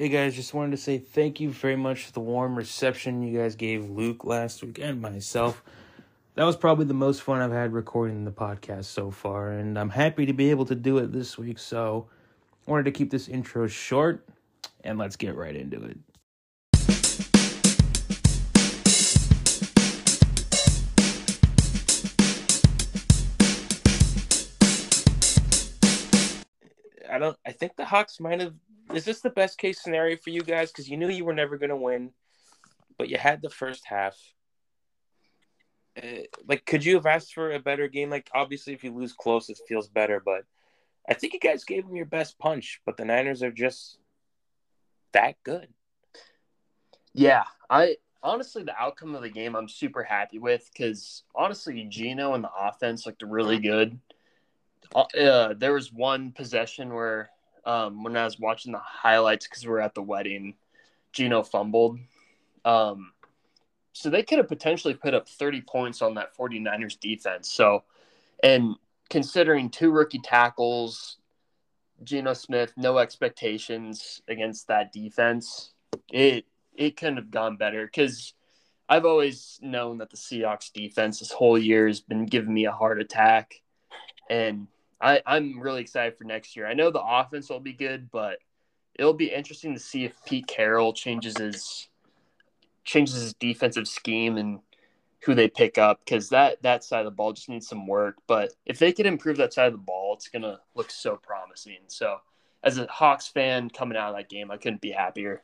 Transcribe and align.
Hey 0.00 0.08
guys, 0.08 0.34
just 0.34 0.54
wanted 0.54 0.70
to 0.70 0.78
say 0.78 0.96
thank 0.96 1.40
you 1.40 1.50
very 1.50 1.76
much 1.76 2.06
for 2.06 2.12
the 2.12 2.20
warm 2.20 2.56
reception 2.56 3.22
you 3.22 3.38
guys 3.38 3.54
gave 3.54 3.90
Luke 3.90 4.24
last 4.24 4.62
week 4.62 4.78
and 4.78 4.98
myself. 4.98 5.62
That 6.36 6.44
was 6.44 6.56
probably 6.56 6.86
the 6.86 6.94
most 6.94 7.20
fun 7.20 7.42
I've 7.42 7.52
had 7.52 7.74
recording 7.74 8.24
the 8.24 8.30
podcast 8.30 8.86
so 8.86 9.10
far, 9.10 9.50
and 9.50 9.78
I'm 9.78 9.90
happy 9.90 10.24
to 10.24 10.32
be 10.32 10.48
able 10.48 10.64
to 10.64 10.74
do 10.74 10.96
it 10.96 11.12
this 11.12 11.36
week. 11.36 11.58
So, 11.58 12.06
I 12.66 12.70
wanted 12.70 12.84
to 12.84 12.92
keep 12.92 13.10
this 13.10 13.28
intro 13.28 13.66
short, 13.66 14.26
and 14.82 14.96
let's 14.96 15.16
get 15.16 15.36
right 15.36 15.54
into 15.54 15.84
it. 15.84 15.98
I 27.06 27.18
don't. 27.18 27.36
I 27.44 27.52
think 27.52 27.76
the 27.76 27.84
Hawks 27.84 28.18
might 28.18 28.40
have. 28.40 28.54
Is 28.94 29.04
this 29.04 29.20
the 29.20 29.30
best 29.30 29.58
case 29.58 29.82
scenario 29.82 30.16
for 30.16 30.30
you 30.30 30.42
guys? 30.42 30.70
Because 30.70 30.88
you 30.88 30.96
knew 30.96 31.08
you 31.08 31.24
were 31.24 31.34
never 31.34 31.56
going 31.58 31.70
to 31.70 31.76
win, 31.76 32.10
but 32.98 33.08
you 33.08 33.16
had 33.16 33.42
the 33.42 33.50
first 33.50 33.84
half. 33.86 34.16
Uh, 36.00 36.22
like, 36.46 36.64
could 36.66 36.84
you 36.84 36.94
have 36.94 37.06
asked 37.06 37.34
for 37.34 37.52
a 37.52 37.60
better 37.60 37.88
game? 37.88 38.10
Like, 38.10 38.30
obviously, 38.34 38.72
if 38.72 38.84
you 38.84 38.92
lose 38.92 39.12
close, 39.12 39.48
it 39.48 39.60
feels 39.68 39.88
better. 39.88 40.20
But 40.24 40.44
I 41.08 41.14
think 41.14 41.34
you 41.34 41.40
guys 41.40 41.64
gave 41.64 41.86
them 41.86 41.96
your 41.96 42.06
best 42.06 42.38
punch. 42.38 42.80
But 42.84 42.96
the 42.96 43.04
Niners 43.04 43.42
are 43.42 43.52
just 43.52 43.98
that 45.12 45.36
good. 45.44 45.68
Yeah, 47.12 47.44
I 47.68 47.96
honestly 48.22 48.62
the 48.62 48.78
outcome 48.78 49.14
of 49.14 49.22
the 49.22 49.30
game 49.30 49.56
I'm 49.56 49.68
super 49.68 50.02
happy 50.02 50.38
with 50.38 50.68
because 50.72 51.24
honestly, 51.34 51.84
Geno 51.88 52.34
and 52.34 52.44
the 52.44 52.52
offense 52.56 53.06
looked 53.06 53.22
really 53.22 53.58
good. 53.58 53.98
Uh, 54.94 55.04
uh, 55.18 55.54
there 55.54 55.72
was 55.72 55.92
one 55.92 56.32
possession 56.32 56.92
where 56.92 57.30
um, 57.64 58.02
when 58.02 58.16
I 58.16 58.24
was 58.24 58.38
watching 58.38 58.72
the 58.72 58.78
highlights 58.78 59.46
because 59.46 59.64
we 59.64 59.72
are 59.72 59.80
at 59.80 59.94
the 59.94 60.02
wedding, 60.02 60.54
Geno 61.12 61.42
fumbled. 61.42 61.98
Um, 62.64 63.12
so 63.92 64.10
they 64.10 64.22
could 64.22 64.38
have 64.38 64.48
potentially 64.48 64.94
put 64.94 65.14
up 65.14 65.28
30 65.28 65.62
points 65.62 66.02
on 66.02 66.14
that 66.14 66.36
49ers 66.36 66.98
defense. 66.98 67.50
So, 67.50 67.84
and 68.42 68.76
considering 69.08 69.70
two 69.70 69.90
rookie 69.90 70.20
tackles, 70.20 71.18
Geno 72.02 72.32
Smith, 72.32 72.72
no 72.76 72.98
expectations 72.98 74.22
against 74.28 74.68
that 74.68 74.92
defense, 74.92 75.72
it 76.10 76.46
it 76.74 76.96
couldn't 76.96 77.16
have 77.16 77.30
gone 77.30 77.56
better 77.56 77.84
because 77.84 78.32
I've 78.88 79.04
always 79.04 79.58
known 79.62 79.98
that 79.98 80.10
the 80.10 80.16
Seahawks 80.16 80.72
defense 80.72 81.20
this 81.20 81.30
whole 81.30 81.58
year 81.58 81.86
has 81.86 82.00
been 82.00 82.26
giving 82.26 82.54
me 82.54 82.64
a 82.64 82.72
heart 82.72 83.00
attack. 83.00 83.60
And 84.28 84.66
I, 85.00 85.22
I'm 85.26 85.60
really 85.60 85.80
excited 85.80 86.18
for 86.18 86.24
next 86.24 86.56
year. 86.56 86.66
I 86.66 86.74
know 86.74 86.90
the 86.90 87.02
offense 87.02 87.48
will 87.48 87.60
be 87.60 87.72
good, 87.72 88.10
but 88.10 88.38
it'll 88.94 89.14
be 89.14 89.32
interesting 89.32 89.74
to 89.74 89.80
see 89.80 90.04
if 90.04 90.12
Pete 90.24 90.46
Carroll 90.46 90.92
changes 90.92 91.38
his 91.38 91.88
changes 92.84 93.20
his 93.20 93.34
defensive 93.34 93.86
scheme 93.86 94.36
and 94.36 94.60
who 95.24 95.34
they 95.34 95.48
pick 95.48 95.78
up 95.78 96.00
because 96.04 96.30
that 96.30 96.62
that 96.62 96.82
side 96.82 97.00
of 97.00 97.04
the 97.04 97.10
ball 97.10 97.32
just 97.32 97.48
needs 97.48 97.68
some 97.68 97.86
work. 97.86 98.16
But 98.26 98.52
if 98.66 98.78
they 98.78 98.92
could 98.92 99.06
improve 99.06 99.36
that 99.38 99.52
side 99.52 99.66
of 99.66 99.72
the 99.72 99.78
ball, 99.78 100.14
it's 100.14 100.28
gonna 100.28 100.60
look 100.74 100.90
so 100.90 101.16
promising. 101.16 101.78
So 101.86 102.18
as 102.62 102.78
a 102.78 102.86
Hawks 102.86 103.28
fan 103.28 103.70
coming 103.70 103.96
out 103.96 104.10
of 104.10 104.16
that 104.16 104.28
game, 104.28 104.50
I 104.50 104.56
couldn't 104.56 104.80
be 104.80 104.90
happier. 104.90 105.42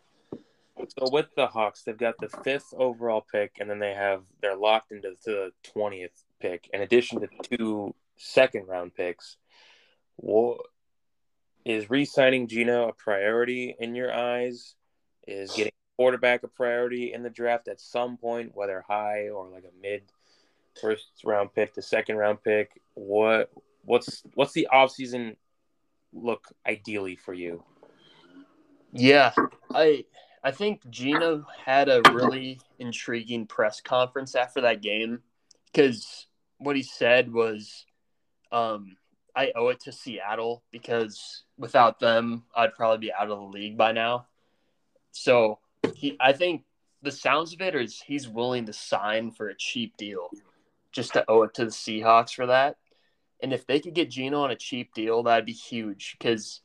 So 0.98 1.10
with 1.10 1.34
the 1.34 1.46
Hawks, 1.46 1.82
they've 1.82 1.96
got 1.96 2.18
the 2.18 2.28
fifth 2.28 2.74
overall 2.76 3.24
pick, 3.32 3.56
and 3.60 3.70
then 3.70 3.78
they 3.78 3.94
have 3.94 4.22
they're 4.42 4.56
locked 4.56 4.92
into 4.92 5.14
the 5.24 5.52
twentieth 5.62 6.24
pick, 6.40 6.68
in 6.72 6.82
addition 6.82 7.20
to 7.20 7.28
two 7.42 7.94
second 8.16 8.66
round 8.66 8.94
picks. 8.94 9.36
What 10.16 10.60
is 11.64 11.90
re-signing 11.90 12.48
Geno 12.48 12.88
a 12.88 12.92
priority 12.92 13.74
in 13.78 13.94
your 13.94 14.12
eyes? 14.12 14.74
Is 15.26 15.52
getting 15.52 15.72
quarterback 15.96 16.42
a 16.44 16.48
priority 16.48 17.12
in 17.12 17.22
the 17.22 17.30
draft 17.30 17.68
at 17.68 17.80
some 17.80 18.16
point, 18.16 18.54
whether 18.54 18.84
high 18.86 19.28
or 19.28 19.48
like 19.48 19.64
a 19.64 19.82
mid 19.82 20.02
first 20.80 21.08
round 21.24 21.52
pick 21.54 21.74
to 21.74 21.82
second 21.82 22.16
round 22.16 22.42
pick? 22.42 22.80
What 22.94 23.50
what's 23.82 24.22
what's 24.34 24.52
the 24.52 24.68
offseason 24.72 25.36
look 26.12 26.46
ideally 26.66 27.16
for 27.16 27.34
you? 27.34 27.64
Yeah, 28.92 29.32
I 29.74 30.04
I 30.44 30.52
think 30.52 30.88
Geno 30.88 31.44
had 31.64 31.88
a 31.88 32.02
really 32.12 32.60
intriguing 32.78 33.46
press 33.46 33.80
conference 33.80 34.34
after 34.36 34.60
that 34.60 34.80
game 34.80 35.22
because 35.72 36.26
what 36.58 36.76
he 36.76 36.82
said 36.82 37.32
was 37.32 37.84
um, 38.52 38.96
I 39.36 39.52
owe 39.54 39.68
it 39.68 39.80
to 39.80 39.92
Seattle 39.92 40.62
because 40.70 41.44
without 41.58 42.00
them, 42.00 42.44
I'd 42.56 42.74
probably 42.74 43.08
be 43.08 43.12
out 43.12 43.30
of 43.30 43.38
the 43.38 43.44
league 43.44 43.76
by 43.76 43.92
now. 43.92 44.26
So 45.12 45.58
he, 45.94 46.16
I 46.18 46.32
think 46.32 46.64
the 47.02 47.12
sounds 47.12 47.52
of 47.52 47.60
it 47.60 47.74
is 47.74 48.00
he's 48.00 48.28
willing 48.28 48.66
to 48.66 48.72
sign 48.72 49.30
for 49.30 49.48
a 49.48 49.54
cheap 49.54 49.96
deal 49.96 50.30
just 50.90 51.12
to 51.12 51.24
owe 51.28 51.42
it 51.42 51.54
to 51.54 51.66
the 51.66 51.70
Seahawks 51.70 52.34
for 52.34 52.46
that. 52.46 52.76
And 53.42 53.52
if 53.52 53.66
they 53.66 53.78
could 53.78 53.94
get 53.94 54.10
Geno 54.10 54.40
on 54.40 54.50
a 54.50 54.56
cheap 54.56 54.94
deal, 54.94 55.22
that'd 55.22 55.44
be 55.44 55.52
huge 55.52 56.16
because 56.18 56.62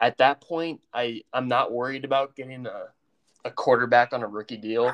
at 0.00 0.18
that 0.18 0.40
point, 0.40 0.80
I, 0.92 1.22
I'm 1.32 1.46
not 1.46 1.72
worried 1.72 2.04
about 2.04 2.34
getting 2.34 2.66
a, 2.66 2.86
a 3.44 3.50
quarterback 3.50 4.12
on 4.12 4.22
a 4.22 4.26
rookie 4.26 4.56
deal. 4.56 4.92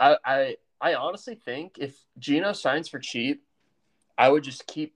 I, 0.00 0.16
I 0.24 0.56
I 0.80 0.94
honestly 0.94 1.34
think 1.34 1.76
if 1.78 1.96
Geno 2.18 2.52
signs 2.52 2.88
for 2.88 2.98
cheap, 2.98 3.42
I 4.16 4.28
would 4.28 4.44
just 4.44 4.66
keep 4.66 4.94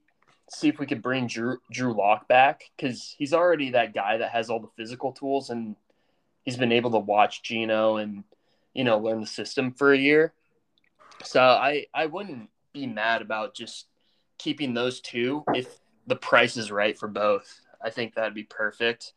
see 0.49 0.67
if 0.67 0.79
we 0.79 0.85
could 0.85 1.01
bring 1.01 1.27
Drew 1.27 1.57
Drew 1.71 1.93
Lock 1.93 2.27
back 2.27 2.63
because 2.75 3.15
he's 3.17 3.33
already 3.33 3.71
that 3.71 3.93
guy 3.93 4.17
that 4.17 4.31
has 4.31 4.49
all 4.49 4.59
the 4.59 4.67
physical 4.75 5.11
tools 5.11 5.49
and 5.49 5.75
he's 6.43 6.57
been 6.57 6.71
able 6.71 6.91
to 6.91 6.99
watch 6.99 7.43
Geno 7.43 7.97
and 7.97 8.23
you 8.73 8.83
know 8.83 8.97
learn 8.97 9.21
the 9.21 9.27
system 9.27 9.71
for 9.71 9.93
a 9.93 9.97
year. 9.97 10.33
So 11.23 11.41
I 11.41 11.85
I 11.93 12.07
wouldn't 12.07 12.49
be 12.73 12.87
mad 12.87 13.21
about 13.21 13.55
just 13.55 13.87
keeping 14.37 14.73
those 14.73 14.99
two 14.99 15.43
if 15.53 15.79
the 16.07 16.15
price 16.15 16.57
is 16.57 16.71
right 16.71 16.97
for 16.97 17.07
both. 17.07 17.61
I 17.81 17.89
think 17.89 18.15
that'd 18.15 18.33
be 18.33 18.43
perfect. 18.43 19.13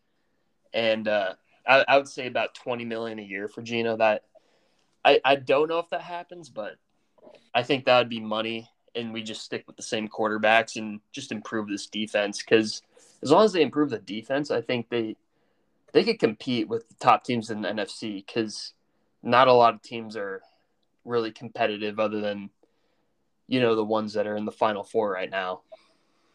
And 0.72 1.08
uh, 1.08 1.34
I, 1.66 1.84
I 1.88 1.96
would 1.96 2.08
say 2.08 2.26
about 2.26 2.54
twenty 2.54 2.84
million 2.84 3.18
a 3.18 3.22
year 3.22 3.48
for 3.48 3.62
Geno. 3.62 3.96
That 3.96 4.22
I, 5.04 5.20
I 5.24 5.36
don't 5.36 5.68
know 5.68 5.78
if 5.78 5.90
that 5.90 6.02
happens, 6.02 6.48
but 6.48 6.76
I 7.54 7.62
think 7.62 7.84
that 7.84 7.98
would 7.98 8.08
be 8.08 8.20
money 8.20 8.68
and 8.96 9.12
we 9.12 9.22
just 9.22 9.42
stick 9.42 9.64
with 9.66 9.76
the 9.76 9.82
same 9.82 10.08
quarterbacks 10.08 10.76
and 10.76 11.00
just 11.12 11.30
improve 11.30 11.68
this 11.68 11.86
defense 11.86 12.40
because 12.40 12.82
as 13.22 13.30
long 13.30 13.44
as 13.44 13.52
they 13.52 13.62
improve 13.62 13.90
the 13.90 13.98
defense, 13.98 14.50
I 14.50 14.60
think 14.60 14.88
they 14.88 15.16
they 15.92 16.04
could 16.04 16.18
compete 16.18 16.68
with 16.68 16.88
the 16.88 16.94
top 16.96 17.24
teams 17.24 17.50
in 17.50 17.62
the 17.62 17.68
NFC 17.68 18.24
because 18.26 18.74
not 19.22 19.48
a 19.48 19.52
lot 19.52 19.74
of 19.74 19.82
teams 19.82 20.16
are 20.16 20.42
really 21.04 21.30
competitive 21.30 21.98
other 22.00 22.20
than 22.20 22.50
you 23.46 23.60
know 23.60 23.74
the 23.74 23.84
ones 23.84 24.14
that 24.14 24.26
are 24.26 24.36
in 24.36 24.44
the 24.44 24.52
final 24.52 24.82
four 24.82 25.10
right 25.10 25.30
now. 25.30 25.60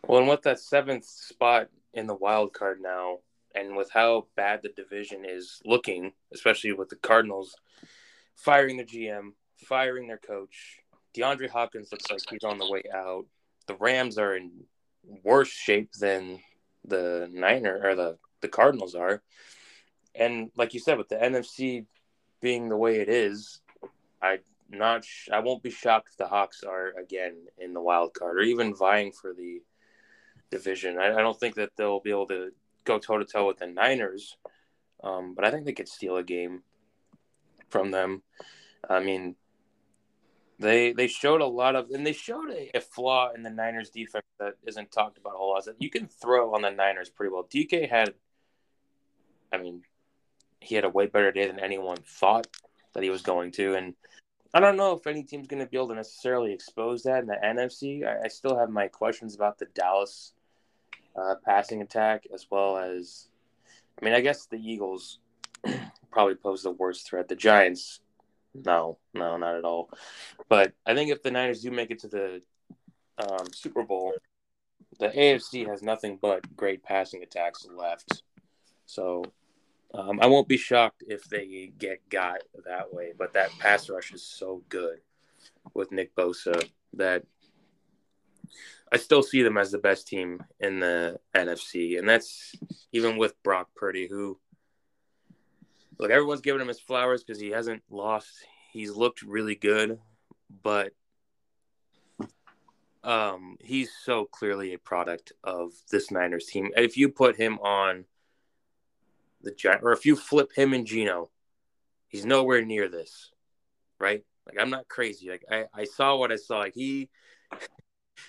Well, 0.08 0.20
and 0.20 0.30
with 0.30 0.42
that 0.44 0.60
seventh 0.60 1.06
spot 1.06 1.70
in 1.94 2.08
the 2.08 2.16
wild 2.16 2.54
card 2.54 2.82
now, 2.82 3.20
and 3.54 3.76
with 3.76 3.92
how 3.92 4.28
bad 4.36 4.62
the 4.64 4.70
division 4.70 5.26
is 5.26 5.62
looking, 5.66 6.14
especially 6.34 6.74
with 6.74 6.90
the 6.90 6.96
Cardinals 6.96 7.56
firing 8.36 8.78
the 8.78 8.84
GM, 8.84 9.34
firing 9.58 10.08
their 10.08 10.18
coach, 10.18 10.81
DeAndre 11.16 11.50
Hopkins 11.50 11.90
looks 11.92 12.10
like 12.10 12.22
he's 12.30 12.44
on 12.44 12.58
the 12.58 12.70
way 12.70 12.84
out. 12.94 13.26
The 13.68 13.76
Rams 13.76 14.18
are 14.18 14.36
in 14.36 14.52
worse 15.24 15.50
shape 15.50 15.92
than 15.94 16.40
the 16.86 17.30
Niner 17.32 17.82
or 17.84 17.96
the, 17.96 18.18
the 18.42 18.48
Cardinals 18.48 18.96
are. 18.96 19.22
And 20.16 20.52
like 20.56 20.74
you 20.74 20.80
said, 20.80 20.98
with 20.98 21.10
the 21.10 21.16
NFC 21.16 21.86
being 22.42 22.70
the 22.70 22.78
way 22.78 23.00
it 23.00 23.10
is, 23.10 23.62
I 24.22 24.40
not 24.70 25.06
sh- 25.06 25.30
I 25.32 25.40
won't 25.40 25.64
be 25.64 25.70
shocked 25.70 26.10
if 26.12 26.18
the 26.18 26.28
Hawks 26.28 26.64
are 26.64 26.94
again 26.98 27.36
in 27.58 27.74
the 27.74 27.82
wild 27.82 28.14
card 28.14 28.38
or 28.38 28.42
even 28.42 28.76
vying 28.76 29.12
for 29.12 29.34
the 29.34 29.62
division. 30.50 30.98
I, 30.98 31.14
I 31.14 31.22
don't 31.22 31.40
think 31.40 31.56
that 31.56 31.72
they'll 31.78 32.00
be 32.00 32.12
able 32.12 32.28
to 32.28 32.52
go 32.84 33.00
toe 33.00 33.18
to 33.18 33.26
toe 33.26 33.48
with 33.48 33.58
the 33.58 33.68
Niners, 33.68 34.38
um, 35.04 35.34
but 35.36 35.46
I 35.46 35.52
think 35.52 35.66
they 35.66 35.74
could 35.74 35.88
steal 35.88 36.18
a 36.18 36.24
game 36.24 36.64
from 37.70 37.92
them. 37.92 38.24
I 38.90 39.00
mean, 39.00 39.36
they 40.62 40.94
they 40.94 41.08
showed 41.08 41.42
a 41.42 41.46
lot 41.46 41.76
of, 41.76 41.90
and 41.90 42.06
they 42.06 42.14
showed 42.14 42.50
a, 42.52 42.72
a, 42.76 42.82
flaw 42.82 43.32
in 43.34 43.44
the 43.44 43.50
Niners 43.50 43.90
defense 43.90 44.26
that 44.40 44.56
isn't 44.66 44.92
talked 44.92 45.18
about 45.18 45.36
a 45.36 45.44
lot. 45.44 45.66
That 45.66 45.82
you 45.82 45.90
can 45.90 46.08
throw 46.08 46.54
on 46.54 46.62
the 46.62 46.70
Niners 46.70 47.10
pretty 47.10 47.34
well. 47.34 47.48
DK 47.52 47.90
had, 47.90 48.14
I 49.52 49.58
mean, 49.58 49.82
he 50.60 50.76
had 50.76 50.86
a 50.86 50.90
way 50.90 51.08
better 51.08 51.32
day 51.32 51.48
than 51.48 51.60
anyone 51.60 51.98
thought 52.06 52.48
that 52.94 53.04
he 53.04 53.10
was 53.10 53.22
going 53.22 53.52
to, 53.54 53.76
and 53.76 53.96
I 54.54 54.60
don't 54.60 54.78
know 54.78 54.94
if 54.94 55.08
any 55.08 55.24
team's 55.24 55.48
going 55.48 55.64
to 55.64 55.70
be 55.70 55.78
able 55.78 55.90
to 55.90 55.96
necessarily 55.96 56.54
expose 56.54 57.04
that 57.04 57.22
in 57.22 57.28
the 57.28 57.38
NFC. 57.44 58.06
I, 58.06 58.26
I 58.26 58.28
still 58.28 58.58
have 58.58 58.70
my 58.70 58.88
questions 58.88 59.34
about 59.34 59.58
the 59.58 59.66
Dallas 59.74 60.34
uh, 61.16 61.36
passing 61.46 61.82
attack 61.82 62.26
as 62.34 62.48
well 62.50 62.78
as, 62.78 63.30
I 64.00 64.06
mean, 64.06 64.14
I 64.14 64.22
guess 64.22 64.46
the 64.46 64.58
Eagles 64.58 65.20
probably 66.12 66.36
pose 66.36 66.64
the 66.64 66.72
worst 66.72 67.08
threat. 67.08 67.30
The 67.30 67.36
Giants 67.36 68.02
no, 68.54 68.98
no, 69.14 69.38
not 69.38 69.56
at 69.56 69.64
all. 69.66 69.90
But 70.50 70.74
I 70.86 70.94
think 70.94 71.12
if 71.12 71.24
the 71.24 71.32
Niners 71.32 71.62
do 71.62 71.72
make 71.72 71.92
it 71.92 72.00
to 72.00 72.08
the 72.08 72.42
um, 73.18 73.48
Super 73.54 73.84
Bowl, 73.84 74.14
the 75.00 75.10
AFC 75.10 75.68
has 75.68 75.82
nothing 75.82 76.18
but 76.22 76.56
great 76.56 76.84
passing 76.84 77.24
attacks 77.24 77.66
left. 77.76 78.24
So 78.86 79.24
Um, 79.94 80.20
I 80.22 80.28
won't 80.28 80.48
be 80.48 80.58
shocked 80.58 81.04
if 81.08 81.26
they 81.26 81.72
get 81.78 82.08
got 82.10 82.44
that 82.66 82.94
way, 82.94 83.14
but 83.18 83.34
that 83.34 83.52
pass 83.60 83.90
rush 83.90 84.14
is 84.14 84.24
so 84.24 84.64
good 84.70 85.00
with 85.74 85.92
Nick 85.92 86.16
Bosa 86.16 86.66
that 86.94 87.24
I 88.92 88.98
still 88.98 89.24
see 89.24 89.42
them 89.44 89.58
as 89.58 89.72
the 89.72 89.78
best 89.80 90.08
team 90.08 90.44
in 90.60 90.80
the 90.80 91.20
NFC, 91.36 92.00
and 92.00 92.08
that's 92.08 92.56
even 92.94 93.18
with 93.18 93.42
Brock 93.44 93.70
Purdy, 93.76 94.08
who 94.08 94.40
look 96.02 96.12
everyone's 96.12 96.42
giving 96.42 96.62
him 96.62 96.68
his 96.68 96.80
flowers 96.80 97.24
because 97.24 97.40
he 97.40 97.52
hasn't 97.52 97.84
lost. 97.90 98.32
He's 98.74 98.92
looked 98.92 99.22
really 99.22 99.56
good, 99.56 100.00
but 100.64 100.94
um, 103.04 103.58
he's 103.62 103.92
so 104.04 104.26
clearly 104.26 104.74
a 104.74 104.80
product 104.80 105.32
of 105.44 105.72
this 105.92 106.10
Niners 106.10 106.48
team. 106.48 106.72
If 106.76 106.98
you 106.98 107.10
put 107.10 107.36
him 107.36 107.60
on 107.60 108.06
the 109.42 109.52
Giant, 109.52 109.84
or 109.84 109.92
if 109.92 110.06
you 110.06 110.16
flip 110.16 110.52
him 110.56 110.74
and 110.74 110.86
Geno, 110.86 111.30
he's 112.08 112.26
nowhere 112.26 112.66
near 112.66 112.90
this, 112.90 113.32
right? 114.00 114.24
Like 114.48 114.58
I'm 114.60 114.70
not 114.72 114.88
crazy. 114.88 115.30
Like 115.30 115.46
I, 115.52 115.66
I 115.74 115.84
saw 115.84 116.16
what 116.16 116.32
I 116.32 116.36
saw. 116.36 116.60
Like 116.60 116.74
he 116.74 117.10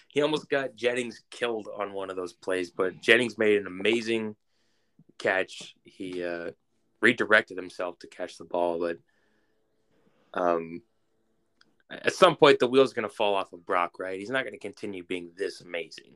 he 0.09 0.21
almost 0.21 0.51
got 0.51 0.77
Jennings 0.77 1.23
killed 1.31 1.69
on 1.75 1.95
one 1.95 2.11
of 2.11 2.17
those 2.17 2.35
plays, 2.35 2.71
but 2.71 3.01
Jennings 3.01 3.39
made 3.39 3.59
an 3.59 3.67
amazing 3.67 4.37
catch. 5.19 5.75
He 5.85 6.23
uh, 6.23 6.51
redirected 7.03 7.57
himself 7.57 7.99
to 7.99 8.07
catch 8.07 8.39
the 8.39 8.45
ball, 8.45 8.79
but 8.79 8.99
um, 10.35 10.83
at 11.91 12.15
some 12.15 12.37
point 12.37 12.59
the 12.59 12.67
wheel's 12.67 12.95
going 12.95 13.09
to 13.09 13.15
fall 13.15 13.35
off 13.35 13.53
of 13.53 13.67
Brock, 13.67 13.99
right? 13.99 14.19
He's 14.19 14.31
not 14.31 14.45
going 14.45 14.55
to 14.55 14.59
continue 14.59 15.05
being 15.05 15.31
this 15.37 15.61
amazing. 15.61 16.13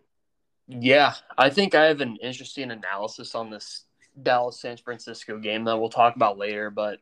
Yeah, 0.68 1.14
I 1.36 1.50
think 1.50 1.74
I 1.74 1.84
have 1.84 2.00
an 2.00 2.16
interesting 2.22 2.70
analysis 2.70 3.34
on 3.34 3.50
this 3.50 3.84
Dallas 4.20 4.60
San 4.60 4.78
Francisco 4.78 5.38
game 5.38 5.64
that 5.64 5.76
we'll 5.76 5.90
talk 5.90 6.16
about 6.16 6.38
later, 6.38 6.70
but 6.70 7.00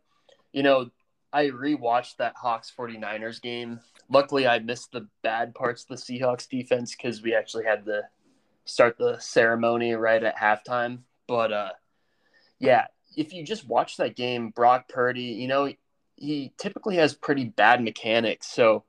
you 0.53 0.63
know, 0.63 0.91
I 1.33 1.47
rewatched 1.47 2.19
that 2.19 2.37
Hawks 2.37 2.73
49ers 2.77 3.43
game. 3.43 3.81
Luckily, 4.09 4.47
I 4.47 4.61
missed 4.61 4.93
the 4.93 5.09
bad 5.23 5.55
parts 5.55 5.83
of 5.83 5.89
the 5.89 5.97
Seahawks 5.97 6.49
defense 6.49 6.95
because 6.95 7.23
we 7.23 7.35
actually 7.35 7.65
had 7.65 7.85
to 7.87 8.03
start 8.65 8.97
the 8.99 9.19
ceremony 9.19 9.95
right 9.95 10.23
at 10.23 10.37
halftime. 10.37 11.01
But 11.27 11.53
uh, 11.53 11.73
yeah, 12.61 12.87
if 13.17 13.33
you 13.33 13.45
just 13.45 13.67
watch 13.67 13.97
that 13.97 14.17
game, 14.17 14.51
Brock 14.51 14.89
Purdy, 14.89 15.23
you 15.23 15.49
know, 15.49 15.73
he 16.17 16.53
typically 16.59 16.97
has 16.97 17.15
pretty 17.15 17.45
bad 17.45 17.83
mechanics. 17.83 18.47
So 18.47 18.85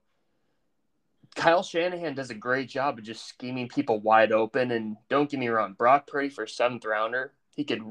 Kyle 1.36 1.64
Shanahan 1.64 2.16
does 2.16 2.30
a 2.30 2.36
great 2.36 2.70
job 2.70 2.98
of 2.98 3.04
just 3.04 3.28
scheming 3.28 3.68
people 3.68 4.00
wide 4.00 4.32
open. 4.32 4.72
And 4.72 4.98
don't 5.10 5.30
get 5.30 5.40
me 5.40 5.48
wrong, 5.48 5.74
Brock 5.74 6.08
Purdy 6.08 6.30
for 6.30 6.48
seventh 6.48 6.86
rounder, 6.86 7.34
he 7.56 7.64
could 7.64 7.82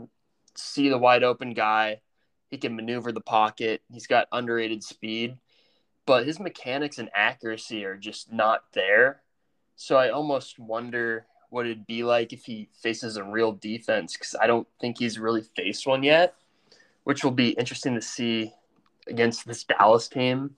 see 0.57 0.89
the 0.89 0.99
wide 0.99 1.25
open 1.25 1.53
guy. 1.53 2.01
He 2.51 2.59
can 2.59 2.77
maneuver 2.77 3.11
the 3.11 3.21
pocket. 3.21 3.83
He's 3.93 4.07
got 4.07 4.29
underrated 4.31 4.85
speed, 4.85 5.39
but 6.07 6.27
his 6.27 6.39
mechanics 6.39 6.99
and 6.99 7.11
accuracy 7.15 7.85
are 7.85 7.97
just 7.97 8.33
not 8.33 8.63
there. 8.73 9.23
So 9.75 9.97
I 9.97 10.11
almost 10.11 10.59
wonder 10.59 11.27
what 11.55 11.67
it'd 11.67 11.87
be 11.87 12.03
like 12.03 12.33
if 12.33 12.45
he 12.45 12.69
faces 12.83 13.17
a 13.17 13.23
real 13.23 13.53
defense 13.53 14.15
because 14.15 14.35
I 14.35 14.49
don't 14.49 14.67
think 14.81 14.99
he's 14.99 15.21
really 15.21 15.43
faced 15.43 15.87
one 15.87 16.03
yet, 16.03 16.35
which 17.05 17.23
will 17.23 17.31
be 17.31 17.51
interesting 17.51 17.95
to 17.95 18.03
see 18.03 18.53
against 19.07 19.47
this 19.47 19.63
Dallas 19.63 20.09
team. 20.09 20.57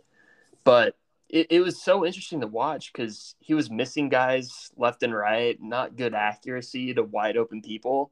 But 0.64 0.96
it, 1.28 1.48
it 1.50 1.60
was 1.60 1.82
so 1.82 2.06
interesting 2.06 2.40
to 2.40 2.46
watch 2.46 2.94
because 2.94 3.34
he 3.40 3.52
was 3.52 3.68
missing 3.68 4.08
guys 4.08 4.70
left 4.78 5.02
and 5.02 5.14
right, 5.14 5.60
not 5.60 5.96
good 5.96 6.14
accuracy 6.14 6.94
to 6.94 7.02
wide 7.02 7.36
open 7.36 7.60
people. 7.60 8.10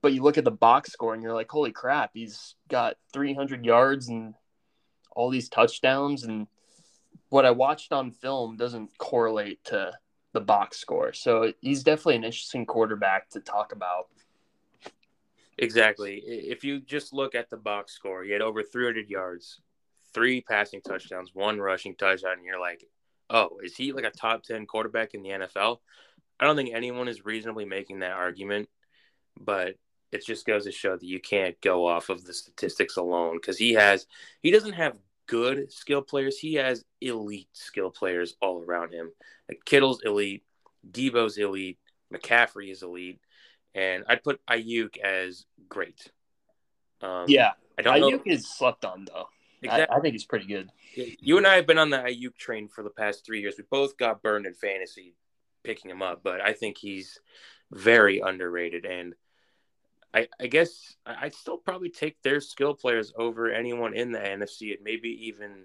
But 0.00 0.12
you 0.12 0.22
look 0.22 0.38
at 0.38 0.44
the 0.44 0.52
box 0.52 0.92
score 0.92 1.14
and 1.14 1.22
you're 1.22 1.34
like, 1.34 1.50
holy 1.50 1.72
crap, 1.72 2.12
he's 2.14 2.54
got 2.68 2.94
300 3.12 3.64
yards 3.64 4.08
and 4.08 4.34
all 5.16 5.30
these 5.30 5.48
touchdowns. 5.48 6.22
And 6.22 6.46
what 7.28 7.44
I 7.44 7.50
watched 7.50 7.92
on 7.92 8.12
film 8.12 8.56
doesn't 8.56 8.96
correlate 8.98 9.64
to 9.64 9.94
the 10.34 10.40
box 10.40 10.78
score. 10.78 11.14
So 11.14 11.54
he's 11.60 11.82
definitely 11.84 12.16
an 12.16 12.24
interesting 12.24 12.66
quarterback 12.66 13.30
to 13.30 13.40
talk 13.40 13.72
about. 13.72 14.08
Exactly. 15.56 16.16
If 16.26 16.64
you 16.64 16.80
just 16.80 17.14
look 17.14 17.36
at 17.36 17.48
the 17.48 17.56
box 17.56 17.94
score, 17.94 18.24
he 18.24 18.32
had 18.32 18.42
over 18.42 18.62
300 18.64 19.08
yards, 19.08 19.60
three 20.12 20.40
passing 20.40 20.82
touchdowns, 20.82 21.30
one 21.32 21.60
rushing 21.60 21.94
touchdown, 21.94 22.38
and 22.38 22.44
you're 22.44 22.60
like, 22.60 22.84
oh, 23.30 23.60
is 23.62 23.76
he 23.76 23.92
like 23.92 24.04
a 24.04 24.10
top 24.10 24.42
10 24.42 24.66
quarterback 24.66 25.14
in 25.14 25.22
the 25.22 25.30
NFL? 25.30 25.78
I 26.40 26.44
don't 26.44 26.56
think 26.56 26.74
anyone 26.74 27.06
is 27.06 27.24
reasonably 27.24 27.64
making 27.64 28.00
that 28.00 28.12
argument, 28.12 28.68
but 29.40 29.76
it 30.10 30.26
just 30.26 30.46
goes 30.46 30.64
to 30.64 30.72
show 30.72 30.96
that 30.96 31.06
you 31.06 31.20
can't 31.20 31.60
go 31.60 31.86
off 31.86 32.08
of 32.08 32.24
the 32.24 32.34
statistics 32.34 32.96
alone 32.96 33.36
because 33.40 33.56
he 33.56 33.74
has, 33.74 34.06
he 34.42 34.50
doesn't 34.50 34.72
have 34.72 34.98
good 35.26 35.72
skill 35.72 36.02
players. 36.02 36.38
He 36.38 36.54
has 36.54 36.84
elite 37.00 37.48
skill 37.52 37.90
players 37.90 38.34
all 38.40 38.62
around 38.62 38.92
him. 38.92 39.10
Like 39.48 39.64
Kittle's 39.64 40.02
elite, 40.04 40.42
Deebo's 40.88 41.38
elite, 41.38 41.78
McCaffrey 42.12 42.70
is 42.70 42.82
elite 42.82 43.20
and 43.74 44.04
I'd 44.08 44.22
put 44.22 44.40
Aiyuk 44.46 44.98
as 44.98 45.44
great. 45.68 46.10
Um, 47.00 47.24
yeah, 47.28 47.52
I 47.78 47.82
don't 47.82 47.96
Aiyuk 47.96 48.26
know. 48.26 48.32
is 48.32 48.48
slept 48.48 48.84
on 48.84 49.06
though. 49.06 49.26
Exactly. 49.62 49.94
I, 49.94 49.98
I, 49.98 50.00
think 50.00 50.12
he's 50.12 50.24
pretty 50.24 50.46
good. 50.46 50.70
You 50.94 51.38
and 51.38 51.46
I 51.46 51.56
have 51.56 51.66
been 51.66 51.78
on 51.78 51.90
the 51.90 51.98
Aiyuk 51.98 52.36
train 52.36 52.68
for 52.68 52.82
the 52.82 52.90
past 52.90 53.24
three 53.24 53.40
years. 53.40 53.54
We 53.56 53.64
both 53.70 53.96
got 53.96 54.22
burned 54.22 54.46
in 54.46 54.54
fantasy 54.54 55.14
picking 55.64 55.90
him 55.90 56.02
up, 56.02 56.20
but 56.22 56.40
I 56.40 56.52
think 56.52 56.76
he's 56.76 57.18
very 57.72 58.20
underrated. 58.20 58.84
And 58.84 59.14
I, 60.14 60.28
I 60.38 60.46
guess 60.46 60.96
I'd 61.04 61.34
still 61.34 61.58
probably 61.58 61.90
take 61.90 62.22
their 62.22 62.40
skill 62.40 62.74
players 62.74 63.12
over 63.16 63.50
anyone 63.50 63.94
in 63.94 64.12
the 64.12 64.20
NFC 64.20 64.72
and 64.74 64.84
maybe 64.84 65.26
even 65.26 65.64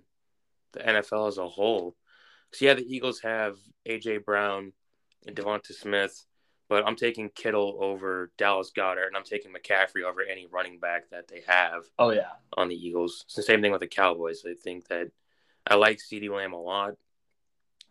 the 0.72 0.80
NFL 0.80 1.28
as 1.28 1.38
a 1.38 1.48
whole. 1.48 1.96
Because 2.50 2.62
yeah, 2.64 2.74
the 2.74 2.96
Eagles 2.96 3.20
have 3.20 3.58
AJ 3.88 4.26
Brown 4.26 4.74
and 5.28 5.36
DeVonta 5.36 5.74
Smith 5.74 6.26
but 6.70 6.86
I'm 6.88 6.96
taking 6.96 7.30
Kittle 7.30 7.78
over 7.82 8.32
Dallas 8.38 8.72
Goedert, 8.72 9.08
and 9.08 9.18
I'm 9.18 9.24
taking 9.24 9.52
McCaffrey 9.52 10.04
over 10.08 10.22
any 10.22 10.46
running 10.46 10.80
back 10.80 11.10
that 11.10 11.28
they 11.28 11.42
have. 11.48 11.84
Oh 11.98 12.12
yeah, 12.12 12.30
on 12.56 12.70
the 12.70 12.76
Eagles. 12.76 13.24
It's 13.26 13.36
the 13.36 13.44
same 13.44 13.62
thing 13.62 13.72
with 13.72 13.82
the 13.82 13.88
Cowboys. 13.88 14.44
I 14.46 14.54
think 14.54 14.88
that 14.88 15.10
I 15.68 15.76
like 15.76 15.98
CeeDee 15.98 16.30
Lamb 16.30 16.54
a 16.54 16.62
lot. 16.62 16.94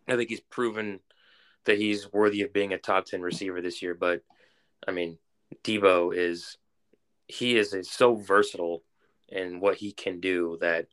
I 0.07 0.15
think 0.15 0.29
he's 0.29 0.39
proven 0.39 1.01
that 1.65 1.77
he's 1.77 2.11
worthy 2.11 2.41
of 2.41 2.53
being 2.53 2.73
a 2.73 2.77
top 2.77 3.05
ten 3.05 3.21
receiver 3.21 3.61
this 3.61 3.81
year. 3.81 3.93
But 3.93 4.21
I 4.87 4.91
mean, 4.91 5.17
Deebo 5.63 6.15
is 6.15 6.57
he 7.27 7.57
is, 7.57 7.73
is 7.73 7.89
so 7.89 8.15
versatile 8.15 8.83
in 9.27 9.59
what 9.59 9.77
he 9.77 9.91
can 9.91 10.19
do 10.19 10.57
that 10.61 10.87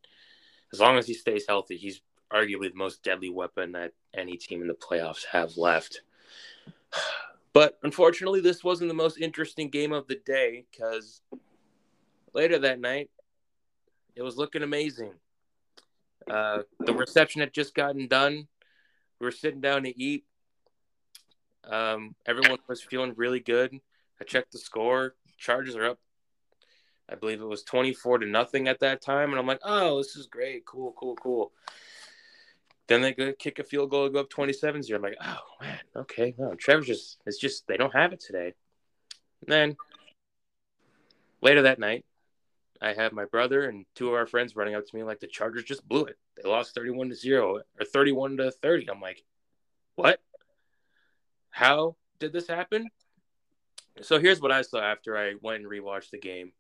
as 0.73 0.81
long 0.81 0.99
as 0.99 1.07
he 1.07 1.15
stays 1.15 1.47
healthy, 1.49 1.77
he's 1.77 2.03
arguably 2.33 2.71
the 2.71 2.77
most 2.77 3.03
deadly 3.03 3.31
weapon 3.31 3.73
that 3.73 3.93
any 4.15 4.37
team 4.37 4.61
in 4.61 4.69
the 4.69 4.75
playoffs 4.75 5.25
have 5.33 5.57
left. 5.57 6.03
But 7.53 7.79
unfortunately, 7.83 8.43
this 8.43 8.63
wasn't 8.63 8.89
the 8.89 8.95
most 8.95 9.17
interesting 9.17 9.71
game 9.71 9.91
of 9.91 10.07
the 10.09 10.21
day 10.27 10.67
because 10.71 11.23
later 12.35 12.59
that 12.59 12.79
night, 12.79 13.09
it 14.15 14.21
was 14.21 14.37
looking 14.37 14.63
amazing. 14.63 15.15
Uh, 16.31 16.65
the 16.81 16.93
reception 16.93 17.41
had 17.41 17.55
just 17.55 17.75
gotten 17.75 18.09
done. 18.09 18.47
We 19.19 19.25
were 19.25 19.31
sitting 19.31 19.63
down 19.63 19.85
to 19.85 19.99
eat. 19.99 20.27
Um, 21.65 22.15
everyone 22.27 22.59
was 22.69 22.83
feeling 22.83 23.15
really 23.17 23.41
good. 23.41 23.81
I 24.21 24.25
checked 24.25 24.53
the 24.53 24.59
score. 24.59 25.15
Chargers 25.39 25.77
are 25.77 25.85
up. 25.85 25.99
I 27.09 27.15
believe 27.15 27.41
it 27.41 27.47
was 27.47 27.63
24 27.63 28.19
to 28.19 28.27
nothing 28.27 28.69
at 28.69 28.81
that 28.81 29.01
time. 29.01 29.31
And 29.31 29.39
I'm 29.39 29.47
like, 29.47 29.61
oh, 29.63 29.99
this 29.99 30.17
is 30.17 30.27
great. 30.27 30.65
Cool, 30.67 30.93
cool, 30.97 31.15
cool. 31.17 31.53
Then 32.89 33.03
they 33.03 33.35
kick 33.39 33.59
a 33.59 33.65
field 33.65 33.91
goal, 33.91 34.09
go 34.09 34.21
up 34.21 34.31
27 34.31 34.83
0. 34.83 34.99
I'm 34.99 35.03
like, 35.03 35.19
oh, 35.21 35.39
man, 35.61 35.79
okay. 35.97 36.35
No, 36.39 36.55
Trevor's 36.55 36.87
just, 36.87 37.19
it's 37.27 37.39
just, 37.39 37.67
they 37.67 37.77
don't 37.77 37.95
have 37.95 38.13
it 38.13 38.21
today. 38.21 38.55
And 39.41 39.49
then 39.49 39.77
later 41.41 41.63
that 41.63 41.79
night, 41.79 42.05
I 42.81 42.93
have 42.93 43.13
my 43.13 43.25
brother 43.25 43.69
and 43.69 43.87
two 43.95 44.09
of 44.09 44.15
our 44.15 44.27
friends 44.27 44.55
running 44.55 44.75
up 44.75 44.87
to 44.87 44.97
me 44.97 45.03
like 45.03 45.21
the 45.21 45.27
Chargers 45.27 45.65
just 45.65 45.87
blew 45.89 46.05
it. 46.05 46.19
They 46.37 46.49
lost 46.49 46.75
31 46.75 47.09
to 47.09 47.15
0 47.15 47.63
or 47.79 47.85
31 47.85 48.37
to 48.39 48.51
30. 48.51 48.91
I'm 48.91 49.01
like, 49.01 49.25
what? 49.95 50.21
How 51.51 51.97
did 52.19 52.33
this 52.33 52.47
happen? 52.47 52.89
So 54.03 54.21
here's 54.21 54.41
what 54.41 54.53
I 54.53 54.63
saw 54.63 54.81
after 54.81 55.17
I 55.17 55.35
went 55.41 55.63
and 55.63 55.71
rewatched 55.71 56.11
the 56.11 56.19
game. 56.19 56.53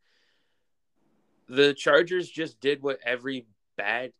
The 1.48 1.74
Chargers 1.74 2.28
just 2.28 2.60
did 2.60 2.82
what 2.82 2.98
every 3.04 3.46
bad 3.76 4.12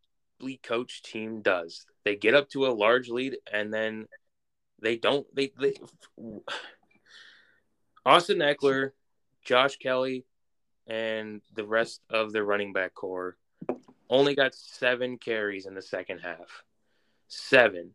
coached 0.63 1.05
team 1.05 1.41
does. 1.41 1.85
They 2.05 2.15
get 2.15 2.35
up 2.35 2.49
to 2.51 2.67
a 2.67 2.69
large 2.69 3.09
lead 3.09 3.37
and 3.51 3.73
then 3.73 4.07
they 4.81 4.95
don't 4.95 5.25
they, 5.35 5.51
they 5.59 5.73
Austin 8.05 8.37
Ekeler, 8.37 8.91
Josh 9.43 9.77
Kelley, 9.77 10.25
and 10.85 11.41
the 11.55 11.65
rest 11.65 12.01
of 12.09 12.31
the 12.31 12.43
running 12.43 12.71
back 12.71 12.93
core 12.93 13.35
only 14.09 14.35
got 14.35 14.55
seven 14.55 15.17
carries 15.17 15.65
in 15.65 15.73
the 15.73 15.81
second 15.81 16.19
half. 16.19 16.63
Seven. 17.27 17.91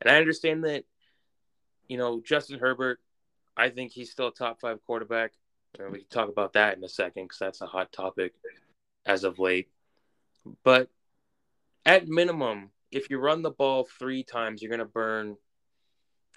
And 0.00 0.10
I 0.10 0.16
understand 0.16 0.64
that, 0.64 0.84
you 1.88 1.98
know, 1.98 2.22
Justin 2.24 2.58
Herbert, 2.58 3.00
I 3.56 3.68
think 3.68 3.92
he's 3.92 4.10
still 4.10 4.28
a 4.28 4.32
top 4.32 4.60
five 4.60 4.78
quarterback. 4.86 5.32
And 5.78 5.90
we 5.90 6.00
can 6.00 6.08
talk 6.08 6.28
about 6.28 6.52
that 6.54 6.76
in 6.76 6.84
a 6.84 6.88
second 6.88 7.24
because 7.24 7.38
that's 7.38 7.60
a 7.60 7.66
hot 7.66 7.92
topic 7.92 8.34
as 9.06 9.24
of 9.24 9.38
late. 9.38 9.68
But 10.64 10.90
at 11.86 12.08
minimum, 12.08 12.70
if 12.90 13.08
you 13.10 13.18
run 13.18 13.42
the 13.42 13.50
ball 13.50 13.88
three 13.98 14.22
times, 14.22 14.60
you're 14.60 14.70
going 14.70 14.80
to 14.80 14.84
burn 14.84 15.36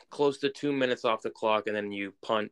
close 0.09 0.37
to 0.39 0.49
two 0.49 0.71
minutes 0.71 1.05
off 1.05 1.21
the 1.21 1.29
clock, 1.29 1.67
and 1.67 1.75
then 1.75 1.91
you 1.91 2.13
punt 2.21 2.51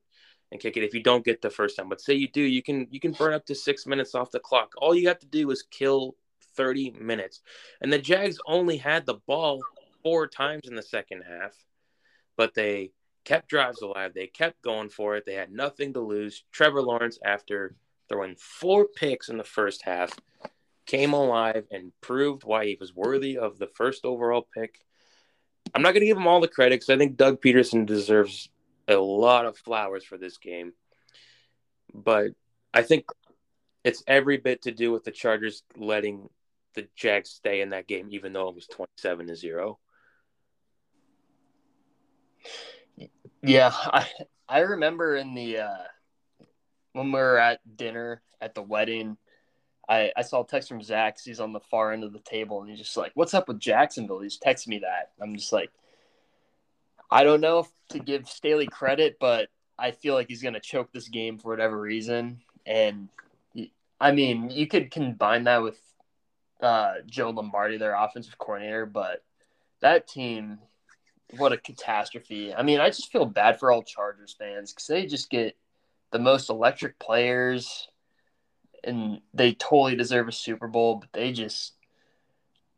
and 0.51 0.59
kick 0.59 0.77
it 0.77 0.83
if 0.83 0.93
you 0.93 1.01
don't 1.01 1.25
get 1.25 1.41
the 1.41 1.49
first 1.49 1.77
time. 1.77 1.89
But 1.89 2.01
say 2.01 2.13
you 2.13 2.27
do, 2.27 2.41
you 2.41 2.61
can 2.61 2.87
you 2.91 2.99
can 2.99 3.13
burn 3.13 3.33
up 3.33 3.45
to 3.47 3.55
six 3.55 3.87
minutes 3.87 4.13
off 4.13 4.31
the 4.31 4.39
clock. 4.39 4.73
All 4.77 4.93
you 4.93 5.07
have 5.07 5.19
to 5.19 5.27
do 5.27 5.49
is 5.51 5.63
kill 5.63 6.15
30 6.55 6.91
minutes. 6.99 7.41
And 7.81 7.91
the 7.91 7.99
Jags 7.99 8.37
only 8.45 8.77
had 8.77 9.05
the 9.05 9.15
ball 9.25 9.61
four 10.03 10.27
times 10.27 10.67
in 10.67 10.75
the 10.75 10.83
second 10.83 11.23
half, 11.27 11.53
but 12.37 12.53
they 12.53 12.91
kept 13.23 13.49
drives 13.49 13.81
alive. 13.81 14.13
They 14.13 14.27
kept 14.27 14.61
going 14.61 14.89
for 14.89 15.15
it. 15.15 15.25
They 15.25 15.35
had 15.35 15.51
nothing 15.51 15.93
to 15.93 15.99
lose. 15.99 16.43
Trevor 16.51 16.81
Lawrence, 16.81 17.19
after 17.23 17.75
throwing 18.09 18.35
four 18.35 18.85
picks 18.85 19.29
in 19.29 19.37
the 19.37 19.43
first 19.43 19.83
half, 19.83 20.17
came 20.85 21.13
alive 21.13 21.65
and 21.71 21.91
proved 22.01 22.43
why 22.43 22.65
he 22.65 22.77
was 22.79 22.93
worthy 22.93 23.37
of 23.37 23.57
the 23.57 23.67
first 23.67 24.05
overall 24.05 24.47
pick. 24.55 24.79
I'm 25.73 25.81
not 25.81 25.91
going 25.91 26.01
to 26.01 26.07
give 26.07 26.17
him 26.17 26.27
all 26.27 26.41
the 26.41 26.47
credit 26.47 26.75
because 26.75 26.89
I 26.89 26.97
think 26.97 27.15
Doug 27.15 27.41
Pederson 27.41 27.85
deserves 27.85 28.49
a 28.87 28.95
lot 28.95 29.45
of 29.45 29.57
flowers 29.57 30.03
for 30.03 30.17
this 30.17 30.37
game. 30.37 30.73
But 31.93 32.31
I 32.73 32.81
think 32.81 33.05
it's 33.83 34.03
every 34.07 34.37
bit 34.37 34.63
to 34.63 34.71
do 34.71 34.91
with 34.91 35.03
the 35.03 35.11
Chargers 35.11 35.63
letting 35.77 36.29
the 36.75 36.87
Jags 36.95 37.29
stay 37.29 37.61
in 37.61 37.69
that 37.69 37.87
game, 37.87 38.07
even 38.11 38.33
though 38.33 38.49
it 38.49 38.55
was 38.55 38.67
27 38.67 39.27
to 39.27 39.35
0. 39.35 39.79
Yeah, 43.43 43.71
I 43.73 44.07
I 44.47 44.59
remember 44.59 45.15
in 45.15 45.33
the 45.35 45.59
uh, 45.59 45.83
when 46.93 47.07
we 47.11 47.19
were 47.19 47.37
at 47.37 47.59
dinner 47.75 48.21
at 48.41 48.55
the 48.55 48.61
wedding, 48.61 49.17
I 49.87 50.11
I 50.15 50.21
saw 50.21 50.43
a 50.43 50.47
text 50.47 50.69
from 50.69 50.81
Zach. 50.81 51.17
He's 51.23 51.39
on 51.39 51.53
the 51.53 51.59
far 51.59 51.91
end 51.91 52.03
of 52.03 52.13
the 52.13 52.19
table, 52.19 52.61
and 52.61 52.69
he's 52.69 52.79
just 52.79 52.97
like, 52.97 53.11
"What's 53.15 53.33
up 53.33 53.47
with 53.47 53.59
Jacksonville?" 53.59 54.21
He's 54.21 54.39
texting 54.39 54.69
me 54.69 54.79
that. 54.79 55.11
I'm 55.21 55.35
just 55.35 55.51
like, 55.51 55.71
I 57.11 57.23
don't 57.23 57.41
know 57.41 57.67
to 57.89 57.99
give 57.99 58.27
Staley 58.27 58.67
credit, 58.67 59.17
but 59.19 59.49
I 59.77 59.91
feel 59.91 60.13
like 60.13 60.29
he's 60.29 60.41
going 60.41 60.53
to 60.53 60.59
choke 60.59 60.91
this 60.93 61.09
game 61.09 61.37
for 61.37 61.49
whatever 61.49 61.79
reason. 61.79 62.41
And 62.65 63.09
I 63.99 64.11
mean, 64.11 64.49
you 64.49 64.67
could 64.67 64.89
combine 64.91 65.45
that 65.45 65.61
with 65.61 65.79
uh, 66.61 66.95
Joe 67.05 67.31
Lombardi, 67.31 67.77
their 67.77 67.95
offensive 67.95 68.37
coordinator, 68.37 68.85
but 68.85 69.23
that 69.81 70.07
team 70.07 70.59
what 71.37 71.53
a 71.53 71.57
catastrophe. 71.57 72.53
I 72.53 72.63
mean, 72.63 72.79
I 72.79 72.89
just 72.89 73.11
feel 73.11 73.25
bad 73.25 73.59
for 73.59 73.71
all 73.71 73.83
Chargers 73.83 74.35
fans 74.37 74.71
because 74.71 74.87
they 74.87 75.05
just 75.05 75.29
get 75.29 75.57
the 76.11 76.19
most 76.19 76.49
electric 76.49 76.99
players 76.99 77.87
and 78.83 79.21
they 79.33 79.53
totally 79.53 79.95
deserve 79.95 80.27
a 80.27 80.31
Super 80.31 80.67
Bowl, 80.67 80.97
but 80.97 81.11
they 81.13 81.31
just 81.31 81.73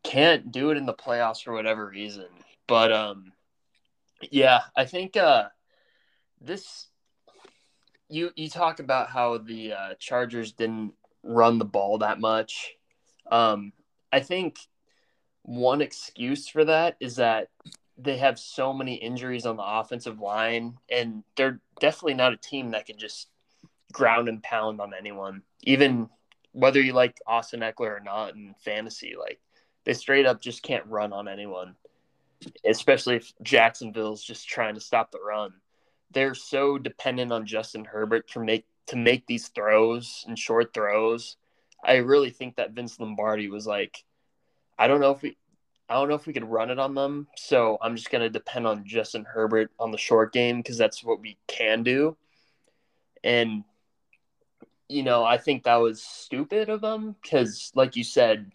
can't 0.03 0.51
do 0.51 0.69
it 0.69 0.77
in 0.77 0.85
the 0.85 0.93
playoffs 0.93 1.43
for 1.43 1.53
whatever 1.53 1.87
reason. 1.87 2.27
But 2.67 2.91
um 2.91 3.33
yeah, 4.31 4.61
I 4.75 4.85
think 4.85 5.17
uh 5.17 5.49
this 6.39 6.87
you 8.07 8.31
you 8.35 8.49
talk 8.49 8.79
about 8.79 9.09
how 9.09 9.39
the 9.39 9.73
uh, 9.73 9.93
Chargers 9.99 10.51
didn't 10.51 10.93
run 11.23 11.57
the 11.57 11.65
ball 11.65 11.97
that 11.99 12.19
much. 12.19 12.73
Um 13.31 13.73
I 14.11 14.19
think 14.19 14.57
one 15.41 15.81
excuse 15.81 16.47
for 16.47 16.65
that 16.65 16.97
is 16.99 17.17
that 17.17 17.49
they 17.97 18.17
have 18.17 18.37
so 18.37 18.73
many 18.73 18.95
injuries 18.95 19.45
on 19.45 19.57
the 19.57 19.63
offensive 19.63 20.19
line, 20.19 20.77
and 20.89 21.23
they're 21.35 21.59
definitely 21.79 22.15
not 22.15 22.33
a 22.33 22.37
team 22.37 22.71
that 22.71 22.85
can 22.85 22.97
just 22.97 23.29
ground 23.91 24.27
and 24.27 24.43
pound 24.43 24.81
on 24.81 24.93
anyone. 24.93 25.41
Even 25.63 26.09
whether 26.51 26.81
you 26.81 26.93
like 26.93 27.17
Austin 27.25 27.61
Ekeler 27.61 27.97
or 27.97 28.01
not 28.03 28.35
in 28.35 28.53
fantasy, 28.63 29.15
like 29.17 29.39
they 29.85 29.93
straight 29.93 30.25
up 30.25 30.41
just 30.41 30.61
can't 30.61 30.85
run 30.87 31.13
on 31.13 31.27
anyone. 31.27 31.75
Especially 32.65 33.15
if 33.15 33.31
Jacksonville's 33.41 34.23
just 34.23 34.47
trying 34.47 34.75
to 34.75 34.81
stop 34.81 35.11
the 35.11 35.19
run. 35.25 35.53
They're 36.11 36.35
so 36.35 36.77
dependent 36.77 37.31
on 37.31 37.45
Justin 37.45 37.85
Herbert 37.85 38.29
to 38.31 38.39
make 38.39 38.65
to 38.87 38.95
make 38.95 39.25
these 39.25 39.47
throws 39.47 40.25
and 40.27 40.37
short 40.37 40.73
throws. 40.73 41.37
I 41.83 41.95
really 41.97 42.29
think 42.29 42.55
that 42.57 42.71
Vince 42.71 42.99
Lombardi 42.99 43.49
was 43.49 43.65
like, 43.65 44.03
I 44.77 44.87
don't 44.87 44.99
know 44.99 45.11
if 45.11 45.21
we 45.21 45.37
I 45.87 45.93
don't 45.95 46.09
know 46.09 46.15
if 46.15 46.25
we 46.25 46.33
could 46.33 46.49
run 46.49 46.71
it 46.71 46.79
on 46.79 46.95
them. 46.95 47.27
So 47.37 47.77
I'm 47.81 47.95
just 47.95 48.09
going 48.09 48.21
to 48.21 48.29
depend 48.29 48.65
on 48.65 48.85
Justin 48.85 49.25
Herbert 49.25 49.71
on 49.79 49.91
the 49.91 49.97
short 49.97 50.33
game 50.33 50.57
because 50.57 50.77
that's 50.77 51.03
what 51.03 51.21
we 51.21 51.37
can 51.47 51.83
do. 51.83 52.17
And, 53.23 53.63
you 54.87 55.03
know, 55.03 55.23
I 55.23 55.37
think 55.37 55.63
that 55.63 55.75
was 55.75 56.01
stupid 56.01 56.69
of 56.69 56.81
them 56.81 57.15
because, 57.21 57.71
like 57.75 57.95
you 57.95 58.03
said, 58.03 58.51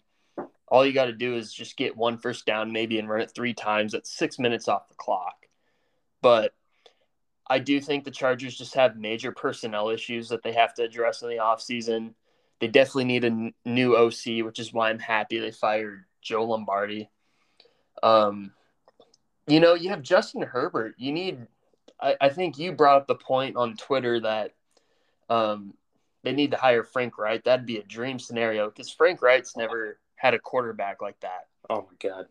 all 0.67 0.85
you 0.85 0.93
got 0.93 1.05
to 1.05 1.13
do 1.13 1.35
is 1.35 1.53
just 1.53 1.75
get 1.75 1.97
one 1.97 2.17
first 2.17 2.45
down 2.45 2.71
maybe 2.71 2.97
and 2.97 3.09
run 3.09 3.21
it 3.21 3.31
three 3.33 3.53
times 3.53 3.93
at 3.93 4.07
six 4.07 4.39
minutes 4.39 4.67
off 4.67 4.87
the 4.87 4.95
clock. 4.95 5.45
But 6.21 6.53
I 7.49 7.59
do 7.59 7.81
think 7.81 8.05
the 8.05 8.11
Chargers 8.11 8.57
just 8.57 8.75
have 8.75 8.95
major 8.95 9.33
personnel 9.33 9.89
issues 9.89 10.29
that 10.29 10.43
they 10.43 10.53
have 10.53 10.73
to 10.75 10.83
address 10.83 11.21
in 11.21 11.29
the 11.29 11.35
offseason. 11.35 12.13
They 12.61 12.67
definitely 12.67 13.05
need 13.05 13.25
a 13.25 13.51
new 13.69 13.97
OC, 13.97 14.45
which 14.45 14.59
is 14.59 14.71
why 14.71 14.89
I'm 14.89 14.99
happy 14.99 15.39
they 15.39 15.51
fired 15.51 16.05
Joe 16.21 16.45
Lombardi. 16.45 17.09
Um, 18.03 18.51
you 19.47 19.59
know, 19.59 19.73
you 19.73 19.89
have 19.89 20.01
Justin 20.01 20.41
Herbert. 20.41 20.95
You 20.97 21.11
need. 21.11 21.47
I, 21.99 22.15
I 22.19 22.29
think 22.29 22.57
you 22.57 22.71
brought 22.71 22.97
up 22.97 23.07
the 23.07 23.15
point 23.15 23.55
on 23.55 23.75
Twitter 23.75 24.19
that 24.21 24.53
um, 25.29 25.73
they 26.23 26.33
need 26.33 26.51
to 26.51 26.57
hire 26.57 26.83
Frank 26.83 27.17
Reich. 27.17 27.43
That'd 27.43 27.65
be 27.65 27.77
a 27.77 27.83
dream 27.83 28.19
scenario 28.19 28.69
because 28.69 28.89
Frank 28.89 29.21
Reich's 29.21 29.55
never 29.55 29.99
had 30.15 30.33
a 30.33 30.39
quarterback 30.39 31.01
like 31.01 31.19
that. 31.21 31.47
Oh 31.69 31.87
my 31.89 32.09
god. 32.09 32.27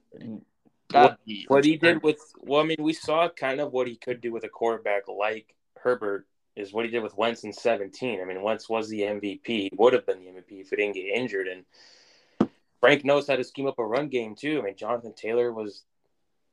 What, 0.92 1.18
what 1.46 1.64
he 1.64 1.76
did 1.76 2.02
with 2.02 2.18
well, 2.40 2.60
I 2.60 2.64
mean, 2.64 2.78
we 2.80 2.92
saw 2.92 3.28
kind 3.28 3.60
of 3.60 3.72
what 3.72 3.86
he 3.86 3.96
could 3.96 4.20
do 4.20 4.32
with 4.32 4.44
a 4.44 4.48
quarterback 4.48 5.08
like 5.08 5.54
Herbert 5.78 6.26
is 6.56 6.72
what 6.72 6.84
he 6.84 6.90
did 6.90 7.02
with 7.02 7.16
Wentz 7.16 7.44
in 7.44 7.52
17. 7.52 8.20
I 8.20 8.24
mean, 8.24 8.42
Wentz 8.42 8.68
was 8.68 8.88
the 8.88 9.00
MVP. 9.02 9.46
He 9.46 9.70
would 9.76 9.92
have 9.92 10.06
been 10.06 10.20
the 10.20 10.30
MVP 10.30 10.60
if 10.60 10.70
he 10.70 10.76
didn't 10.76 10.94
get 10.94 11.06
injured. 11.06 11.48
And 11.48 11.64
Frank 12.80 13.04
knows 13.04 13.26
how 13.26 13.36
to 13.36 13.44
scheme 13.44 13.66
up 13.66 13.78
a 13.78 13.86
run 13.86 14.08
game 14.08 14.34
too. 14.34 14.58
I 14.58 14.62
mean, 14.62 14.76
Jonathan 14.76 15.14
Taylor 15.14 15.52
was 15.52 15.84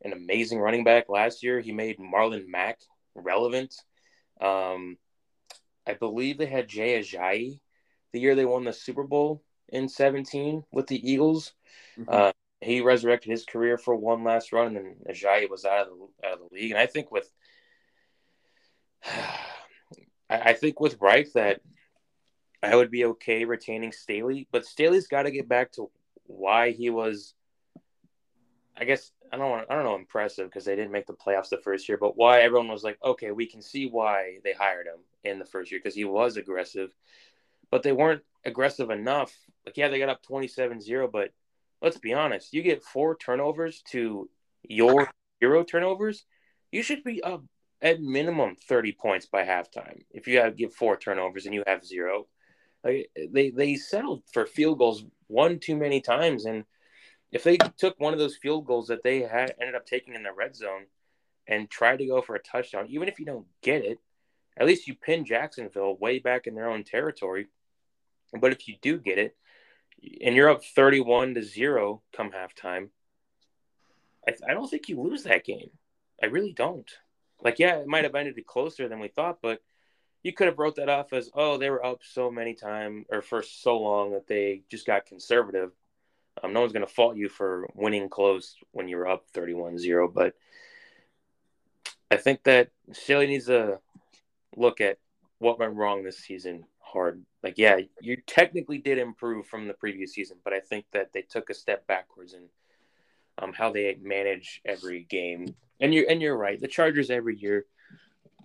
an 0.03 0.13
amazing 0.13 0.60
running 0.60 0.84
back 0.84 1.10
last 1.10 1.43
year. 1.43 1.60
He 1.60 1.72
made 1.72 1.98
Marlon 1.98 2.48
Mack 2.48 2.79
relevant. 3.15 3.74
Um, 4.39 4.98
I 5.88 5.93
believe 5.93 6.38
they 6.38 6.46
had 6.46 6.67
Jay 6.67 7.00
Ajayi 7.00 7.60
the 8.13 8.19
year 8.19 8.36
they 8.36 8.46
won 8.46 8.63
the 8.63 8.74
Super 8.74 9.03
Bowl 9.03 9.43
in 9.69 9.89
17 9.89 10.63
with 10.72 10.88
the 10.88 11.12
Eagles. 11.12 11.53
Mm-hmm. 12.00 12.10
Uh, 12.12 12.31
he 12.62 12.81
resurrected 12.81 13.29
his 13.31 13.46
career 13.46 13.77
for 13.77 13.96
one 13.96 14.24
last 14.24 14.51
run, 14.51 14.67
and 14.67 14.75
then 14.75 14.96
Ajayi 15.10 15.50
was 15.50 15.65
out 15.65 15.88
of 15.88 15.93
the 15.93 16.27
out 16.27 16.34
of 16.34 16.39
the 16.39 16.55
league. 16.55 16.72
And 16.72 16.79
I 16.79 16.88
think 16.88 17.12
with 17.12 17.31
I 20.29 20.53
think 20.53 20.79
with 20.79 20.98
Reich 21.00 21.31
that 21.34 21.62
I 22.62 22.75
would 22.75 22.91
be 22.91 23.05
okay 23.05 23.46
retaining 23.46 23.91
Staley, 23.91 24.48
but 24.51 24.65
Staley's 24.65 25.07
got 25.07 25.24
to 25.24 25.31
get 25.31 25.48
back 25.48 25.72
to 25.74 25.89
why 26.27 26.72
he 26.72 26.89
was 26.89 27.34
I 28.79 28.86
guess 28.86 29.12
I 29.31 29.38
don't 29.38 29.50
want 29.50 29.67
I 29.69 29.75
don't 29.75 29.84
know 29.84 29.96
impressive 29.96 30.48
because 30.48 30.65
they 30.65 30.75
didn't 30.75 30.91
make 30.91 31.07
the 31.07 31.13
playoffs 31.13 31.50
the 31.50 31.57
first 31.57 31.89
year, 31.89 31.98
but 31.98 32.15
why 32.15 32.41
everyone 32.41 32.67
was 32.67 32.84
like, 32.84 32.98
okay, 33.03 33.31
we 33.31 33.48
can 33.48 33.62
see 33.62 33.88
why 33.88 34.38
they 34.43 34.53
hired 34.53 34.88
him 34.88 35.00
in 35.24 35.39
the 35.39 35.46
first 35.46 35.72
year 35.72 35.79
because 35.84 35.96
he 35.96 36.05
was 36.05 36.38
aggressive, 36.38 36.91
but 37.72 37.84
they 37.84 37.91
weren't 37.91 38.22
aggressive 38.46 38.89
enough. 38.89 39.34
Like, 39.65 39.77
yeah, 39.77 39.89
they 39.89 40.00
got 40.00 40.10
up 40.10 40.24
27-0, 40.24 41.12
but 41.12 41.31
let's 41.81 41.98
be 41.98 42.13
honest, 42.13 42.53
you 42.53 42.62
get 42.62 42.84
four 42.84 43.17
turnovers 43.17 43.81
to 43.91 44.29
your 44.63 45.10
zero 45.43 45.63
turnovers, 45.63 46.25
you 46.72 46.84
should 46.84 47.03
be 47.03 47.22
up 47.24 47.43
at 47.81 48.01
minimum 48.01 48.55
30 48.67 48.93
points 48.93 49.25
by 49.25 49.43
halftime. 49.43 50.01
If 50.12 50.27
you 50.27 50.39
have 50.39 50.55
give 50.57 50.74
four 50.74 50.98
turnovers 50.98 51.46
and 51.46 51.53
you 51.53 51.63
have 51.67 51.86
zero, 51.86 52.27
they 52.84 53.51
they 53.51 53.75
settled 53.75 54.24
for 54.31 54.46
field 54.46 54.77
goals 54.77 55.03
one 55.27 55.60
too 55.60 55.75
many 55.75 56.01
times. 56.01 56.46
And 56.46 56.65
if 57.31 57.43
they 57.43 57.57
took 57.77 58.00
one 58.00 58.13
of 58.13 58.19
those 58.19 58.38
field 58.38 58.65
goals 58.65 58.88
that 58.88 59.03
they 59.03 59.22
had 59.22 59.55
ended 59.60 59.75
up 59.75 59.86
taking 59.86 60.15
in 60.15 60.24
the 60.24 60.31
red 60.31 60.55
zone 60.55 60.86
and 61.48 61.69
tried 61.69 61.98
to 61.98 62.07
go 62.07 62.22
for 62.22 62.36
a 62.36 62.41
touchdown, 62.41 62.88
even 62.89 63.07
if 63.07 63.19
you 63.19 63.25
don't 63.25 63.48
get 63.62 63.84
it, 63.84 64.00
at 64.57 64.65
least 64.65 64.88
you 64.88 64.96
pin 64.96 65.25
Jacksonville 65.25 65.98
way 65.98 66.19
back 66.19 66.48
in 66.48 66.55
their 66.55 66.69
own 66.69 66.84
territory. 66.84 67.48
But 68.39 68.51
if 68.51 68.67
you 68.67 68.75
do 68.81 68.98
get 68.98 69.17
it, 69.17 69.36
and 70.22 70.36
you're 70.36 70.50
up 70.50 70.63
31 70.63 71.36
to 71.36 71.43
0 71.43 72.01
come 72.15 72.31
halftime, 72.31 72.89
I, 74.27 74.34
I 74.48 74.53
don't 74.53 74.69
think 74.69 74.89
you 74.89 75.01
lose 75.01 75.24
that 75.24 75.46
game. 75.46 75.69
I 76.22 76.27
really 76.27 76.53
don't. 76.53 76.89
Like, 77.41 77.60
yeah, 77.60 77.77
it 77.77 77.88
might 77.88 78.03
have 78.03 78.15
ended 78.15 78.36
closer 78.46 78.88
than 78.88 79.00
we 79.00 79.07
thought, 79.07 79.39
but– 79.41 79.62
you 80.27 80.34
could 80.34 80.48
have 80.48 80.60
wrote 80.60 80.75
that 80.75 80.89
off 80.89 81.13
as 81.13 81.29
oh 81.34 81.57
they 81.57 81.69
were 81.69 81.86
up 81.86 82.01
so 82.03 82.29
many 82.29 82.53
times 82.53 83.05
or 83.10 83.22
for 83.22 83.41
so 83.41 83.77
long 83.79 84.12
that 84.12 84.27
they 84.27 84.62
just 84.69 84.86
got 84.86 85.05
conservative 85.05 85.72
um, 86.43 86.53
no 86.53 86.60
one's 86.60 86.74
going 86.74 86.86
to 86.86 86.93
fault 86.93 87.17
you 87.17 87.29
for 87.29 87.67
winning 87.74 88.10
close 88.10 88.55
when 88.72 88.88
you're 88.88 89.07
up 89.07 89.24
31-0 89.34 90.13
but 90.13 90.36
i 92.12 92.15
think 92.15 92.43
that 92.43 92.69
Staley 92.91 93.27
needs 93.27 93.46
to 93.46 93.79
look 94.55 94.81
at 94.81 94.98
what 95.39 95.60
went 95.60 95.75
wrong 95.75 96.03
this 96.03 96.17
season 96.17 96.65
hard. 96.79 97.24
Like, 97.43 97.57
yeah, 97.57 97.79
you 98.01 98.17
technically 98.25 98.79
did 98.79 98.98
improve 98.98 99.46
from 99.46 99.67
the 99.67 99.74
previous 99.74 100.13
season, 100.13 100.38
but 100.43 100.53
I 100.53 100.60
think 100.60 100.86
that 100.91 101.13
they 101.13 101.22
took 101.22 101.50
a 101.50 101.53
step 101.53 101.86
backwards 101.88 102.34
in 102.34 102.43
um, 103.38 103.53
how 103.53 103.72
they 103.72 103.98
manage 104.01 104.62
every 104.65 105.03
game. 105.03 105.55
And 105.79 105.93
you're 105.93 106.10
and 106.10 106.22
you're 106.22 106.38
right. 106.38 106.60
The 106.60 106.67
Chargers 106.67 107.12
every 107.12 107.38
year, 107.38 107.65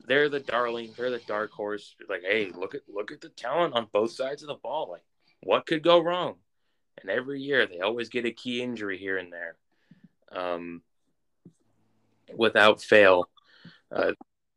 they're 0.06 0.28
the 0.28 0.40
darling, 0.40 0.92
they're 0.96 1.10
the 1.10 1.20
dark 1.20 1.50
horse. 1.52 1.94
Like, 2.08 2.22
hey, 2.22 2.50
look 2.54 2.74
at 2.74 2.82
look 2.92 3.12
at 3.12 3.20
the 3.20 3.28
talent 3.28 3.74
on 3.74 3.88
both 3.92 4.12
sides 4.12 4.42
of 4.42 4.48
the 4.48 4.54
ball. 4.54 4.88
Like, 4.90 5.04
what 5.42 5.66
could 5.66 5.82
go 5.82 6.00
wrong? 6.00 6.36
And 7.00 7.10
every 7.10 7.40
year 7.40 7.66
they 7.66 7.80
always 7.80 8.08
get 8.08 8.26
a 8.26 8.32
key 8.32 8.62
injury 8.62 8.98
here 8.98 9.16
and 9.16 9.32
there. 9.32 9.56
Um, 10.30 10.82
without 12.36 12.82
fail. 12.82 13.28
Uh, 13.90 14.12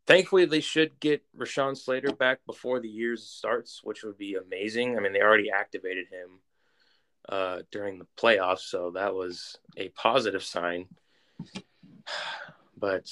thankfully, 0.08 0.46
they 0.46 0.62
should 0.62 1.00
get 1.00 1.24
Rashawn 1.38 1.78
Slater 1.78 2.14
back 2.14 2.40
before 2.46 2.80
the 2.80 2.90
year 2.90 3.18
starts, 3.18 3.82
which 3.84 4.04
would 4.04 4.18
be 4.18 4.36
amazing. 4.36 4.98
I 4.98 5.02
mean, 5.02 5.14
they 5.14 5.22
already 5.22 5.50
activated 5.52 6.06
him 6.08 6.40
uh, 7.28 7.60
during 7.72 8.00
the 8.00 8.08
playoffs, 8.18 8.60
so 8.60 8.92
that 8.92 9.14
was 9.14 9.58
a 9.78 9.90
positive 9.90 10.44
sign. 10.44 10.88
But, 12.78 13.10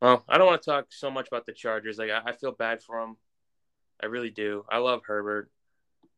well, 0.00 0.24
I 0.28 0.38
don't 0.38 0.46
want 0.46 0.62
to 0.62 0.70
talk 0.70 0.86
so 0.90 1.10
much 1.10 1.28
about 1.28 1.46
the 1.46 1.52
Chargers. 1.52 1.98
Like, 1.98 2.10
I, 2.10 2.30
I 2.30 2.32
feel 2.32 2.52
bad 2.52 2.82
for 2.82 3.00
them. 3.00 3.16
I 4.02 4.06
really 4.06 4.30
do. 4.30 4.64
I 4.70 4.78
love 4.78 5.02
Herbert. 5.06 5.50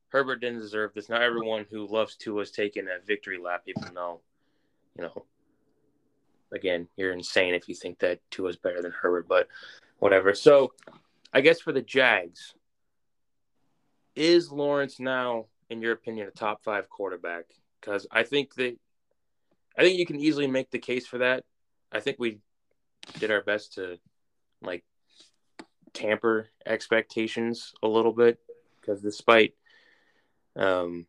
Herbert 0.09 0.41
didn't 0.41 0.61
deserve 0.61 0.93
this. 0.95 1.09
Not 1.09 1.23
everyone 1.23 1.67
who 1.71 1.87
loves 1.87 2.17
Tua 2.17 2.43
is 2.43 2.51
taking 2.51 2.87
a 2.87 3.05
victory 3.05 3.39
lap, 3.43 3.63
even 3.67 3.95
though, 3.95 4.21
you 4.97 5.05
know, 5.05 5.25
again, 6.53 6.87
you're 6.97 7.13
insane 7.13 7.55
if 7.55 7.69
you 7.69 7.75
think 7.75 7.99
that 8.01 8.21
Tua 8.31 8.51
is 8.51 8.57
better 8.57 8.83
than 8.83 8.93
Herbert, 8.93 9.27
but 9.27 9.49
whatever. 9.99 10.35
So, 10.35 10.75
I 11.33 11.41
guess 11.41 11.61
for 11.61 11.73
the 11.73 11.83
Jags, 11.83 12.55
is 14.15 14.53
Lawrence 14.53 15.01
now, 15.01 15.47
in 15.71 15.81
your 15.81 15.93
opinion, 15.93 16.29
a 16.29 16.31
top 16.31 16.63
five 16.63 16.89
quarterback? 16.91 17.45
Because 17.81 18.07
I 18.11 18.23
think 18.23 18.55
that 18.57 18.77
I 19.77 19.83
think 19.83 19.99
you 19.99 20.07
can 20.07 20.21
easily 20.21 20.47
make 20.47 20.71
the 20.71 20.79
case 20.79 21.07
for 21.07 21.19
that. 21.19 21.45
I 21.91 22.01
think 22.01 22.19
we 22.19 22.39
did 23.19 23.31
our 23.31 23.43
best 23.43 23.75
to 23.75 23.99
like 24.63 24.85
tamper 25.93 26.49
expectations 26.67 27.75
a 27.83 27.89
little 27.89 28.13
bit 28.13 28.39
because 28.81 29.01
despite 29.01 29.55
um, 30.57 31.07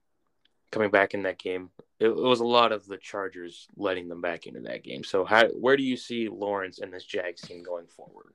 coming 0.72 0.90
back 0.90 1.14
in 1.14 1.24
that 1.24 1.40
game, 1.40 1.70
it, 2.00 2.08
it, 2.08 2.16
was 2.16 2.40
a 2.40 2.46
lot 2.46 2.72
of 2.72 2.86
the 2.86 2.98
Chargers 2.98 3.68
letting 3.76 4.08
them 4.08 4.22
back 4.22 4.46
into 4.46 4.62
that 4.62 4.84
game. 4.84 5.04
So, 5.04 5.26
how 5.26 5.48
where 5.48 5.78
do 5.78 5.84
you 5.84 5.98
see 5.98 6.30
Lawrence 6.30 6.80
and 6.80 6.94
this 6.94 7.06
Jags 7.06 7.42
team 7.42 7.64
going 7.64 7.88
forward? 7.88 8.34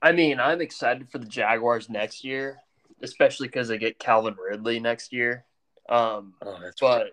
I 0.00 0.12
mean, 0.12 0.38
I'm 0.38 0.60
excited 0.60 1.10
for 1.10 1.18
the 1.18 1.26
Jaguars 1.26 1.88
next 1.88 2.24
year, 2.24 2.58
especially 3.02 3.48
because 3.48 3.68
they 3.68 3.78
get 3.78 3.98
Calvin 3.98 4.36
Ridley 4.38 4.80
next 4.80 5.12
year. 5.12 5.44
Um, 5.88 6.34
oh, 6.42 6.58
that's 6.62 6.80
but 6.80 7.08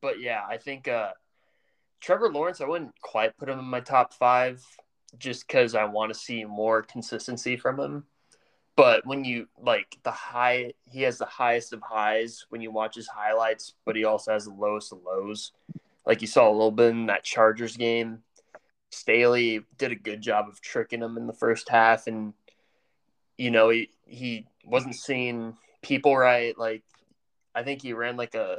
but 0.00 0.20
yeah, 0.20 0.42
I 0.48 0.58
think 0.58 0.88
uh, 0.88 1.12
Trevor 2.04 2.28
Lawrence. 2.28 2.60
I 2.60 2.66
wouldn't 2.66 3.00
quite 3.00 3.34
put 3.38 3.48
him 3.48 3.58
in 3.58 3.64
my 3.64 3.80
top 3.80 4.12
five, 4.12 4.62
just 5.18 5.46
because 5.46 5.74
I 5.74 5.84
want 5.84 6.12
to 6.12 6.18
see 6.18 6.44
more 6.44 6.82
consistency 6.82 7.56
from 7.56 7.80
him. 7.80 8.04
But 8.76 9.06
when 9.06 9.24
you 9.24 9.48
like 9.58 9.96
the 10.02 10.10
high, 10.10 10.74
he 10.84 11.00
has 11.02 11.16
the 11.16 11.24
highest 11.24 11.72
of 11.72 11.80
highs 11.80 12.44
when 12.50 12.60
you 12.60 12.70
watch 12.70 12.96
his 12.96 13.08
highlights, 13.08 13.72
but 13.86 13.96
he 13.96 14.04
also 14.04 14.32
has 14.32 14.44
the 14.44 14.52
lowest 14.52 14.92
of 14.92 14.98
lows. 15.02 15.52
Like 16.04 16.20
you 16.20 16.26
saw 16.26 16.50
a 16.50 16.52
little 16.52 16.70
bit 16.70 16.90
in 16.90 17.06
that 17.06 17.24
Chargers 17.24 17.78
game. 17.78 18.18
Staley 18.90 19.64
did 19.78 19.90
a 19.90 19.96
good 19.96 20.20
job 20.20 20.46
of 20.46 20.60
tricking 20.60 21.00
him 21.00 21.16
in 21.16 21.26
the 21.26 21.32
first 21.32 21.70
half, 21.70 22.06
and 22.06 22.34
you 23.38 23.50
know 23.50 23.70
he 23.70 23.88
he 24.04 24.46
wasn't 24.62 24.94
seeing 24.94 25.56
people 25.80 26.14
right. 26.14 26.58
Like 26.58 26.82
I 27.54 27.62
think 27.62 27.80
he 27.80 27.94
ran 27.94 28.18
like 28.18 28.34
a 28.34 28.58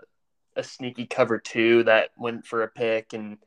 a 0.56 0.64
sneaky 0.64 1.06
cover 1.06 1.40
two 1.40 1.84
that 1.84 2.10
went 2.18 2.46
for 2.46 2.64
a 2.64 2.68
pick, 2.68 3.14
and 3.14 3.38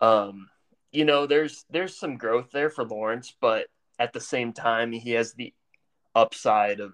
um, 0.00 0.48
you 0.92 1.04
know 1.04 1.26
there's 1.26 1.64
there's 1.70 1.98
some 1.98 2.16
growth 2.16 2.50
there 2.52 2.70
for 2.70 2.84
Lawrence, 2.84 3.34
but 3.40 3.66
at 3.98 4.12
the 4.12 4.20
same 4.20 4.52
time 4.52 4.92
he 4.92 5.12
has 5.12 5.34
the 5.34 5.52
upside 6.14 6.80
of 6.80 6.92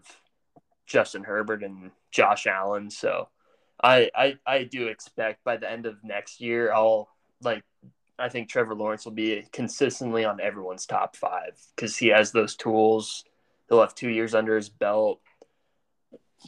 Justin 0.87 1.25
Herbert 1.25 1.63
and 1.63 1.91
Josh 2.11 2.47
Allen. 2.47 2.91
So 2.91 3.29
I, 3.83 4.11
I 4.15 4.39
I 4.47 4.65
do 4.65 4.89
expect 4.89 5.45
by 5.45 5.57
the 5.57 5.71
end 5.71 5.87
of 5.87 6.03
next 6.03 6.41
year 6.41 6.73
I'll 6.73 7.09
like 7.43 7.65
I 8.19 8.29
think 8.29 8.49
Trevor 8.49 8.75
Lawrence 8.75 9.05
will 9.05 9.13
be 9.13 9.47
consistently 9.53 10.25
on 10.25 10.41
everyone's 10.41 10.87
top 10.87 11.17
five 11.17 11.59
because 11.75 11.97
he 11.97 12.09
has 12.09 12.33
those 12.33 12.55
tools. 12.55 13.25
He'll 13.69 13.81
have 13.81 13.95
two 13.95 14.11
years 14.11 14.35
under 14.35 14.57
his 14.57 14.69
belt. 14.69 15.21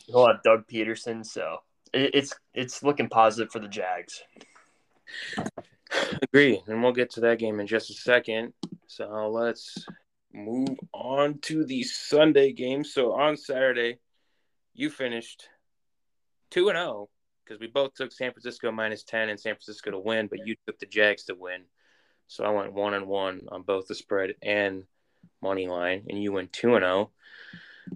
He'll 0.06 0.26
have 0.26 0.42
Doug 0.42 0.66
Pederson. 0.66 1.24
so 1.24 1.58
it's 1.92 2.34
it's 2.54 2.82
looking 2.82 3.08
positive 3.08 3.52
for 3.52 3.58
the 3.58 3.68
Jags. 3.68 4.22
Agree, 6.22 6.62
and 6.66 6.82
we'll 6.82 6.92
get 6.92 7.10
to 7.10 7.20
that 7.20 7.38
game 7.38 7.60
in 7.60 7.66
just 7.66 7.90
a 7.90 7.94
second. 7.94 8.54
So 8.86 9.28
let's 9.30 9.86
move 10.32 10.78
on 10.92 11.38
to 11.42 11.64
the 11.64 11.82
Sunday 11.82 12.52
game. 12.52 12.84
So 12.84 13.12
on 13.12 13.36
Saturday, 13.36 13.98
you 14.74 14.90
finished 14.90 15.48
2 16.50 16.70
and 16.70 16.78
0 16.78 17.08
because 17.44 17.60
we 17.60 17.66
both 17.66 17.94
took 17.94 18.12
San 18.12 18.32
Francisco 18.32 18.70
minus 18.70 19.04
10 19.04 19.28
and 19.28 19.38
San 19.38 19.54
Francisco 19.54 19.90
to 19.90 19.98
win, 19.98 20.28
but 20.28 20.46
you 20.46 20.56
took 20.66 20.78
the 20.78 20.86
Jags 20.86 21.24
to 21.24 21.34
win. 21.34 21.62
So 22.28 22.44
I 22.44 22.50
went 22.50 22.72
1 22.72 22.94
and 22.94 23.06
1 23.06 23.48
on 23.50 23.62
both 23.62 23.88
the 23.88 23.94
spread 23.94 24.34
and 24.42 24.84
money 25.42 25.68
line, 25.68 26.04
and 26.08 26.22
you 26.22 26.32
went 26.32 26.52
2 26.52 26.76
and 26.76 26.84
0. 26.84 27.10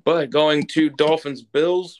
But 0.04 0.30
going 0.30 0.66
to 0.68 0.90
Dolphins 0.90 1.42
Bills, 1.42 1.98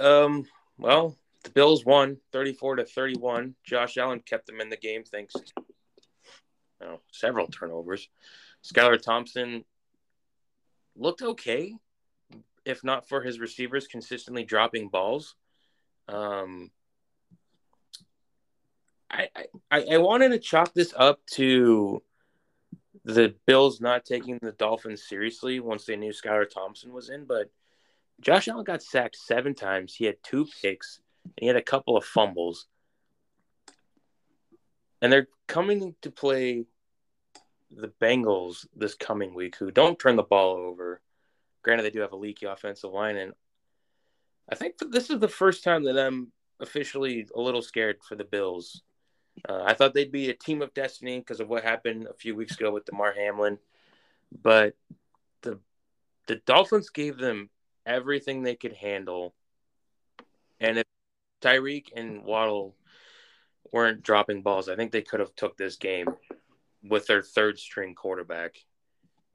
um, 0.00 0.46
well, 0.78 1.16
the 1.44 1.50
Bills 1.50 1.84
won 1.84 2.18
34 2.32 2.76
to 2.76 2.84
31. 2.84 3.54
Josh 3.64 3.96
Allen 3.96 4.20
kept 4.20 4.46
them 4.46 4.60
in 4.60 4.70
the 4.70 4.76
game 4.76 5.04
thanks 5.04 5.34
several 7.12 7.46
turnovers. 7.46 8.08
Skylar 8.64 9.00
Thompson 9.00 9.64
looked 10.96 11.22
okay, 11.22 11.74
if 12.64 12.82
not 12.84 13.08
for 13.08 13.22
his 13.22 13.40
receivers 13.40 13.86
consistently 13.86 14.44
dropping 14.44 14.88
balls. 14.88 15.34
Um, 16.08 16.70
I, 19.10 19.28
I, 19.70 19.84
I 19.92 19.98
wanted 19.98 20.30
to 20.30 20.38
chalk 20.38 20.74
this 20.74 20.92
up 20.96 21.20
to 21.32 22.02
the 23.04 23.34
Bills 23.46 23.80
not 23.80 24.04
taking 24.04 24.38
the 24.40 24.52
Dolphins 24.52 25.06
seriously 25.06 25.60
once 25.60 25.84
they 25.84 25.96
knew 25.96 26.10
Skylar 26.10 26.48
Thompson 26.48 26.92
was 26.92 27.10
in, 27.10 27.26
but 27.26 27.50
Josh 28.20 28.48
Allen 28.48 28.64
got 28.64 28.82
sacked 28.82 29.16
seven 29.16 29.54
times. 29.54 29.94
He 29.94 30.04
had 30.04 30.16
two 30.22 30.46
picks 30.62 31.00
and 31.24 31.32
he 31.40 31.46
had 31.46 31.56
a 31.56 31.62
couple 31.62 31.96
of 31.96 32.04
fumbles. 32.04 32.66
And 35.02 35.12
they're 35.12 35.28
coming 35.46 35.94
to 36.02 36.10
play 36.10 36.64
the 37.70 37.92
Bengals 38.00 38.66
this 38.74 38.94
coming 38.94 39.34
week, 39.34 39.56
who 39.56 39.70
don't 39.70 39.98
turn 39.98 40.16
the 40.16 40.22
ball 40.22 40.56
over. 40.56 41.00
Granted, 41.62 41.82
they 41.82 41.90
do 41.90 42.00
have 42.00 42.12
a 42.12 42.16
leaky 42.16 42.46
offensive 42.46 42.90
line, 42.90 43.16
and 43.16 43.32
I 44.50 44.54
think 44.54 44.74
this 44.90 45.10
is 45.10 45.18
the 45.18 45.28
first 45.28 45.64
time 45.64 45.84
that 45.84 45.98
I'm 45.98 46.30
officially 46.60 47.26
a 47.34 47.40
little 47.40 47.62
scared 47.62 47.98
for 48.06 48.14
the 48.14 48.24
Bills. 48.24 48.82
Uh, 49.48 49.62
I 49.64 49.74
thought 49.74 49.94
they'd 49.94 50.12
be 50.12 50.30
a 50.30 50.34
team 50.34 50.62
of 50.62 50.74
destiny 50.74 51.18
because 51.18 51.40
of 51.40 51.48
what 51.48 51.64
happened 51.64 52.06
a 52.08 52.14
few 52.14 52.36
weeks 52.36 52.56
ago 52.56 52.70
with 52.70 52.84
Damar 52.84 53.14
Hamlin, 53.14 53.58
but 54.42 54.76
the 55.42 55.58
the 56.26 56.36
Dolphins 56.46 56.90
gave 56.90 57.18
them 57.18 57.50
everything 57.86 58.42
they 58.42 58.54
could 58.54 58.72
handle, 58.72 59.34
and 60.60 60.78
if 60.78 60.84
Tyreek 61.42 61.88
and 61.94 62.24
Waddle 62.24 62.74
weren't 63.72 64.02
dropping 64.02 64.42
balls, 64.42 64.68
I 64.68 64.76
think 64.76 64.92
they 64.92 65.02
could 65.02 65.20
have 65.20 65.34
took 65.34 65.56
this 65.56 65.76
game 65.76 66.08
with 66.82 67.06
their 67.06 67.22
third 67.22 67.58
string 67.58 67.94
quarterback. 67.94 68.56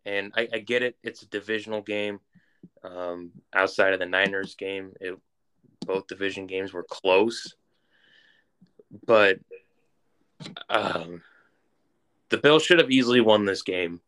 And 0.06 0.32
I, 0.36 0.48
I 0.54 0.60
get 0.60 0.84
it; 0.84 0.98
it's 1.04 1.24
a 1.24 1.28
divisional 1.28 1.82
game. 1.82 2.20
Um, 2.84 3.32
outside 3.54 3.94
of 3.94 4.00
the 4.00 4.06
Niners 4.06 4.56
game, 4.56 4.94
it, 5.00 5.18
both 5.86 6.08
division 6.08 6.48
games 6.48 6.74
were 6.74 6.84
close, 6.84 7.56
but 9.06 9.40
um, 10.70 11.22
the 12.30 12.38
Bills 12.38 12.64
should 12.64 12.80
have 12.80 12.92
easily 12.92 13.22
won 13.22 13.46
this 13.46 13.62
game. 13.62 14.02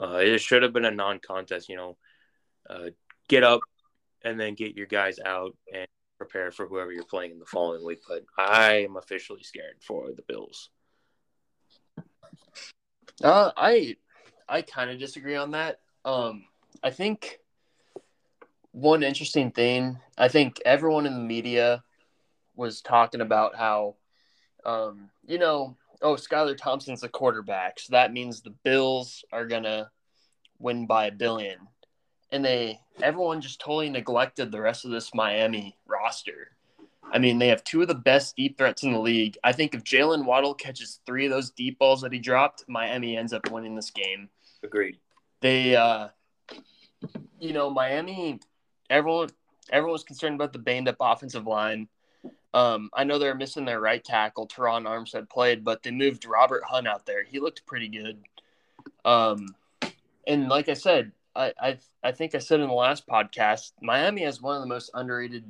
Uh, 0.00 0.20
it 0.22 0.38
should 0.38 0.62
have 0.62 0.72
been 0.72 0.84
a 0.84 0.90
non-contest. 0.90 1.68
You 1.68 1.76
know, 1.76 1.96
uh, 2.68 2.90
get 3.28 3.44
up 3.44 3.60
and 4.24 4.38
then 4.38 4.54
get 4.54 4.76
your 4.76 4.86
guys 4.86 5.18
out 5.24 5.56
and 5.72 5.86
prepare 6.18 6.50
for 6.50 6.66
whoever 6.66 6.92
you're 6.92 7.04
playing 7.04 7.30
in 7.30 7.38
the 7.38 7.46
following 7.46 7.84
week. 7.84 8.00
But 8.06 8.24
I 8.38 8.84
am 8.84 8.96
officially 8.96 9.42
scared 9.42 9.76
for 9.80 10.10
the 10.12 10.22
Bills. 10.22 10.70
Uh, 13.22 13.52
I 13.56 13.96
I 14.48 14.62
kind 14.62 14.90
of 14.90 14.98
disagree 14.98 15.36
on 15.36 15.52
that. 15.52 15.80
Um, 16.04 16.44
I 16.82 16.90
think 16.90 17.38
one 18.72 19.02
interesting 19.02 19.50
thing. 19.50 19.98
I 20.16 20.28
think 20.28 20.60
everyone 20.64 21.06
in 21.06 21.14
the 21.14 21.20
media 21.20 21.82
was 22.54 22.80
talking 22.80 23.20
about 23.20 23.56
how, 23.56 23.96
um, 24.64 25.10
you 25.26 25.38
know, 25.38 25.76
oh, 26.02 26.14
Skylar 26.14 26.56
Thompson's 26.56 27.02
a 27.02 27.08
quarterback, 27.08 27.80
so 27.80 27.92
that 27.92 28.12
means 28.12 28.40
the 28.40 28.54
Bills 28.64 29.24
are 29.32 29.46
gonna 29.46 29.90
win 30.58 30.86
by 30.86 31.06
a 31.06 31.12
billion. 31.12 31.58
And 32.32 32.44
they 32.44 32.80
everyone 33.02 33.40
just 33.40 33.60
totally 33.60 33.90
neglected 33.90 34.50
the 34.50 34.60
rest 34.60 34.84
of 34.84 34.90
this 34.90 35.14
Miami 35.14 35.76
roster. 35.86 36.56
I 37.12 37.18
mean, 37.18 37.38
they 37.38 37.48
have 37.48 37.64
two 37.64 37.82
of 37.82 37.88
the 37.88 37.94
best 37.94 38.36
deep 38.36 38.56
threats 38.56 38.84
in 38.84 38.92
the 38.92 39.00
league. 39.00 39.36
I 39.42 39.52
think 39.52 39.74
if 39.74 39.82
Jalen 39.82 40.24
Waddle 40.24 40.54
catches 40.54 41.00
three 41.06 41.24
of 41.26 41.32
those 41.32 41.50
deep 41.50 41.78
balls 41.78 42.02
that 42.02 42.12
he 42.12 42.20
dropped, 42.20 42.64
Miami 42.68 43.16
ends 43.16 43.32
up 43.32 43.50
winning 43.50 43.74
this 43.74 43.90
game. 43.90 44.28
Agreed. 44.62 44.98
They, 45.40 45.74
uh, 45.74 46.08
you 47.40 47.52
know, 47.52 47.70
Miami. 47.70 48.38
Everyone, 48.90 49.30
everyone 49.70 49.92
was 49.92 50.04
concerned 50.04 50.36
about 50.36 50.52
the 50.52 50.58
banged 50.58 50.88
up 50.88 50.96
offensive 51.00 51.46
line. 51.46 51.88
Um, 52.52 52.90
I 52.92 53.04
know 53.04 53.18
they're 53.18 53.34
missing 53.34 53.64
their 53.64 53.80
right 53.80 54.02
tackle. 54.02 54.46
Terron 54.48 54.84
Armstead 54.84 55.30
played, 55.30 55.64
but 55.64 55.82
they 55.82 55.90
moved 55.90 56.24
Robert 56.24 56.64
Hunt 56.64 56.88
out 56.88 57.06
there. 57.06 57.24
He 57.24 57.38
looked 57.38 57.66
pretty 57.66 57.88
good. 57.88 58.18
Um, 59.04 59.54
and 60.26 60.48
like 60.48 60.68
I 60.68 60.74
said, 60.74 61.12
I, 61.34 61.52
I 61.60 61.78
I 62.02 62.12
think 62.12 62.34
I 62.34 62.38
said 62.38 62.60
in 62.60 62.68
the 62.68 62.74
last 62.74 63.06
podcast, 63.06 63.72
Miami 63.80 64.22
has 64.22 64.40
one 64.42 64.56
of 64.56 64.62
the 64.62 64.68
most 64.68 64.90
underrated 64.94 65.44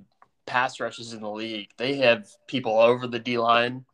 pass 0.47 0.81
rushes 0.81 1.13
in 1.13 1.21
the 1.23 1.31
league. 1.31 1.71
They 1.77 1.97
have 1.97 2.29
people 2.47 2.79
over 2.79 3.07
the 3.07 3.19
D 3.19 3.39
line, 3.39 3.85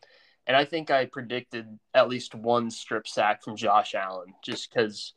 and 0.46 0.56
I 0.56 0.64
think 0.64 0.90
I 0.90 1.06
predicted 1.06 1.78
at 1.94 2.08
least 2.08 2.34
one 2.34 2.70
strip 2.70 3.06
sack 3.06 3.42
from 3.42 3.56
Josh 3.56 3.94
Allen, 3.94 4.34
just 4.42 4.70
because 4.70 5.12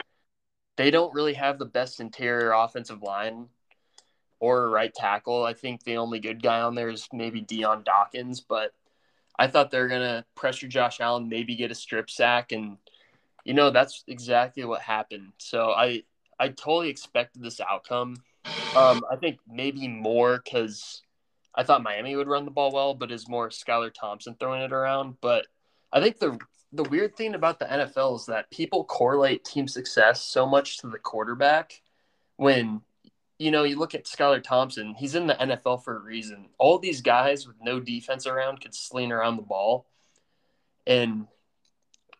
they 0.77 0.91
don't 0.91 1.13
really 1.13 1.33
have 1.33 1.59
the 1.59 1.65
best 1.65 1.99
interior 1.99 2.51
offensive 2.51 3.01
line 3.01 3.47
or 4.39 4.69
right 4.69 4.93
tackle. 4.93 5.43
I 5.43 5.53
think 5.53 5.83
the 5.83 5.97
only 5.97 6.19
good 6.19 6.41
guy 6.41 6.61
on 6.61 6.75
there 6.75 6.89
is 6.89 7.07
maybe 7.11 7.41
Dion 7.41 7.83
Dawkins, 7.83 8.41
but 8.41 8.73
I 9.37 9.47
thought 9.47 9.71
they 9.71 9.79
were 9.79 9.87
gonna 9.87 10.25
pressure 10.35 10.67
Josh 10.67 10.99
Allen, 10.99 11.29
maybe 11.29 11.55
get 11.55 11.71
a 11.71 11.75
strip 11.75 12.09
sack, 12.09 12.51
and 12.51 12.77
you 13.43 13.53
know 13.53 13.71
that's 13.71 14.03
exactly 14.07 14.65
what 14.65 14.81
happened. 14.81 15.33
So 15.37 15.71
I 15.71 16.03
I 16.39 16.49
totally 16.49 16.89
expected 16.89 17.41
this 17.43 17.59
outcome. 17.59 18.17
Um, 18.75 19.01
I 19.11 19.15
think 19.19 19.39
maybe 19.47 19.87
more 19.87 20.41
because 20.43 21.01
I 21.53 21.63
thought 21.63 21.83
Miami 21.83 22.15
would 22.15 22.27
run 22.27 22.45
the 22.45 22.51
ball 22.51 22.71
well, 22.71 22.93
but 22.93 23.11
is 23.11 23.27
more 23.27 23.49
Skylar 23.49 23.93
Thompson 23.93 24.35
throwing 24.39 24.61
it 24.61 24.71
around. 24.71 25.17
But 25.21 25.47
I 25.91 25.99
think 25.99 26.19
the 26.19 26.39
the 26.71 26.83
weird 26.83 27.15
thing 27.15 27.33
about 27.33 27.57
the 27.57 27.65
NFL 27.65 28.17
is 28.17 28.25
that 28.27 28.51
people 28.51 28.83
correlate 28.83 29.43
team 29.43 29.67
success 29.67 30.23
so 30.23 30.45
much 30.45 30.77
to 30.77 30.87
the 30.87 30.99
quarterback 30.99 31.81
when 32.37 32.81
you 33.39 33.51
know, 33.51 33.63
you 33.63 33.77
look 33.77 33.95
at 33.95 34.03
Skylar 34.03 34.43
Thompson, 34.43 34.93
he's 34.93 35.15
in 35.15 35.25
the 35.25 35.33
NFL 35.33 35.83
for 35.83 35.95
a 35.95 35.99
reason. 35.99 36.49
All 36.57 36.77
these 36.77 37.01
guys 37.01 37.47
with 37.47 37.55
no 37.61 37.79
defense 37.79 38.27
around 38.27 38.59
could 38.59 38.75
sling 38.75 39.13
around 39.13 39.37
the 39.37 39.43
ball. 39.43 39.87
And, 40.85 41.25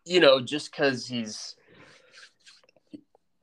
you 0.06 0.20
know, 0.20 0.40
just 0.40 0.72
because 0.72 1.06
he's, 1.06 1.56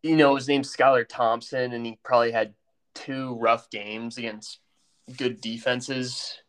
you 0.07 0.15
know, 0.15 0.35
his 0.35 0.47
name's 0.47 0.73
Skylar 0.75 1.07
Thompson 1.07 1.73
and 1.73 1.85
he 1.85 1.99
probably 2.03 2.31
had 2.31 2.53
two 2.93 3.35
rough 3.35 3.69
games 3.69 4.17
against 4.17 4.59
good 5.17 5.41
defenses, 5.41 6.39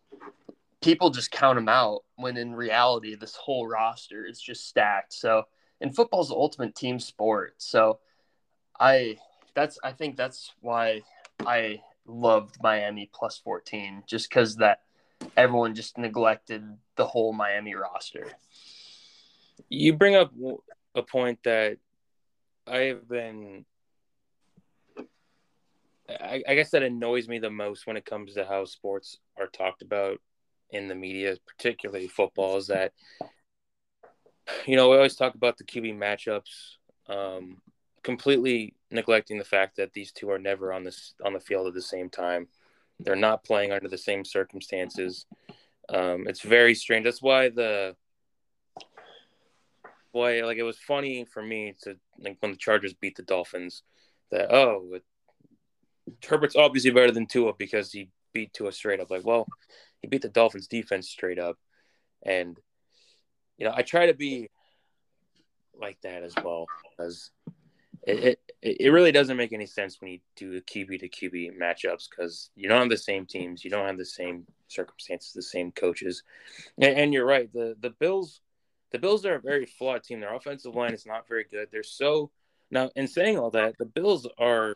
people 0.80 1.10
just 1.10 1.30
count 1.30 1.58
him 1.58 1.68
out 1.68 2.02
when 2.16 2.36
in 2.36 2.54
reality, 2.54 3.14
this 3.14 3.34
whole 3.34 3.66
roster 3.66 4.24
is 4.24 4.40
just 4.40 4.66
stacked. 4.66 5.12
So, 5.12 5.44
and 5.80 5.94
football's 5.94 6.28
the 6.28 6.34
ultimate 6.34 6.74
team 6.74 6.98
sport. 6.98 7.54
So, 7.58 7.98
I, 8.78 9.18
that's, 9.54 9.78
I 9.82 9.92
think 9.92 10.16
that's 10.16 10.52
why 10.60 11.02
I 11.44 11.82
loved 12.06 12.56
Miami 12.62 13.10
plus 13.12 13.38
14 13.38 14.04
just 14.06 14.28
because 14.28 14.56
that 14.56 14.82
everyone 15.36 15.74
just 15.74 15.98
neglected 15.98 16.64
the 16.96 17.06
whole 17.06 17.32
Miami 17.32 17.74
roster. 17.74 18.26
You 19.68 19.94
bring 19.94 20.14
up 20.14 20.32
a 20.94 21.02
point 21.02 21.40
that 21.44 21.78
I 22.68 22.78
have 22.84 23.08
been. 23.08 23.64
I, 26.08 26.42
I 26.48 26.54
guess 26.54 26.70
that 26.70 26.82
annoys 26.82 27.28
me 27.28 27.38
the 27.38 27.50
most 27.50 27.86
when 27.86 27.96
it 27.96 28.04
comes 28.04 28.34
to 28.34 28.44
how 28.44 28.64
sports 28.64 29.18
are 29.38 29.46
talked 29.46 29.82
about 29.82 30.18
in 30.70 30.88
the 30.88 30.94
media, 30.94 31.36
particularly 31.46 32.08
football, 32.08 32.56
is 32.56 32.66
that 32.68 32.92
you 34.66 34.76
know 34.76 34.90
we 34.90 34.96
always 34.96 35.16
talk 35.16 35.34
about 35.34 35.56
the 35.56 35.64
QB 35.64 35.96
matchups, 35.96 36.76
um, 37.12 37.60
completely 38.02 38.74
neglecting 38.90 39.38
the 39.38 39.44
fact 39.44 39.76
that 39.76 39.92
these 39.92 40.12
two 40.12 40.30
are 40.30 40.38
never 40.38 40.72
on 40.72 40.84
this 40.84 41.14
on 41.24 41.32
the 41.32 41.40
field 41.40 41.66
at 41.66 41.74
the 41.74 41.82
same 41.82 42.08
time. 42.08 42.48
They're 43.00 43.16
not 43.16 43.44
playing 43.44 43.72
under 43.72 43.88
the 43.88 43.98
same 43.98 44.24
circumstances. 44.24 45.26
Um, 45.88 46.26
it's 46.26 46.40
very 46.40 46.74
strange. 46.74 47.04
That's 47.04 47.22
why 47.22 47.48
the 47.48 47.96
why 50.12 50.40
like 50.40 50.58
it 50.58 50.62
was 50.62 50.78
funny 50.78 51.24
for 51.24 51.42
me 51.42 51.74
to 51.82 51.96
like 52.18 52.36
when 52.40 52.52
the 52.52 52.58
Chargers 52.58 52.94
beat 52.94 53.16
the 53.16 53.22
Dolphins 53.22 53.82
that 54.30 54.52
oh 54.52 54.94
it, 54.94 55.04
Herbert's 56.26 56.56
obviously 56.56 56.90
better 56.90 57.12
than 57.12 57.26
Tua 57.26 57.52
because 57.58 57.92
he 57.92 58.10
beat 58.32 58.52
Tua 58.52 58.72
straight 58.72 59.00
up. 59.00 59.10
Like 59.10 59.26
well, 59.26 59.46
he 60.00 60.08
beat 60.08 60.22
the 60.22 60.28
Dolphins 60.28 60.66
defense 60.66 61.08
straight 61.08 61.38
up, 61.38 61.58
and 62.24 62.58
you 63.58 63.66
know 63.66 63.72
I 63.74 63.82
try 63.82 64.06
to 64.06 64.14
be 64.14 64.50
like 65.78 66.00
that 66.02 66.22
as 66.22 66.34
well 66.42 66.66
because 66.90 67.30
it, 68.06 68.38
it, 68.62 68.76
it 68.80 68.92
really 68.92 69.12
doesn't 69.12 69.36
make 69.36 69.52
any 69.52 69.66
sense 69.66 70.00
when 70.00 70.12
you 70.12 70.20
do 70.36 70.52
the 70.52 70.60
QB 70.60 71.00
to 71.00 71.08
QB 71.08 71.58
matchups 71.58 72.08
because 72.10 72.50
you 72.56 72.68
don't 72.68 72.80
have 72.80 72.90
the 72.90 72.96
same 72.96 73.26
teams, 73.26 73.64
you 73.64 73.70
don't 73.70 73.86
have 73.86 73.98
the 73.98 74.04
same 74.04 74.46
circumstances, 74.68 75.32
the 75.32 75.42
same 75.42 75.72
coaches, 75.72 76.22
and, 76.78 76.96
and 76.96 77.14
you're 77.14 77.26
right. 77.26 77.52
The 77.52 77.76
the 77.80 77.90
Bills, 77.90 78.40
the 78.90 78.98
Bills 78.98 79.24
are 79.24 79.34
a 79.34 79.40
very 79.40 79.66
flawed 79.66 80.02
team. 80.02 80.20
Their 80.20 80.34
offensive 80.34 80.74
line 80.74 80.94
is 80.94 81.06
not 81.06 81.28
very 81.28 81.44
good. 81.50 81.68
They're 81.70 81.82
so 81.82 82.30
now. 82.70 82.90
In 82.96 83.08
saying 83.08 83.38
all 83.38 83.50
that, 83.50 83.76
the 83.78 83.84
Bills 83.84 84.26
are 84.38 84.74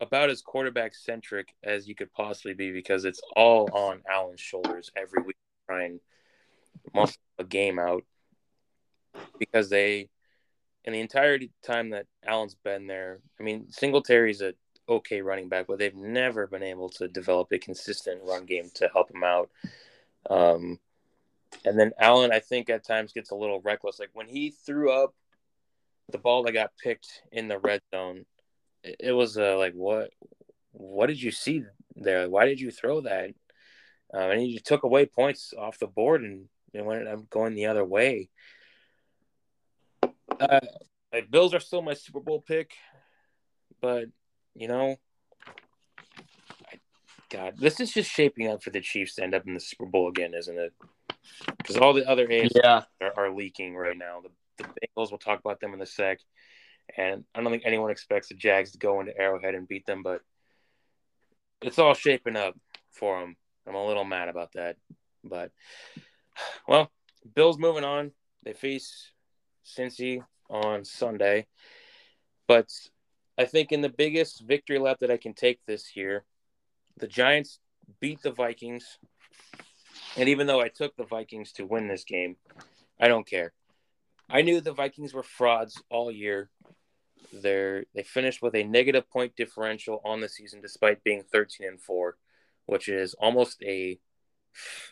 about 0.00 0.30
as 0.30 0.42
quarterback 0.42 0.94
centric 0.94 1.54
as 1.62 1.86
you 1.86 1.94
could 1.94 2.12
possibly 2.12 2.54
be 2.54 2.72
because 2.72 3.04
it's 3.04 3.20
all 3.36 3.68
on 3.72 4.02
Allen's 4.10 4.40
shoulders 4.40 4.90
every 4.96 5.22
week, 5.22 5.36
trying 5.68 6.00
muscle 6.92 7.20
a 7.38 7.44
game 7.44 7.78
out 7.78 8.04
because 9.38 9.70
they 9.70 10.08
in 10.84 10.92
the 10.92 11.00
entire 11.00 11.38
time 11.62 11.90
that 11.90 12.06
Allen's 12.26 12.56
been 12.56 12.86
there, 12.86 13.20
I 13.40 13.42
mean, 13.42 13.70
Singletary's 13.70 14.42
a 14.42 14.54
okay 14.88 15.22
running 15.22 15.48
back, 15.48 15.66
but 15.66 15.78
they've 15.78 15.94
never 15.94 16.46
been 16.46 16.62
able 16.62 16.90
to 16.90 17.08
develop 17.08 17.50
a 17.52 17.58
consistent 17.58 18.20
run 18.22 18.44
game 18.44 18.70
to 18.74 18.88
help 18.92 19.10
him 19.10 19.24
out. 19.24 19.50
Um, 20.28 20.78
and 21.64 21.78
then 21.78 21.92
Allen, 21.98 22.32
I 22.32 22.40
think 22.40 22.70
at 22.70 22.86
times 22.86 23.12
gets 23.12 23.30
a 23.30 23.36
little 23.36 23.60
reckless. 23.60 23.98
Like 23.98 24.10
when 24.12 24.28
he 24.28 24.50
threw 24.50 24.92
up 24.92 25.14
the 26.10 26.18
ball 26.18 26.42
that 26.42 26.52
got 26.52 26.72
picked 26.82 27.22
in 27.32 27.48
the 27.48 27.58
red 27.58 27.80
zone, 27.94 28.24
it, 28.82 29.12
was 29.12 29.38
uh, 29.38 29.56
like, 29.56 29.72
what? 29.74 30.10
What 30.72 31.06
did 31.06 31.22
you 31.22 31.30
see 31.30 31.64
there? 31.96 32.28
Why 32.28 32.46
did 32.46 32.60
you 32.60 32.70
throw 32.70 33.02
that? 33.02 33.30
Um, 34.12 34.30
and 34.30 34.40
he 34.40 34.58
took 34.58 34.82
away 34.82 35.06
points 35.06 35.54
off 35.56 35.78
the 35.78 35.86
board 35.86 36.22
and 36.22 36.48
it 36.72 36.84
went 36.84 37.08
up 37.08 37.30
going 37.30 37.54
the 37.54 37.66
other 37.66 37.84
way. 37.84 38.28
Uh, 40.40 40.60
like 41.12 41.30
Bills 41.30 41.54
are 41.54 41.60
still 41.60 41.80
my 41.80 41.94
Super 41.94 42.20
Bowl 42.20 42.40
pick, 42.40 42.72
but 43.80 44.06
you 44.54 44.68
know, 44.68 44.96
I, 46.70 46.80
God, 47.30 47.54
this 47.56 47.80
is 47.80 47.92
just 47.92 48.10
shaping 48.10 48.48
up 48.48 48.62
for 48.62 48.70
the 48.70 48.80
Chiefs 48.80 49.14
to 49.14 49.22
end 49.22 49.34
up 49.34 49.46
in 49.46 49.54
the 49.54 49.60
Super 49.60 49.86
Bowl 49.86 50.08
again, 50.08 50.34
isn't 50.34 50.58
it? 50.58 50.72
Because 51.58 51.76
all 51.76 51.92
the 51.92 52.08
other 52.08 52.26
AFC 52.26 52.50
yeah. 52.62 52.82
are, 53.00 53.12
are, 53.16 53.34
leaking 53.34 53.74
right 53.74 53.96
now. 53.96 54.22
The, 54.22 54.64
the 54.64 54.64
Bengals, 54.64 55.10
we'll 55.10 55.18
talk 55.18 55.40
about 55.40 55.60
them 55.60 55.74
in 55.74 55.80
a 55.80 55.86
sec, 55.86 56.18
and 56.96 57.24
I 57.34 57.40
don't 57.40 57.50
think 57.50 57.64
anyone 57.66 57.90
expects 57.90 58.28
the 58.28 58.34
Jags 58.34 58.72
to 58.72 58.78
go 58.78 59.00
into 59.00 59.16
Arrowhead 59.16 59.54
and 59.54 59.68
beat 59.68 59.86
them, 59.86 60.02
but 60.02 60.20
it's 61.62 61.78
all 61.78 61.94
shaping 61.94 62.36
up 62.36 62.54
for 62.90 63.20
them. 63.20 63.36
I'm 63.66 63.74
a 63.74 63.86
little 63.86 64.04
mad 64.04 64.28
about 64.28 64.52
that, 64.52 64.76
but 65.22 65.50
well, 66.68 66.90
Bills 67.34 67.58
moving 67.58 67.84
on. 67.84 68.12
They 68.44 68.52
face 68.52 69.12
Cincy 69.64 70.22
on 70.50 70.84
Sunday. 70.84 71.46
But 72.46 72.70
I 73.38 73.46
think 73.46 73.72
in 73.72 73.80
the 73.80 73.88
biggest 73.88 74.42
victory 74.42 74.78
lap 74.78 74.98
that 75.00 75.10
I 75.10 75.16
can 75.16 75.34
take 75.34 75.60
this 75.66 75.96
year, 75.96 76.24
the 76.98 77.08
Giants 77.08 77.58
beat 78.00 78.22
the 78.22 78.30
Vikings. 78.30 78.98
And 80.16 80.28
even 80.28 80.46
though 80.46 80.60
I 80.60 80.68
took 80.68 80.96
the 80.96 81.04
Vikings 81.04 81.52
to 81.52 81.66
win 81.66 81.88
this 81.88 82.04
game, 82.04 82.36
I 83.00 83.08
don't 83.08 83.26
care. 83.26 83.52
I 84.30 84.42
knew 84.42 84.60
the 84.60 84.72
Vikings 84.72 85.12
were 85.12 85.22
frauds 85.22 85.82
all 85.90 86.10
year. 86.10 86.50
They're 87.32 87.84
they 87.94 88.02
finished 88.02 88.42
with 88.42 88.54
a 88.54 88.62
negative 88.62 89.10
point 89.10 89.34
differential 89.36 90.00
on 90.04 90.20
the 90.20 90.28
season 90.28 90.60
despite 90.60 91.02
being 91.02 91.24
13 91.32 91.66
and 91.66 91.80
4, 91.80 92.16
which 92.66 92.88
is 92.88 93.14
almost 93.14 93.62
a 93.62 93.98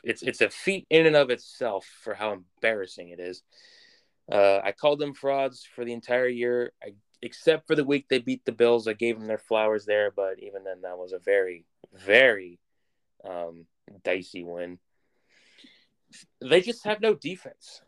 it's 0.02 0.22
it's 0.22 0.40
a 0.40 0.50
feat 0.50 0.86
in 0.90 1.06
and 1.06 1.16
of 1.16 1.30
itself 1.30 1.86
for 2.02 2.14
how 2.14 2.32
embarrassing 2.32 3.10
it 3.10 3.20
is. 3.20 3.42
Uh, 4.30 4.60
I 4.62 4.72
called 4.72 4.98
them 4.98 5.14
frauds 5.14 5.66
for 5.74 5.84
the 5.84 5.92
entire 5.92 6.28
year, 6.28 6.72
I, 6.82 6.94
except 7.22 7.66
for 7.66 7.74
the 7.74 7.84
week 7.84 8.06
they 8.08 8.18
beat 8.18 8.44
the 8.44 8.52
Bills. 8.52 8.88
I 8.88 8.92
gave 8.92 9.18
them 9.18 9.28
their 9.28 9.38
flowers 9.38 9.84
there, 9.84 10.10
but 10.10 10.38
even 10.38 10.64
then, 10.64 10.82
that 10.82 10.98
was 10.98 11.12
a 11.12 11.18
very, 11.18 11.64
very 11.92 12.58
um, 13.28 13.66
dicey 14.04 14.42
win. 14.44 14.78
They 16.40 16.60
just 16.60 16.84
have 16.84 17.00
no 17.00 17.14
defense. 17.14 17.82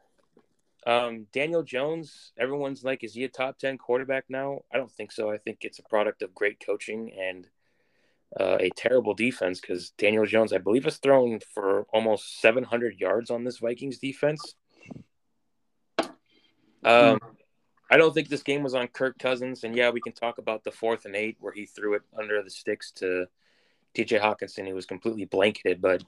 Um, 0.87 1.27
Daniel 1.33 1.63
Jones, 1.63 2.33
everyone's 2.39 2.85
like, 2.85 3.03
is 3.05 3.15
he 3.15 3.25
a 3.25 3.29
top 3.29 3.59
10 3.59 3.79
quarterback 3.79 4.25
now? 4.29 4.61
I 4.73 4.77
don't 4.77 4.91
think 4.91 5.13
so. 5.13 5.31
I 5.31 5.39
think 5.39 5.59
it's 5.63 5.79
a 5.79 5.83
product 5.85 6.23
of 6.23 6.35
great 6.35 6.65
coaching 6.65 7.13
and 7.19 7.47
uh, 8.39 8.59
a 8.61 8.71
terrible 8.77 9.15
defense 9.15 9.61
because 9.61 9.91
Daniel 9.91 10.27
Jones, 10.27 10.53
I 10.53 10.59
believe, 10.59 10.85
has 10.85 10.99
thrown 10.99 11.41
for 11.55 11.87
almost 11.93 12.41
700 12.41 12.99
yards 12.99 13.31
on 13.31 13.45
this 13.45 13.59
Vikings 13.59 13.99
defense. 13.99 14.55
Um, 16.85 17.19
I 17.91 17.97
don't 17.97 18.13
think 18.13 18.29
this 18.29 18.43
game 18.43 18.63
was 18.63 18.75
on 18.75 18.89
Kirk 18.89 19.19
Cousins. 19.19 19.65
And 19.65 19.75
yeah, 19.75 19.91
we 19.91 20.01
can 20.01 20.13
talk 20.13 20.39
about 20.39 20.65
the 20.65 20.73
fourth 20.73 21.07
and 21.07 21.17
eight 21.17 21.37
where 21.41 21.53
he 21.53 21.65
threw 21.65 21.95
it 21.95 22.03
under 22.19 22.43
the 22.43 22.51
sticks 22.51 22.91
to 22.97 23.27
TJ 23.95 24.21
Hockenson, 24.21 24.67
He 24.67 24.73
was 24.73 24.87
completely 24.87 25.25
blanketed. 25.25 25.81
But 25.81 26.03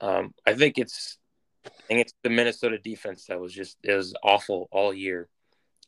um, 0.00 0.34
I 0.46 0.54
think 0.54 0.78
it's 0.78 1.18
I 1.66 1.70
think 1.86 2.00
it's 2.00 2.14
the 2.22 2.30
Minnesota 2.30 2.78
defense 2.78 3.26
that 3.26 3.40
was 3.40 3.52
just 3.52 3.76
it 3.82 3.94
was 3.94 4.14
awful 4.22 4.68
all 4.70 4.92
year, 4.92 5.28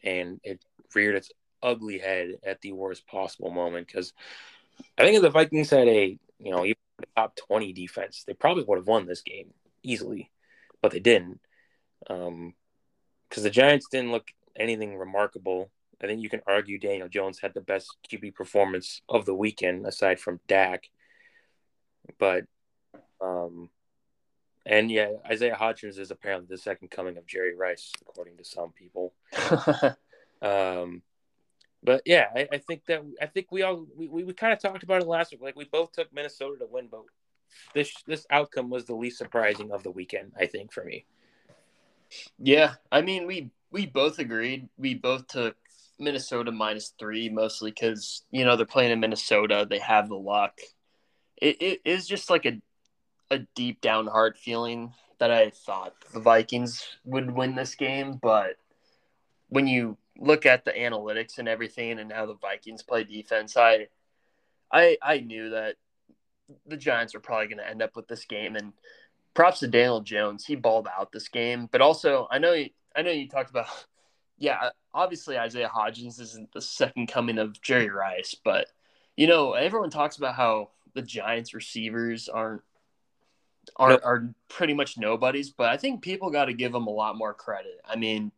and 0.02 0.40
it 0.44 0.64
reared 0.94 1.16
its 1.16 1.30
ugly 1.62 1.98
head 1.98 2.36
at 2.44 2.60
the 2.60 2.72
worst 2.72 3.06
possible 3.06 3.50
moment. 3.50 3.86
Because 3.86 4.12
I 4.98 5.02
think 5.02 5.16
if 5.16 5.22
the 5.22 5.30
Vikings 5.30 5.70
had 5.70 5.88
a 5.88 6.18
you 6.38 6.50
know 6.50 6.64
even 6.64 6.76
top 7.16 7.36
twenty 7.36 7.72
defense, 7.72 8.24
they 8.26 8.34
probably 8.34 8.64
would 8.64 8.78
have 8.78 8.86
won 8.86 9.06
this 9.06 9.22
game 9.22 9.52
easily, 9.82 10.30
but 10.80 10.92
they 10.92 11.00
didn't. 11.00 11.40
Um, 12.08 12.54
because 13.28 13.42
the 13.42 13.50
Giants 13.50 13.88
didn't 13.90 14.12
look 14.12 14.28
anything 14.54 14.96
remarkable. 14.96 15.70
I 16.02 16.06
think 16.06 16.22
you 16.22 16.28
can 16.28 16.42
argue 16.46 16.78
Daniel 16.78 17.08
Jones 17.08 17.40
had 17.40 17.54
the 17.54 17.60
best 17.60 17.96
QB 18.08 18.34
performance 18.34 19.02
of 19.08 19.24
the 19.24 19.34
weekend 19.34 19.86
aside 19.86 20.20
from 20.20 20.40
Dak. 20.46 20.88
But 22.18 22.44
um 23.20 23.70
and 24.66 24.90
yeah, 24.90 25.12
Isaiah 25.30 25.56
Hodgins 25.58 25.98
is 25.98 26.10
apparently 26.10 26.46
the 26.48 26.58
second 26.58 26.90
coming 26.90 27.18
of 27.18 27.26
Jerry 27.26 27.54
Rice, 27.54 27.92
according 28.00 28.38
to 28.38 28.44
some 28.44 28.72
people. 28.72 29.12
um, 30.42 31.02
but 31.82 32.02
yeah, 32.06 32.28
I, 32.34 32.48
I, 32.52 32.58
think 32.58 32.86
that 32.86 33.02
I 33.20 33.26
think 33.26 33.48
we 33.50 33.62
all 33.62 33.86
we, 33.94 34.08
we, 34.08 34.24
we 34.24 34.32
kind 34.32 34.54
of 34.54 34.60
talked 34.60 34.82
about 34.82 35.02
it 35.02 35.06
last 35.06 35.32
week. 35.32 35.42
Like 35.42 35.56
we 35.56 35.66
both 35.66 35.92
took 35.92 36.12
Minnesota 36.14 36.58
to 36.60 36.66
win, 36.66 36.88
but 36.90 37.02
this 37.74 37.92
this 38.06 38.26
outcome 38.30 38.70
was 38.70 38.86
the 38.86 38.94
least 38.94 39.18
surprising 39.18 39.70
of 39.70 39.82
the 39.82 39.90
weekend, 39.90 40.32
I 40.38 40.46
think, 40.46 40.72
for 40.72 40.82
me. 40.82 41.04
Yeah, 42.38 42.74
I 42.90 43.02
mean 43.02 43.26
we 43.26 43.50
we 43.70 43.84
both 43.84 44.18
agreed. 44.18 44.68
We 44.78 44.94
both 44.94 45.26
took 45.26 45.56
Minnesota 45.98 46.52
minus 46.52 46.94
three, 46.98 47.28
mostly 47.28 47.70
because 47.70 48.22
you 48.30 48.46
know 48.46 48.56
they're 48.56 48.64
playing 48.64 48.92
in 48.92 49.00
Minnesota. 49.00 49.66
They 49.68 49.80
have 49.80 50.08
the 50.08 50.16
luck. 50.16 50.58
It, 51.36 51.60
it 51.60 51.80
is 51.84 52.06
just 52.06 52.30
like 52.30 52.46
a 52.46 52.62
a 53.34 53.46
deep 53.54 53.80
down 53.80 54.06
heart 54.06 54.38
feeling 54.38 54.92
that 55.18 55.30
I 55.30 55.50
thought 55.50 55.94
the 56.12 56.20
Vikings 56.20 56.84
would 57.04 57.30
win 57.30 57.54
this 57.54 57.74
game, 57.74 58.18
but 58.20 58.56
when 59.48 59.66
you 59.66 59.96
look 60.18 60.46
at 60.46 60.64
the 60.64 60.72
analytics 60.72 61.38
and 61.38 61.48
everything 61.48 61.98
and 61.98 62.12
how 62.12 62.26
the 62.26 62.34
Vikings 62.34 62.82
play 62.82 63.04
defense, 63.04 63.56
I 63.56 63.88
I 64.72 64.96
I 65.02 65.20
knew 65.20 65.50
that 65.50 65.76
the 66.66 66.76
Giants 66.76 67.14
were 67.14 67.20
probably 67.20 67.46
going 67.46 67.58
to 67.58 67.68
end 67.68 67.82
up 67.82 67.96
with 67.96 68.08
this 68.08 68.24
game 68.24 68.56
and 68.56 68.72
props 69.34 69.60
to 69.60 69.68
Daniel 69.68 70.00
Jones. 70.00 70.44
He 70.44 70.56
balled 70.56 70.88
out 70.88 71.12
this 71.12 71.28
game, 71.28 71.68
but 71.70 71.80
also 71.80 72.28
I 72.30 72.38
know 72.38 72.52
you, 72.52 72.70
I 72.94 73.02
know 73.02 73.10
you 73.10 73.28
talked 73.28 73.50
about 73.50 73.66
yeah, 74.38 74.70
obviously 74.92 75.38
Isaiah 75.38 75.70
Hodgins 75.74 76.20
isn't 76.20 76.52
the 76.52 76.60
second 76.60 77.06
coming 77.08 77.38
of 77.38 77.60
Jerry 77.62 77.90
Rice, 77.90 78.34
but 78.44 78.66
you 79.16 79.26
know, 79.26 79.52
everyone 79.52 79.90
talks 79.90 80.16
about 80.16 80.34
how 80.34 80.70
the 80.94 81.02
Giants 81.02 81.54
receivers 81.54 82.28
aren't 82.28 82.62
are 83.76 83.90
nope. 83.90 84.00
are 84.04 84.34
pretty 84.48 84.74
much 84.74 84.98
nobodies, 84.98 85.50
but 85.50 85.68
I 85.68 85.76
think 85.76 86.02
people 86.02 86.30
got 86.30 86.46
to 86.46 86.52
give 86.52 86.72
them 86.72 86.86
a 86.86 86.90
lot 86.90 87.16
more 87.16 87.34
credit. 87.34 87.80
I 87.84 87.96
mean, 87.96 88.32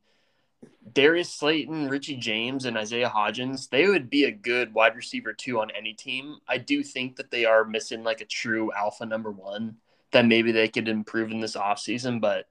Darius 0.92 1.30
Slayton, 1.32 1.88
Richie 1.88 2.16
James, 2.16 2.64
and 2.64 2.76
Isaiah 2.76 3.12
Hodgins, 3.14 3.68
they 3.68 3.88
would 3.88 4.08
be 4.08 4.24
a 4.24 4.30
good 4.30 4.72
wide 4.72 4.96
receiver 4.96 5.32
two 5.32 5.60
on 5.60 5.70
any 5.70 5.94
team. 5.94 6.38
I 6.48 6.58
do 6.58 6.82
think 6.82 7.16
that 7.16 7.30
they 7.30 7.44
are 7.44 7.64
missing 7.64 8.04
like 8.04 8.20
a 8.20 8.26
true 8.26 8.72
alpha 8.72 9.06
number 9.06 9.30
one 9.30 9.76
that 10.12 10.26
maybe 10.26 10.52
they 10.52 10.68
could 10.68 10.88
improve 10.88 11.30
in 11.30 11.40
this 11.40 11.56
offseason, 11.56 12.20
but 12.20 12.46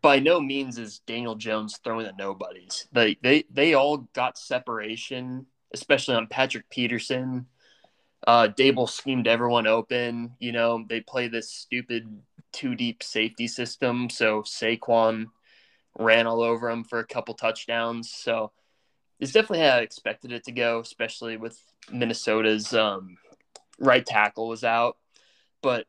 by 0.00 0.18
no 0.18 0.40
means 0.40 0.78
is 0.78 0.98
Daniel 1.00 1.34
Jones 1.34 1.78
throwing 1.82 2.06
at 2.06 2.18
nobodies. 2.18 2.88
They 2.92 3.16
they 3.22 3.44
they 3.50 3.74
all 3.74 3.98
got 4.12 4.38
separation, 4.38 5.46
especially 5.72 6.16
on 6.16 6.26
Patrick 6.26 6.68
Peterson. 6.70 7.46
Uh, 8.26 8.48
Daboll 8.48 8.88
schemed 8.88 9.26
everyone 9.26 9.66
open. 9.66 10.34
You 10.38 10.52
know, 10.52 10.84
they 10.88 11.00
play 11.00 11.28
this 11.28 11.50
stupid 11.50 12.08
two 12.52 12.74
deep 12.74 13.02
safety 13.02 13.46
system. 13.46 14.08
So 14.08 14.42
Saquon 14.42 15.26
ran 15.98 16.26
all 16.26 16.42
over 16.42 16.70
him 16.70 16.84
for 16.84 17.00
a 17.00 17.06
couple 17.06 17.34
touchdowns. 17.34 18.10
So 18.10 18.52
it's 19.20 19.32
definitely 19.32 19.66
how 19.66 19.76
I 19.76 19.80
expected 19.80 20.32
it 20.32 20.44
to 20.44 20.52
go, 20.52 20.80
especially 20.80 21.36
with 21.36 21.60
Minnesota's 21.92 22.72
um, 22.72 23.18
right 23.78 24.04
tackle 24.04 24.48
was 24.48 24.64
out. 24.64 24.96
But 25.62 25.86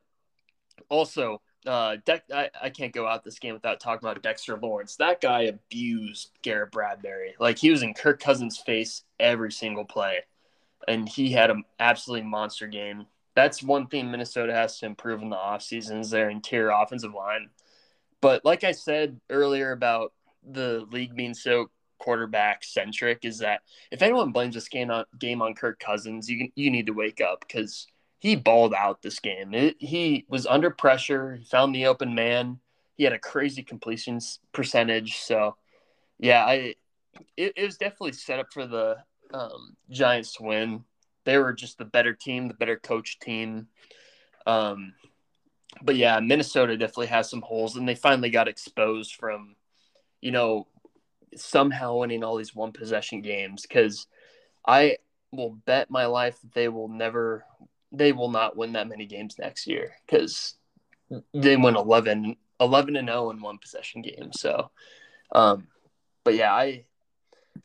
also, 0.89 1.41
uh, 1.65 1.97
De- 2.05 2.21
I, 2.33 2.49
I 2.61 2.69
can't 2.69 2.93
go 2.93 3.07
out 3.07 3.23
this 3.23 3.39
game 3.39 3.53
without 3.53 3.79
talking 3.79 4.07
about 4.07 4.21
Dexter 4.21 4.57
Lawrence. 4.57 4.97
That 4.97 5.21
guy 5.21 5.43
abused 5.43 6.31
Garrett 6.41 6.71
Bradbury. 6.71 7.35
Like 7.39 7.57
he 7.57 7.71
was 7.71 7.81
in 7.81 7.93
Kirk 7.93 8.19
Cousins' 8.19 8.57
face 8.57 9.03
every 9.19 9.51
single 9.51 9.85
play 9.85 10.19
and 10.87 11.07
he 11.07 11.31
had 11.31 11.49
an 11.49 11.63
absolutely 11.79 12.27
monster 12.27 12.67
game. 12.67 13.05
That's 13.35 13.61
one 13.61 13.87
thing 13.87 14.09
Minnesota 14.09 14.53
has 14.53 14.79
to 14.79 14.85
improve 14.85 15.21
in 15.21 15.29
the 15.29 15.35
offseason 15.35 15.99
is 15.99 16.09
their 16.09 16.29
interior 16.29 16.69
offensive 16.69 17.13
line. 17.13 17.49
But 18.21 18.45
like 18.45 18.63
I 18.63 18.71
said 18.71 19.19
earlier 19.29 19.71
about 19.71 20.13
the 20.49 20.87
league 20.91 21.15
being 21.15 21.33
so 21.33 21.69
quarterback 21.99 22.63
centric, 22.63 23.19
is 23.23 23.39
that 23.39 23.61
if 23.91 24.01
anyone 24.01 24.31
blames 24.31 24.55
this 24.55 24.69
game 24.69 24.89
on 24.91 25.05
game 25.19 25.41
on 25.41 25.53
Kirk 25.53 25.79
Cousins, 25.79 26.29
you 26.29 26.49
you 26.55 26.71
need 26.71 26.85
to 26.87 26.93
wake 26.93 27.21
up 27.21 27.41
because 27.41 27.87
he 28.19 28.35
balled 28.35 28.73
out 28.73 29.01
this 29.01 29.19
game. 29.19 29.53
It, 29.53 29.75
he 29.79 30.25
was 30.29 30.47
under 30.47 30.71
pressure. 30.71 31.35
He 31.35 31.45
found 31.45 31.75
the 31.75 31.85
open 31.85 32.15
man. 32.15 32.59
He 32.95 33.03
had 33.03 33.13
a 33.13 33.19
crazy 33.19 33.61
completion 33.61 34.19
percentage. 34.53 35.17
So, 35.17 35.57
yeah, 36.17 36.45
I 36.45 36.75
it, 37.37 37.53
it 37.55 37.63
was 37.63 37.77
definitely 37.77 38.13
set 38.13 38.39
up 38.39 38.47
for 38.51 38.65
the 38.65 38.97
um, 39.33 39.75
Giants 39.89 40.39
win. 40.39 40.83
They 41.23 41.37
were 41.37 41.53
just 41.53 41.77
the 41.77 41.85
better 41.85 42.13
team, 42.13 42.47
the 42.47 42.53
better 42.53 42.77
coach 42.77 43.19
team. 43.19 43.67
Um, 44.45 44.93
but 45.81 45.95
yeah, 45.95 46.19
Minnesota 46.19 46.77
definitely 46.77 47.07
has 47.07 47.29
some 47.29 47.41
holes, 47.41 47.75
and 47.75 47.87
they 47.87 47.95
finally 47.95 48.29
got 48.29 48.47
exposed 48.47 49.15
from, 49.15 49.55
you 50.21 50.31
know, 50.31 50.67
somehow 51.35 51.97
winning 51.97 52.23
all 52.23 52.37
these 52.37 52.55
one 52.55 52.71
possession 52.71 53.21
games. 53.21 53.63
Because 53.63 54.07
I 54.65 54.97
will 55.31 55.57
bet 55.65 55.89
my 55.89 56.05
life 56.05 56.39
that 56.41 56.53
they 56.53 56.69
will 56.69 56.87
never, 56.87 57.43
they 57.91 58.11
will 58.11 58.29
not 58.29 58.55
win 58.55 58.73
that 58.73 58.87
many 58.87 59.05
games 59.05 59.35
next 59.37 59.67
year 59.67 59.95
because 60.05 60.55
they 61.33 61.57
went 61.57 61.77
11, 61.77 62.35
11 62.59 62.95
and 62.95 63.07
0 63.07 63.31
in 63.31 63.41
one 63.41 63.57
possession 63.57 64.01
game. 64.01 64.31
So, 64.33 64.71
um, 65.33 65.67
but 66.23 66.35
yeah, 66.35 66.53
I 66.53 66.85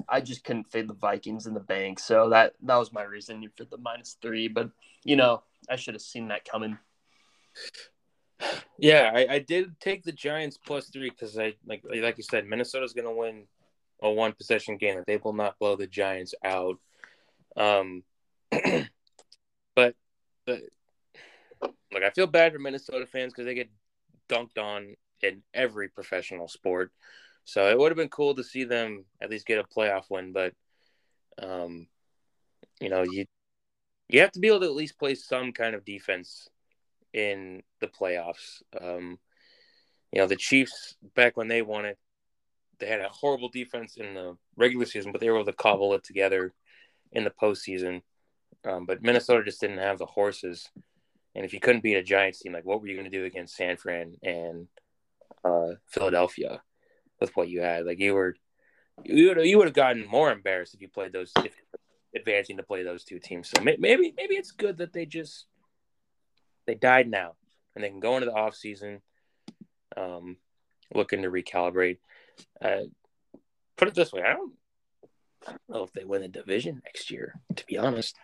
I 0.09 0.21
just 0.21 0.45
couldn't 0.45 0.71
fade 0.71 0.89
the 0.89 0.95
Vikings 0.95 1.47
in 1.47 1.55
the 1.55 1.61
bank, 1.61 1.99
so 1.99 2.29
that 2.31 2.55
that 2.63 2.77
was 2.77 2.93
my 2.93 3.03
reason 3.03 3.49
for 3.57 3.65
the 3.65 3.79
minus 3.79 4.17
three. 4.21 4.49
But 4.49 4.71
you 5.05 5.17
know, 5.17 5.43
I 5.69 5.77
should 5.77 5.95
have 5.95 6.03
seen 6.03 6.29
that 6.29 6.45
coming. 6.45 6.79
Yeah, 8.79 9.13
I, 9.15 9.35
I 9.35 9.39
did 9.41 9.79
take 9.79 10.03
the 10.03 10.13
Giants 10.13 10.57
plus 10.57 10.89
three 10.89 11.11
because 11.11 11.39
I 11.39 11.53
like 11.67 11.83
like 11.85 12.17
you 12.17 12.25
said, 12.25 12.47
Minnesota's 12.47 12.95
going 12.95 13.05
to 13.05 13.13
win 13.13 13.45
a 14.03 14.11
one 14.11 14.33
possession 14.33 14.79
game 14.79 15.03
they 15.07 15.19
will 15.19 15.35
not 15.35 15.59
blow 15.59 15.77
the 15.77 15.87
Giants 15.87 16.35
out. 16.43 16.79
Um, 17.55 18.03
but 19.77 19.95
but 20.47 20.63
like 21.93 22.03
I 22.03 22.11
feel 22.11 22.27
bad 22.27 22.55
for 22.55 22.59
Minnesota 22.59 23.05
fans 23.05 23.35
because 23.35 23.45
they 23.45 23.55
get 23.55 23.71
dunked 24.31 24.59
on 24.59 24.97
in 25.23 25.43
every 25.53 25.89
professional 25.89 26.49
sport. 26.49 26.93
So 27.51 27.69
it 27.69 27.77
would 27.77 27.91
have 27.91 27.97
been 27.97 28.09
cool 28.09 28.37
to 28.37 28.45
see 28.45 28.63
them 28.63 29.07
at 29.21 29.29
least 29.29 29.45
get 29.45 29.59
a 29.59 29.65
playoff 29.65 30.05
win, 30.09 30.33
but 30.33 30.55
um, 31.43 31.89
you 32.81 32.89
know, 32.89 33.03
you 33.03 33.25
you 34.09 34.21
have 34.21 34.31
to 34.33 34.39
be 34.39 34.47
able 34.47 34.61
to 34.61 34.67
at 34.67 34.75
least 34.77 35.01
play 35.01 35.17
some 35.17 35.51
kind 35.51 35.75
of 35.75 35.85
defense 35.85 36.49
in 37.13 37.65
the 37.81 37.89
playoffs. 37.89 38.63
Um, 38.81 39.19
you 40.13 40.21
know, 40.21 40.29
the 40.29 40.37
Chiefs 40.37 40.95
back 41.17 41.37
when 41.37 41.49
they 41.49 41.61
won 41.61 41.87
it, 41.87 41.99
they 42.79 42.87
had 42.87 43.01
a 43.01 43.09
horrible 43.09 43.49
defense 43.49 43.97
in 43.97 44.15
the 44.15 44.37
regular 44.55 44.87
season, 44.87 45.11
but 45.11 45.21
they 45.21 45.29
were 45.29 45.39
able 45.39 45.47
to 45.47 45.53
cobble 45.53 45.93
it 45.95 46.05
together 46.05 46.55
in 47.11 47.25
the 47.25 47.31
postseason. 47.31 48.03
Um, 48.65 48.87
but 48.87 49.03
Minnesota 49.03 49.43
just 49.43 49.61
didn't 49.61 49.79
have 49.79 49.99
the 49.99 50.07
horses. 50.07 50.71
And 51.35 51.45
if 51.45 51.53
you 51.53 51.59
couldn't 51.59 51.83
beat 51.83 51.97
a 51.97 52.03
Giants 52.05 52.39
team, 52.39 52.53
like 52.53 52.65
what 52.65 52.81
were 52.81 52.87
you 52.87 52.95
going 52.95 53.11
to 53.11 53.19
do 53.19 53.25
against 53.25 53.57
San 53.57 53.77
Fran 53.77 54.15
and 54.23 54.69
uh, 55.45 55.75
Philadelphia? 55.89 56.63
With 57.21 57.37
what 57.37 57.49
you 57.49 57.61
had. 57.61 57.87
Like 57.87 57.99
you 57.99 58.15
were, 58.15 58.35
you 59.05 59.29
would 59.29 59.47
you 59.47 59.59
would 59.59 59.67
have 59.67 59.75
gotten 59.75 60.07
more 60.07 60.33
embarrassed 60.33 60.75
if 60.75 60.81
you 60.81 60.89
played 60.89 61.13
those 61.13 61.33
if 61.45 61.55
advancing 62.15 62.57
to 62.57 62.63
play 62.63 62.83
those 62.83 63.05
two 63.05 63.19
teams. 63.19 63.51
So 63.51 63.63
maybe 63.63 63.79
maybe 64.17 64.35
it's 64.35 64.53
good 64.53 64.79
that 64.79 64.93
they 64.93 65.07
just 65.07 65.47
they 66.67 66.75
died 66.75 67.09
now 67.09 67.35
and 67.75 67.85
they 67.85 67.89
can 67.89 68.01
go 68.01 68.17
into 68.17 68.27
the 68.27 68.35
off 68.35 68.55
season, 68.55 69.01
um, 69.97 70.37
looking 70.95 71.23
to 71.23 71.31
recalibrate. 71.31 71.99
Uh, 72.61 72.83
put 73.77 73.89
it 73.89 73.95
this 73.95 74.13
way, 74.13 74.23
I 74.23 74.33
don't, 74.33 74.53
I 75.47 75.51
don't 75.53 75.61
know 75.69 75.83
if 75.83 75.93
they 75.93 76.05
win 76.05 76.23
the 76.23 76.29
division 76.29 76.83
next 76.85 77.11
year. 77.11 77.41
To 77.57 77.67
be 77.67 77.79
honest, 77.79 78.17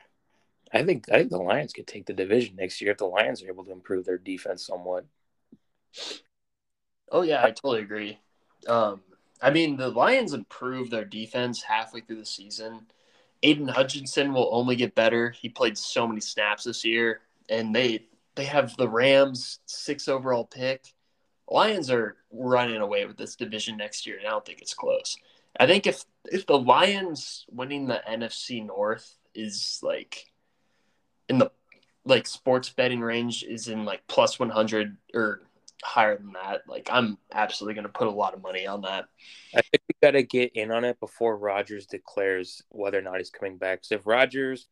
I 0.73 0.83
think 0.83 1.11
I 1.11 1.19
think 1.19 1.31
the 1.31 1.39
Lions 1.39 1.73
could 1.73 1.87
take 1.87 2.07
the 2.07 2.13
division 2.13 2.57
next 2.57 2.81
year 2.81 2.93
if 2.93 2.99
the 2.99 3.07
Lions 3.07 3.43
are 3.43 3.49
able 3.49 3.65
to 3.65 3.73
improve 3.73 4.05
their 4.05 4.19
defense 4.19 4.67
somewhat. 4.67 5.07
Oh 7.11 7.23
yeah, 7.23 7.43
I 7.43 7.51
totally 7.51 7.83
agree. 7.83 8.19
Um, 8.69 9.01
I 9.41 9.51
mean, 9.51 9.77
the 9.77 9.89
Lions 9.89 10.33
improved 10.33 10.91
their 10.91 11.05
defense 11.05 11.63
halfway 11.63 12.01
through 12.01 12.17
the 12.17 12.27
season. 12.27 12.87
Aidan 13.43 13.69
Hutchinson 13.69 14.33
will 14.33 14.49
only 14.51 14.77
get 14.77 14.95
better. 14.95 15.31
He 15.31 15.49
played 15.49 15.77
so 15.77 16.07
many 16.07 16.21
snaps 16.21 16.65
this 16.65 16.85
year, 16.85 17.21
and 17.49 17.75
they 17.75 18.07
they 18.35 18.45
have 18.45 18.77
the 18.77 18.89
Rams 18.89 19.61
six 19.67 20.09
overall 20.09 20.45
pick. 20.45 20.95
Lions 21.49 21.91
are 21.91 22.17
running 22.33 22.81
away 22.81 23.05
with 23.05 23.17
this 23.17 23.37
division 23.37 23.77
next 23.77 24.07
year, 24.07 24.19
and 24.19 24.27
I 24.27 24.31
don't 24.31 24.45
think 24.45 24.61
it's 24.61 24.75
close. 24.75 25.17
I 25.59 25.67
think 25.67 25.87
if 25.87 26.05
if 26.25 26.47
the 26.47 26.59
Lions 26.59 27.47
winning 27.51 27.87
the 27.87 28.03
NFC 28.09 28.65
North 28.65 29.17
is 29.35 29.81
like 29.83 30.27
in 31.29 31.39
the 31.39 31.51
like 32.05 32.27
sports 32.27 32.69
betting 32.71 33.01
range 33.01 33.43
is 33.43 33.69
in 33.69 33.85
like 33.85 34.07
plus 34.07 34.39
one 34.39 34.51
hundred 34.51 34.97
or 35.15 35.43
higher 35.83 36.17
than 36.17 36.33
that, 36.33 36.63
like 36.69 36.89
I'm 36.91 37.19
absolutely 37.33 37.75
going 37.75 37.87
to 37.87 37.93
put 37.93 38.09
a 38.09 38.11
lot 38.11 38.35
of 38.35 38.43
money 38.43 38.67
on 38.67 38.83
that. 38.83 39.07
I 39.55 39.61
think 39.61 39.83
we 39.89 39.95
got 40.03 40.13
to 40.13 40.23
get 40.23 40.53
in 40.55 40.71
on 40.71 40.85
it 40.85 40.99
before 41.01 41.37
Rodgers 41.37 41.87
declares 41.87 42.63
whether 42.71 42.99
or 42.99 43.03
not 43.03 43.19
he's 43.19 43.31
coming 43.31 43.59
back. 43.59 43.81
So 43.83 43.97
if 43.97 44.07
Rodgers 44.07 44.67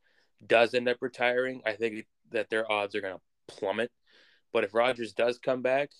does 0.46 0.74
end 0.74 0.88
up 0.88 0.98
retiring, 1.00 1.62
I 1.66 1.72
think 1.72 2.06
that 2.30 2.50
their 2.50 2.70
odds 2.70 2.94
are 2.94 3.00
going 3.00 3.14
to 3.14 3.54
plummet. 3.54 3.90
But 4.52 4.64
if 4.64 4.74
Rodgers 4.74 5.12
does 5.12 5.38
come 5.38 5.62
back 5.62 5.90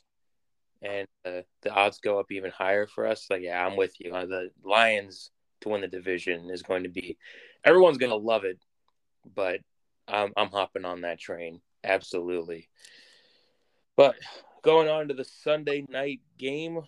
and 0.82 1.06
uh, 1.24 1.42
the 1.62 1.70
odds 1.70 1.98
go 1.98 2.18
up 2.18 2.30
even 2.30 2.50
higher 2.50 2.86
for 2.86 3.06
us, 3.06 3.26
like 3.30 3.42
yeah, 3.42 3.64
I'm 3.64 3.76
with 3.76 3.94
you. 3.98 4.14
Uh, 4.14 4.26
the 4.26 4.50
Lions 4.62 5.30
to 5.60 5.70
win 5.70 5.80
the 5.80 5.88
division 5.88 6.50
is 6.50 6.62
going 6.62 6.84
to 6.84 6.88
be 6.88 7.16
everyone's 7.64 7.98
going 7.98 8.10
to 8.10 8.16
love 8.16 8.44
it, 8.44 8.58
but 9.34 9.60
I'm 10.06 10.32
I'm 10.36 10.50
hopping 10.50 10.84
on 10.84 11.02
that 11.02 11.18
train 11.18 11.60
absolutely. 11.84 12.68
But 13.96 14.16
going 14.64 14.88
on 14.88 15.08
to 15.08 15.14
the 15.14 15.24
Sunday 15.24 15.86
night 15.88 16.20
game, 16.38 16.80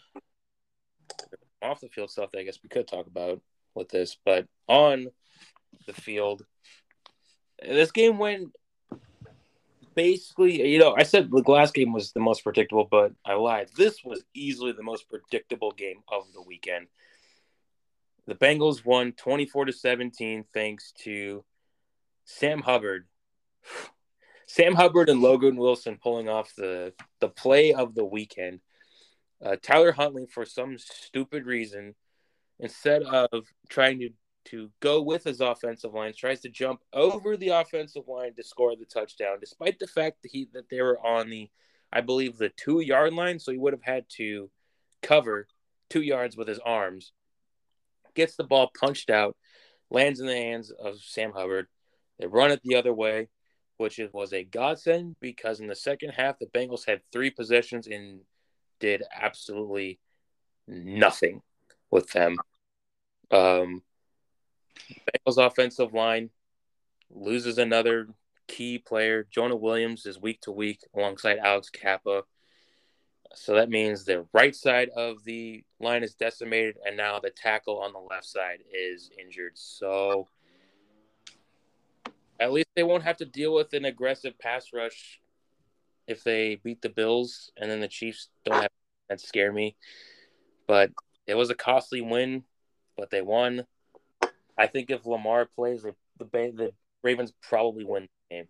off 1.62 1.80
the 1.80 1.88
field 1.88 2.10
stuff 2.10 2.30
I 2.36 2.42
guess 2.42 2.58
we 2.62 2.68
could 2.68 2.88
talk 2.88 3.06
about 3.06 3.40
with 3.74 3.88
this, 3.88 4.16
but 4.24 4.46
on 4.66 5.08
the 5.86 5.92
field, 5.92 6.44
this 7.62 7.92
game 7.92 8.18
went 8.18 8.52
basically, 9.94 10.66
you 10.68 10.78
know, 10.78 10.94
I 10.96 11.02
said 11.02 11.30
the 11.30 11.42
last 11.46 11.74
game 11.74 11.92
was 11.92 12.12
the 12.12 12.20
most 12.20 12.42
predictable, 12.42 12.88
but 12.90 13.12
I 13.24 13.34
lied. 13.34 13.68
This 13.76 14.02
was 14.04 14.24
easily 14.34 14.72
the 14.72 14.82
most 14.82 15.08
predictable 15.08 15.72
game 15.72 16.02
of 16.08 16.24
the 16.32 16.42
weekend. 16.42 16.86
The 18.26 18.34
Bengals 18.34 18.84
won 18.84 19.12
24 19.12 19.66
to 19.66 19.72
17 19.72 20.44
thanks 20.52 20.92
to 21.04 21.44
Sam 22.24 22.60
Hubbard 22.60 23.06
Sam 24.46 24.74
Hubbard 24.74 25.08
and 25.08 25.20
Logan 25.20 25.56
Wilson 25.56 25.98
pulling 26.00 26.28
off 26.28 26.54
the 26.56 26.92
the 27.20 27.28
play 27.28 27.74
of 27.74 27.94
the 27.94 28.04
weekend. 28.04 28.60
Uh, 29.44 29.56
Tyler 29.60 29.92
Huntley, 29.92 30.26
for 30.26 30.46
some 30.46 30.78
stupid 30.78 31.46
reason, 31.46 31.94
instead 32.58 33.02
of 33.02 33.46
trying 33.68 33.98
to 34.00 34.10
to 34.46 34.70
go 34.78 35.02
with 35.02 35.24
his 35.24 35.40
offensive 35.40 35.92
line, 35.92 36.12
tries 36.16 36.40
to 36.40 36.48
jump 36.48 36.80
over 36.92 37.36
the 37.36 37.48
offensive 37.48 38.06
line 38.06 38.32
to 38.34 38.44
score 38.44 38.76
the 38.76 38.84
touchdown, 38.84 39.38
despite 39.40 39.80
the 39.80 39.88
fact 39.88 40.22
that 40.22 40.30
he 40.30 40.48
that 40.52 40.68
they 40.70 40.80
were 40.80 41.04
on 41.04 41.28
the, 41.28 41.50
I 41.92 42.00
believe, 42.00 42.38
the 42.38 42.50
two 42.50 42.80
yard 42.80 43.12
line, 43.12 43.40
so 43.40 43.50
he 43.50 43.58
would 43.58 43.72
have 43.72 43.82
had 43.82 44.04
to 44.10 44.48
cover 45.02 45.48
two 45.90 46.02
yards 46.02 46.36
with 46.36 46.46
his 46.46 46.60
arms. 46.60 47.12
Gets 48.14 48.36
the 48.36 48.44
ball 48.44 48.70
punched 48.78 49.10
out, 49.10 49.36
lands 49.90 50.20
in 50.20 50.26
the 50.26 50.36
hands 50.36 50.70
of 50.70 51.00
Sam 51.00 51.32
Hubbard. 51.32 51.66
They 52.18 52.26
run 52.26 52.52
it 52.52 52.60
the 52.62 52.76
other 52.76 52.94
way 52.94 53.28
which 53.76 54.00
was 54.12 54.32
a 54.32 54.44
godsend 54.44 55.16
because 55.20 55.60
in 55.60 55.66
the 55.66 55.74
second 55.74 56.10
half, 56.10 56.38
the 56.38 56.46
Bengals 56.46 56.86
had 56.86 57.00
three 57.12 57.30
possessions 57.30 57.86
and 57.86 58.20
did 58.80 59.02
absolutely 59.14 59.98
nothing 60.66 61.42
with 61.90 62.10
them. 62.12 62.36
Um, 63.30 63.82
Bengals 64.90 65.44
offensive 65.44 65.92
line 65.92 66.30
loses 67.10 67.58
another 67.58 68.08
key 68.48 68.78
player. 68.78 69.26
Jonah 69.30 69.56
Williams 69.56 70.06
is 70.06 70.20
week 70.20 70.40
to 70.42 70.52
week 70.52 70.80
alongside 70.94 71.38
Alex 71.38 71.70
Cappa. 71.70 72.22
So 73.34 73.54
that 73.54 73.68
means 73.68 74.04
the 74.04 74.26
right 74.32 74.54
side 74.54 74.88
of 74.96 75.22
the 75.24 75.64
line 75.78 76.02
is 76.02 76.14
decimated, 76.14 76.76
and 76.86 76.96
now 76.96 77.18
the 77.18 77.30
tackle 77.30 77.80
on 77.80 77.92
the 77.92 77.98
left 77.98 78.24
side 78.24 78.60
is 78.72 79.10
injured. 79.18 79.52
So 79.54 80.28
at 82.38 82.52
least 82.52 82.68
they 82.74 82.82
won't 82.82 83.04
have 83.04 83.16
to 83.18 83.24
deal 83.24 83.54
with 83.54 83.72
an 83.72 83.84
aggressive 83.84 84.38
pass 84.38 84.68
rush 84.72 85.20
if 86.06 86.22
they 86.22 86.56
beat 86.62 86.82
the 86.82 86.88
Bills, 86.88 87.50
and 87.56 87.70
then 87.70 87.80
the 87.80 87.88
Chiefs 87.88 88.28
don't 88.44 88.62
have 88.62 88.70
that 89.08 89.20
scare 89.20 89.52
me. 89.52 89.76
But 90.66 90.90
it 91.26 91.34
was 91.34 91.50
a 91.50 91.54
costly 91.54 92.00
win, 92.00 92.44
but 92.96 93.10
they 93.10 93.22
won. 93.22 93.66
I 94.58 94.66
think 94.66 94.90
if 94.90 95.06
Lamar 95.06 95.46
plays, 95.46 95.82
the 95.82 95.94
the, 96.18 96.24
the 96.24 96.72
Ravens 97.02 97.32
probably 97.42 97.84
win 97.84 98.08
the 98.30 98.36
game. 98.36 98.48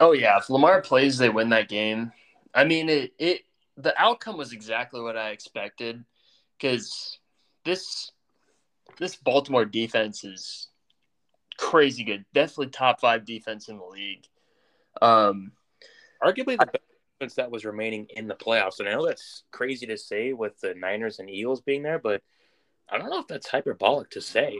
Oh 0.00 0.12
yeah, 0.12 0.38
if 0.38 0.50
Lamar 0.50 0.82
plays, 0.82 1.18
they 1.18 1.28
win 1.28 1.50
that 1.50 1.68
game. 1.68 2.12
I 2.54 2.64
mean, 2.64 2.88
it 2.88 3.12
it 3.18 3.42
the 3.76 3.94
outcome 4.00 4.36
was 4.36 4.52
exactly 4.52 5.00
what 5.00 5.16
I 5.16 5.30
expected 5.30 6.04
because 6.58 7.18
this 7.64 8.10
this 8.98 9.16
Baltimore 9.16 9.64
defense 9.64 10.24
is 10.24 10.68
crazy 11.56 12.04
good. 12.04 12.24
Definitely 12.34 12.68
top 12.68 13.00
five 13.00 13.24
defense 13.24 13.68
in 13.68 13.78
the 13.78 13.84
league. 13.84 14.26
Um, 15.00 15.52
Arguably 16.22 16.58
the 16.58 16.66
best 16.66 16.84
defense 17.18 17.34
that 17.34 17.50
was 17.50 17.64
remaining 17.64 18.06
in 18.16 18.26
the 18.26 18.34
playoffs. 18.34 18.80
And 18.80 18.88
I 18.88 18.92
know 18.92 19.06
that's 19.06 19.44
crazy 19.50 19.86
to 19.86 19.96
say 19.96 20.32
with 20.32 20.58
the 20.60 20.74
Niners 20.74 21.18
and 21.18 21.28
Eagles 21.28 21.60
being 21.60 21.82
there, 21.82 21.98
but 21.98 22.22
I 22.88 22.98
don't 22.98 23.10
know 23.10 23.20
if 23.20 23.26
that's 23.26 23.48
hyperbolic 23.48 24.10
to 24.10 24.20
say. 24.20 24.58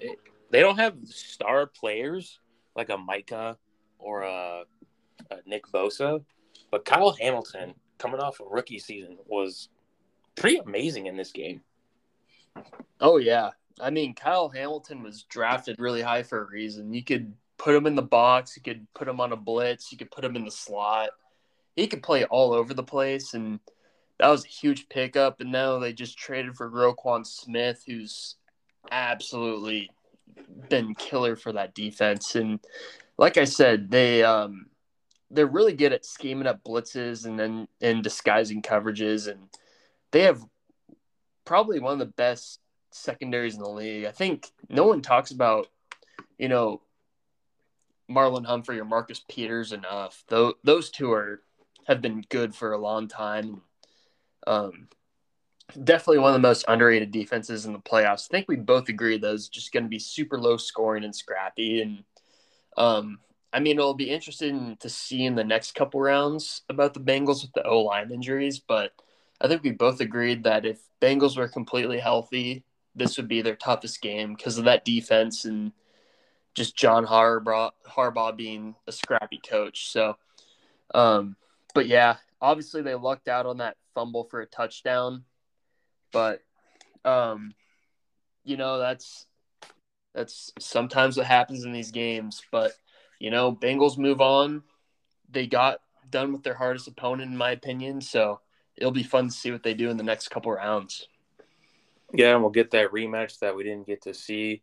It, 0.00 0.18
they 0.50 0.60
don't 0.60 0.78
have 0.78 0.96
star 1.04 1.66
players 1.66 2.40
like 2.76 2.88
a 2.88 2.96
Micah 2.96 3.58
or 3.98 4.22
a, 4.22 4.62
a 5.30 5.36
Nick 5.46 5.66
Bosa, 5.66 6.24
but 6.70 6.84
Kyle 6.84 7.16
Hamilton 7.20 7.74
coming 7.98 8.20
off 8.20 8.40
a 8.40 8.44
rookie 8.44 8.78
season 8.78 9.18
was 9.26 9.68
pretty 10.36 10.58
amazing 10.58 11.06
in 11.06 11.16
this 11.16 11.32
game. 11.32 11.62
Oh 13.00 13.16
yeah, 13.16 13.50
I 13.80 13.90
mean, 13.90 14.14
Kyle 14.14 14.48
Hamilton 14.48 15.02
was 15.02 15.24
drafted 15.24 15.78
really 15.78 16.02
high 16.02 16.22
for 16.22 16.42
a 16.42 16.46
reason. 16.46 16.94
You 16.94 17.02
could 17.02 17.34
put 17.58 17.74
him 17.74 17.86
in 17.86 17.94
the 17.94 18.02
box, 18.02 18.56
you 18.56 18.62
could 18.62 18.86
put 18.94 19.08
him 19.08 19.20
on 19.20 19.32
a 19.32 19.36
blitz, 19.36 19.90
you 19.90 19.98
could 19.98 20.10
put 20.10 20.24
him 20.24 20.36
in 20.36 20.44
the 20.44 20.50
slot. 20.50 21.10
He 21.76 21.86
could 21.86 22.02
play 22.02 22.24
all 22.24 22.52
over 22.52 22.72
the 22.72 22.84
place, 22.84 23.34
and 23.34 23.58
that 24.18 24.28
was 24.28 24.44
a 24.44 24.48
huge 24.48 24.88
pickup. 24.88 25.40
And 25.40 25.50
now 25.50 25.78
they 25.78 25.92
just 25.92 26.16
traded 26.16 26.54
for 26.54 26.70
Roquan 26.70 27.26
Smith, 27.26 27.82
who's 27.86 28.36
absolutely 28.90 29.90
been 30.68 30.94
killer 30.94 31.34
for 31.34 31.52
that 31.52 31.74
defense. 31.74 32.36
And 32.36 32.60
like 33.18 33.36
I 33.36 33.44
said, 33.44 33.90
they 33.90 34.22
um, 34.22 34.66
they're 35.30 35.46
really 35.46 35.74
good 35.74 35.92
at 35.92 36.04
scheming 36.04 36.46
up 36.46 36.62
blitzes 36.62 37.26
and 37.26 37.38
then 37.38 37.68
and 37.80 38.04
disguising 38.04 38.62
coverages, 38.62 39.28
and 39.28 39.48
they 40.12 40.22
have 40.22 40.44
probably 41.44 41.80
one 41.80 41.94
of 41.94 41.98
the 41.98 42.06
best 42.06 42.60
secondaries 42.94 43.54
in 43.54 43.60
the 43.60 43.68
league. 43.68 44.04
I 44.04 44.12
think 44.12 44.50
no 44.68 44.84
one 44.86 45.02
talks 45.02 45.30
about, 45.30 45.68
you 46.38 46.48
know, 46.48 46.80
Marlon 48.10 48.46
Humphrey 48.46 48.78
or 48.78 48.84
Marcus 48.84 49.24
Peters 49.28 49.72
enough. 49.72 50.24
Though 50.28 50.54
those 50.62 50.90
two 50.90 51.12
are 51.12 51.42
have 51.86 52.00
been 52.00 52.24
good 52.28 52.54
for 52.54 52.72
a 52.72 52.78
long 52.78 53.08
time. 53.08 53.62
Um, 54.46 54.88
definitely 55.82 56.18
one 56.18 56.30
of 56.30 56.40
the 56.40 56.48
most 56.48 56.64
underrated 56.68 57.10
defenses 57.10 57.66
in 57.66 57.72
the 57.72 57.78
playoffs. 57.78 58.28
I 58.30 58.32
think 58.32 58.48
we 58.48 58.56
both 58.56 58.88
agree 58.88 59.18
those 59.18 59.48
just 59.48 59.72
going 59.72 59.84
to 59.84 59.88
be 59.88 59.98
super 59.98 60.38
low 60.38 60.56
scoring 60.56 61.04
and 61.04 61.14
scrappy. 61.14 61.82
And 61.82 62.04
um, 62.76 63.18
I 63.52 63.60
mean, 63.60 63.78
it'll 63.78 63.94
be 63.94 64.10
interesting 64.10 64.76
to 64.80 64.88
see 64.88 65.24
in 65.24 65.34
the 65.34 65.44
next 65.44 65.74
couple 65.74 66.00
rounds 66.00 66.62
about 66.68 66.94
the 66.94 67.00
Bengals 67.00 67.42
with 67.42 67.52
the 67.54 67.66
O 67.66 67.80
line 67.80 68.10
injuries. 68.10 68.60
But 68.60 68.92
I 69.40 69.48
think 69.48 69.62
we 69.62 69.72
both 69.72 70.00
agreed 70.00 70.44
that 70.44 70.64
if 70.64 70.80
Bengals 71.00 71.36
were 71.36 71.48
completely 71.48 71.98
healthy 71.98 72.64
this 72.94 73.16
would 73.16 73.28
be 73.28 73.42
their 73.42 73.56
toughest 73.56 74.00
game 74.00 74.34
because 74.34 74.58
of 74.58 74.64
that 74.64 74.84
defense 74.84 75.44
and 75.44 75.72
just 76.54 76.76
John 76.76 77.04
Harbaugh, 77.04 77.72
Harbaugh 77.88 78.36
being 78.36 78.76
a 78.86 78.92
scrappy 78.92 79.40
coach. 79.44 79.90
So, 79.90 80.16
um, 80.94 81.36
but 81.74 81.86
yeah, 81.86 82.16
obviously 82.40 82.82
they 82.82 82.94
lucked 82.94 83.28
out 83.28 83.46
on 83.46 83.58
that 83.58 83.76
fumble 83.94 84.24
for 84.24 84.40
a 84.40 84.46
touchdown, 84.46 85.24
but 86.12 86.42
um, 87.04 87.54
you 88.44 88.56
know 88.56 88.78
that's 88.78 89.26
that's 90.14 90.52
sometimes 90.60 91.16
what 91.16 91.26
happens 91.26 91.64
in 91.64 91.72
these 91.72 91.90
games. 91.90 92.42
But 92.52 92.72
you 93.18 93.30
know, 93.30 93.52
Bengals 93.52 93.98
move 93.98 94.20
on. 94.20 94.62
They 95.30 95.46
got 95.46 95.80
done 96.10 96.32
with 96.32 96.44
their 96.44 96.54
hardest 96.54 96.86
opponent, 96.86 97.30
in 97.30 97.36
my 97.36 97.50
opinion. 97.50 98.00
So 98.00 98.40
it'll 98.76 98.92
be 98.92 99.02
fun 99.02 99.28
to 99.28 99.34
see 99.34 99.50
what 99.50 99.62
they 99.62 99.74
do 99.74 99.90
in 99.90 99.96
the 99.96 100.04
next 100.04 100.28
couple 100.28 100.52
rounds. 100.52 101.08
Yeah, 102.12 102.34
and 102.34 102.42
we'll 102.42 102.50
get 102.50 102.70
that 102.72 102.92
rematch 102.92 103.38
that 103.40 103.56
we 103.56 103.64
didn't 103.64 103.86
get 103.86 104.02
to 104.02 104.14
see 104.14 104.62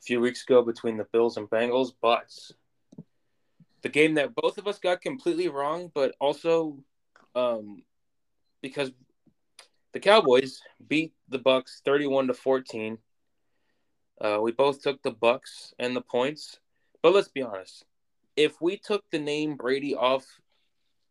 a 0.00 0.02
few 0.02 0.20
weeks 0.20 0.42
ago 0.42 0.62
between 0.62 0.96
the 0.96 1.06
Bills 1.12 1.36
and 1.36 1.48
Bengals. 1.50 1.92
But 2.00 2.32
the 3.82 3.88
game 3.88 4.14
that 4.14 4.34
both 4.34 4.58
of 4.58 4.66
us 4.66 4.78
got 4.78 5.00
completely 5.00 5.48
wrong, 5.48 5.90
but 5.94 6.14
also 6.20 6.78
um, 7.34 7.82
because 8.62 8.92
the 9.92 10.00
Cowboys 10.00 10.60
beat 10.86 11.12
the 11.28 11.38
Bucks 11.38 11.82
31 11.84 12.28
to 12.28 12.34
14. 12.34 12.98
Uh, 14.20 14.38
we 14.42 14.52
both 14.52 14.82
took 14.82 15.02
the 15.02 15.10
Bucks 15.10 15.74
and 15.78 15.96
the 15.96 16.02
points. 16.02 16.58
But 17.02 17.14
let's 17.14 17.28
be 17.28 17.42
honest. 17.42 17.84
If 18.36 18.60
we 18.60 18.76
took 18.76 19.04
the 19.10 19.18
name 19.18 19.56
Brady 19.56 19.94
off 19.94 20.24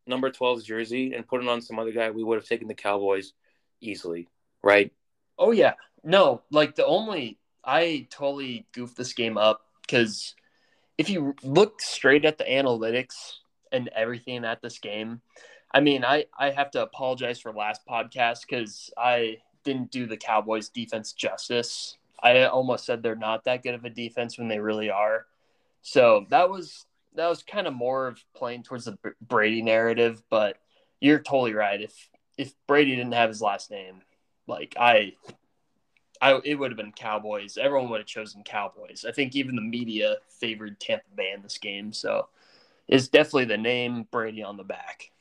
number 0.08 0.32
12's 0.32 0.64
jersey 0.64 1.14
and 1.14 1.28
put 1.28 1.42
it 1.42 1.50
on 1.50 1.62
some 1.62 1.80
other 1.80 1.92
guy, 1.92 2.12
we 2.12 2.24
would 2.24 2.38
have 2.38 2.48
taken 2.48 2.68
the 2.68 2.74
Cowboys 2.74 3.34
easily, 3.82 4.28
right? 4.64 4.92
Oh 5.40 5.52
yeah. 5.52 5.74
No, 6.04 6.44
like 6.52 6.76
the 6.76 6.86
only 6.86 7.40
I 7.64 8.08
totally 8.12 8.68
goofed 8.74 8.98
this 8.98 9.14
game 9.14 9.38
up 9.38 9.62
because 9.82 10.36
if 10.98 11.10
you 11.10 11.34
look 11.44 11.82
straight 11.82 12.26
at 12.26 12.38
the 12.38 12.44
analytics 12.44 13.38
and 13.72 13.90
everything 13.96 14.44
at 14.44 14.62
this 14.62 14.80
game, 14.80 15.22
I 15.74 15.80
mean, 15.80 16.04
I 16.04 16.26
I 16.38 16.52
have 16.52 16.72
to 16.72 16.84
apologize 16.84 17.40
for 17.40 17.54
last 17.54 17.82
podcast 17.90 18.42
because 18.42 18.92
I 18.98 19.38
didn't 19.64 19.92
do 19.92 20.06
the 20.06 20.18
Cowboys 20.18 20.70
defense 20.70 21.14
justice. 21.14 21.98
I 22.22 22.44
almost 22.44 22.86
said 22.86 23.02
they're 23.02 23.16
not 23.16 23.46
that 23.46 23.64
good 23.64 23.76
of 23.76 23.86
a 23.86 23.90
defense 23.90 24.38
when 24.38 24.50
they 24.50 24.60
really 24.60 24.90
are. 24.90 25.26
So 25.82 26.26
that 26.30 26.50
was 26.50 26.86
that 27.16 27.28
was 27.28 27.44
kind 27.44 27.68
of 27.68 27.74
more 27.74 28.08
of 28.08 28.24
playing 28.36 28.64
towards 28.64 28.86
the 28.86 28.98
Brady 29.22 29.62
narrative, 29.62 30.22
but 30.30 30.58
you're 31.00 31.20
totally 31.20 31.54
right. 31.54 31.82
If 31.82 32.10
if 32.38 32.54
Brady 32.68 32.96
didn't 32.96 33.14
have 33.14 33.30
his 33.30 33.42
last 33.42 33.72
name, 33.72 34.02
like 34.50 34.76
I 34.78 35.14
I 36.22 36.40
it 36.44 36.56
would 36.56 36.72
have 36.72 36.78
been 36.78 36.92
Cowboys. 36.92 37.58
Everyone 37.58 37.90
would 37.90 38.02
have 38.02 38.08
chosen 38.08 38.44
Cowboys. 38.44 39.06
I 39.08 39.12
think 39.12 39.36
even 39.36 39.56
the 39.56 39.62
media 39.62 40.16
favored 40.28 40.80
Tampa 40.80 41.06
Bay 41.16 41.32
in 41.34 41.42
this 41.42 41.58
game, 41.58 41.94
so 41.94 42.28
it's 42.88 43.08
definitely 43.08 43.46
the 43.46 43.58
name 43.58 44.08
Brady 44.12 44.44
on 44.44 44.58
the 44.58 44.64
back. 44.64 45.12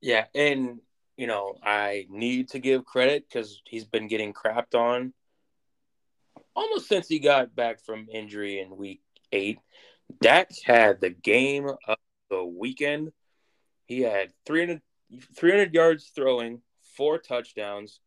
Yeah, 0.00 0.26
and 0.34 0.80
you 1.16 1.26
know, 1.26 1.54
I 1.62 2.06
need 2.10 2.50
to 2.50 2.58
give 2.58 2.84
credit 2.84 3.26
because 3.28 3.62
he's 3.64 3.84
been 3.84 4.08
getting 4.08 4.32
crapped 4.32 4.74
on 4.74 5.14
almost 6.58 6.88
since 6.88 7.06
he 7.06 7.20
got 7.20 7.54
back 7.54 7.80
from 7.80 8.08
injury 8.12 8.60
in 8.60 8.76
week 8.76 9.00
eight. 9.32 9.60
Dak 10.20 10.50
had 10.64 11.00
the 11.00 11.10
game 11.10 11.68
of 11.68 11.96
the 12.30 12.44
weekend. 12.44 13.12
He 13.86 14.00
had 14.00 14.32
300, 14.46 14.80
300 15.36 15.72
yards 15.72 16.10
throwing, 16.14 16.60
four 16.96 17.18
touchdowns, 17.18 18.00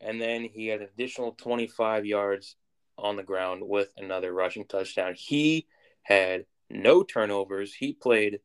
and 0.00 0.20
then 0.20 0.44
he 0.44 0.68
had 0.68 0.82
additional 0.82 1.32
25 1.32 2.06
yards 2.06 2.56
on 2.96 3.16
the 3.16 3.22
ground 3.22 3.62
with 3.64 3.92
another 3.96 4.32
rushing 4.32 4.64
touchdown. 4.64 5.14
He 5.16 5.66
had 6.02 6.46
no 6.70 7.02
turnovers. 7.02 7.74
He 7.74 7.92
played 7.92 8.40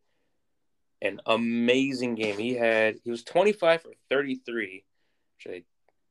an 1.02 1.22
amazing 1.26 2.16
game. 2.16 2.38
He 2.38 2.54
had 2.54 2.98
he 3.04 3.12
was 3.12 3.24
25 3.24 3.82
for 3.82 3.92
33, 4.10 4.84
which 5.38 5.54
I, 5.54 5.64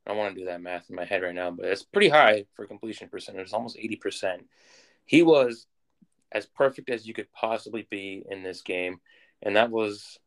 I 0.07 0.11
don't 0.11 0.19
want 0.19 0.35
to 0.35 0.41
do 0.41 0.47
that 0.47 0.63
math 0.63 0.89
in 0.89 0.97
my 0.97 1.05
head 1.05 1.23
right 1.23 1.35
now, 1.35 1.51
but 1.51 1.67
it's 1.67 1.83
pretty 1.83 2.09
high 2.09 2.45
for 2.55 2.67
completion 2.67 3.09
percentage. 3.09 3.43
It's 3.43 3.53
almost 3.53 3.77
80%. 3.77 4.45
He 5.05 5.23
was 5.23 5.67
as 6.33 6.47
perfect 6.47 6.91
as 6.91 7.07
you 7.07 7.15
could 7.15 7.33
possibly 7.33 7.87
be 7.91 8.25
in 8.31 8.43
this 8.43 8.63
game, 8.63 9.01
and 9.43 9.57
that 9.57 9.71
was 9.71 10.19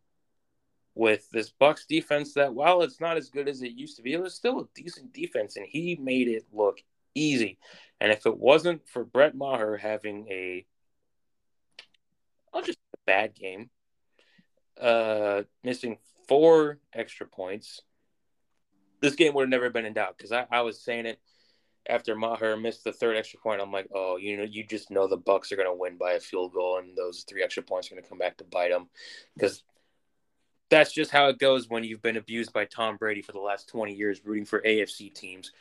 with 0.96 1.30
this 1.32 1.50
Bucks 1.50 1.86
defense 1.86 2.34
that 2.34 2.54
while 2.54 2.82
it's 2.82 3.00
not 3.00 3.18
as 3.18 3.30
good 3.30 3.48
as 3.48 3.62
it 3.62 3.72
used 3.72 3.98
to 3.98 4.04
be, 4.04 4.14
it 4.14 4.22
was 4.22 4.36
still 4.36 4.60
a 4.60 4.68
decent 4.76 5.14
defense, 5.14 5.56
and 5.56 5.66
he 5.66 5.96
made 5.96 6.28
it 6.28 6.46
look 6.52 6.80
easy. 7.16 7.58
And 8.00 8.12
if 8.12 8.26
it 8.26 8.38
wasn't 8.38 8.88
for 8.88 9.04
Brett 9.04 9.36
Maher 9.36 9.78
having 9.78 10.28
a, 10.30 10.66
I'll 12.54 12.64
just 12.64 12.80
a 12.94 12.98
bad 13.06 13.36
game, 13.36 13.70
uh, 14.80 15.44
missing 15.64 15.98
four 16.28 16.80
extra 16.94 17.26
points, 17.28 17.82
this 19.02 19.16
game 19.16 19.34
would 19.34 19.44
have 19.44 19.50
never 19.50 19.70
been 19.70 19.86
in 19.86 19.94
doubt 19.94 20.18
because 20.18 20.32
I, 20.32 20.46
I 20.52 20.62
was 20.62 20.82
saying 20.82 21.06
it 21.06 21.20
after 21.90 22.16
Maher 22.16 22.58
missed 22.58 22.84
the 22.84 22.94
third 22.94 23.18
extra 23.18 23.40
point. 23.40 23.62
I'm 23.62 23.72
like, 23.72 23.88
oh, 23.94 24.18
you 24.18 24.38
know, 24.38 24.44
you 24.44 24.64
just 24.66 24.92
know 24.92 25.08
the 25.08 25.18
Bucks 25.18 25.52
are 25.52 25.56
going 25.56 25.68
to 25.68 25.74
win 25.74 25.98
by 25.98 26.14
a 26.14 26.20
field 26.20 26.54
goal, 26.54 26.78
and 26.78 26.96
those 26.96 27.26
three 27.28 27.44
extra 27.44 27.64
points 27.64 27.88
are 27.88 27.96
going 27.96 28.04
to 28.04 28.10
come 28.10 28.20
back 28.20 28.38
to 28.38 28.44
bite 28.44 28.72
them 28.72 28.90
because 29.36 29.64
that's 30.72 30.94
just 30.94 31.12
how 31.12 31.28
it 31.28 31.38
goes 31.38 31.70
when 31.70 31.84
you've 31.84 32.02
been 32.02 32.16
abused 32.16 32.54
by 32.54 32.64
Tom 32.64 32.96
Brady 32.96 33.22
for 33.22 33.34
the 33.34 33.40
last 33.40 33.68
20 33.68 33.94
years, 33.94 34.26
rooting 34.26 34.46
for 34.46 34.62
AFC 34.62 35.14
teams. 35.14 35.52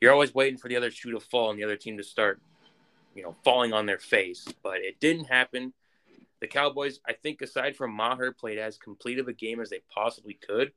You're 0.00 0.12
always 0.12 0.34
waiting 0.34 0.58
for 0.58 0.68
the 0.68 0.76
other 0.76 0.90
shoe 0.90 1.12
to 1.12 1.20
fall 1.20 1.50
and 1.50 1.58
the 1.58 1.64
other 1.64 1.76
team 1.76 1.96
to 1.98 2.02
start, 2.02 2.42
you 3.14 3.22
know, 3.22 3.36
falling 3.44 3.72
on 3.72 3.86
their 3.86 4.00
face. 4.00 4.44
But 4.64 4.78
it 4.78 4.98
didn't 4.98 5.26
happen. 5.26 5.72
The 6.40 6.48
Cowboys, 6.48 6.98
I 7.08 7.12
think, 7.12 7.40
aside 7.42 7.76
from 7.76 7.92
Maher, 7.92 8.32
played 8.32 8.58
as 8.58 8.76
complete 8.76 9.20
of 9.20 9.28
a 9.28 9.32
game 9.32 9.60
as 9.60 9.70
they 9.70 9.80
possibly 9.94 10.34
could, 10.34 10.72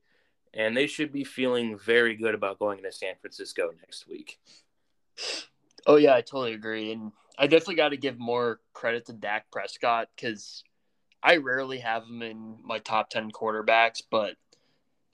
and 0.54 0.78
they 0.78 0.88
should 0.88 1.12
be 1.12 1.24
feeling 1.24 1.78
very 1.78 2.16
good 2.16 2.36
about 2.36 2.60
going 2.60 2.78
into 2.78 2.92
San 2.92 3.16
Francisco 3.20 3.72
next 3.82 4.08
week. 4.08 4.40
Oh 5.88 5.96
yeah, 5.96 6.14
I 6.14 6.22
totally 6.22 6.54
agree, 6.54 6.92
and 6.92 7.12
I 7.40 7.48
definitely 7.48 7.76
got 7.76 7.90
to 7.90 7.98
give 7.98 8.20
more 8.20 8.60
credit 8.74 9.08
to 9.08 9.14
Dak 9.14 9.50
Prescott 9.52 10.10
because 10.16 10.64
I 11.22 11.38
rarely 11.38 11.80
have 11.80 12.04
him 12.04 12.22
in 12.22 12.58
my 12.64 12.80
top 12.80 13.10
ten 13.10 13.32
quarterbacks, 13.32 14.02
but 14.10 14.36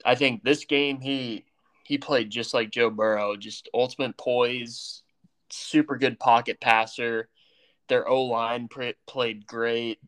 I 0.04 0.14
think 0.14 0.42
this 0.42 0.64
game 0.64 1.00
he 1.00 1.44
he 1.84 1.98
played 1.98 2.30
just 2.30 2.54
like 2.54 2.70
Joe 2.70 2.90
Burrow, 2.90 3.36
just 3.36 3.68
ultimate 3.72 4.16
poise, 4.16 5.02
super 5.50 5.96
good 5.96 6.18
pocket 6.18 6.60
passer. 6.60 7.28
Their 7.88 8.08
O 8.08 8.24
line 8.24 8.68
played 9.06 9.46
great. 9.46 10.00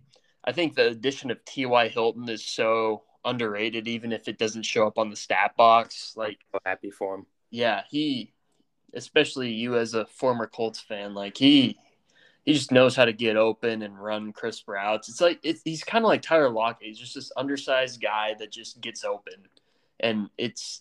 I 0.45 0.53
think 0.53 0.75
the 0.75 0.89
addition 0.89 1.31
of 1.31 1.45
T.Y. 1.45 1.89
Hilton 1.89 2.29
is 2.29 2.45
so 2.45 3.05
underrated, 3.25 3.87
even 3.87 4.13
if 4.13 4.27
it 4.27 4.39
doesn't 4.39 4.65
show 4.65 4.87
up 4.87 4.99
on 4.99 5.11
the 5.11 5.17
stat 5.17 5.57
box. 5.57 6.15
Like, 6.17 6.39
so 6.51 6.59
happy 6.65 6.91
for 6.91 7.17
him. 7.17 7.27
Yeah, 7.51 7.83
he, 7.89 8.33
especially 8.95 9.51
you 9.51 9.77
as 9.77 9.95
a 9.95 10.07
former 10.07 10.47
Colts 10.47 10.81
fan, 10.81 11.15
like 11.15 11.37
he, 11.37 11.77
he 12.49 12.55
just 12.55 12.73
knows 12.73 12.97
how 12.97 13.05
to 13.05 13.13
get 13.13 13.37
open 13.37 13.83
and 13.83 14.03
run 14.03 14.33
crisp 14.33 14.71
routes. 14.71 15.11
It's 15.11 15.21
like 15.21 15.39
it's, 15.43 15.61
he's 15.67 15.85
kind 15.85 16.03
of 16.03 16.09
like 16.09 16.23
Tyler 16.23 16.49
Lockett. 16.49 16.89
He's 16.89 16.99
just 16.99 17.15
this 17.15 17.31
undersized 17.37 18.01
guy 18.01 18.37
that 18.39 18.51
just 18.51 18.81
gets 18.81 19.05
open, 19.05 19.35
and 20.01 20.31
it's 20.39 20.81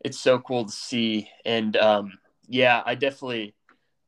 it's 0.00 0.18
so 0.18 0.40
cool 0.40 0.64
to 0.64 0.72
see. 0.72 1.30
And 1.44 1.76
um, 1.76 2.18
yeah, 2.48 2.82
I 2.84 2.96
definitely 2.96 3.54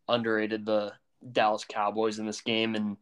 underrated 0.08 0.66
the 0.66 0.92
Dallas 1.30 1.64
Cowboys 1.64 2.18
in 2.18 2.26
this 2.26 2.40
game, 2.40 2.74
and 2.74 2.96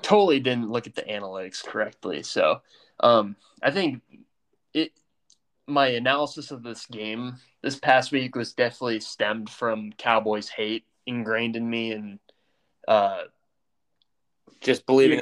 totally 0.00 0.40
didn't 0.40 0.70
look 0.70 0.86
at 0.86 0.94
the 0.94 1.02
analytics 1.02 1.62
correctly. 1.62 2.22
So 2.22 2.62
um, 3.00 3.36
I 3.62 3.70
think 3.70 4.00
it 4.72 4.92
my 5.66 5.88
analysis 5.88 6.52
of 6.52 6.62
this 6.62 6.86
game 6.86 7.36
this 7.60 7.78
past 7.78 8.12
week 8.12 8.34
was 8.34 8.54
definitely 8.54 9.00
stemmed 9.00 9.50
from 9.50 9.92
Cowboys 9.98 10.48
hate 10.48 10.86
ingrained 11.04 11.56
in 11.56 11.68
me 11.68 11.92
and 11.92 12.18
uh, 12.90 13.22
just 14.60 14.84
believing 14.84 15.20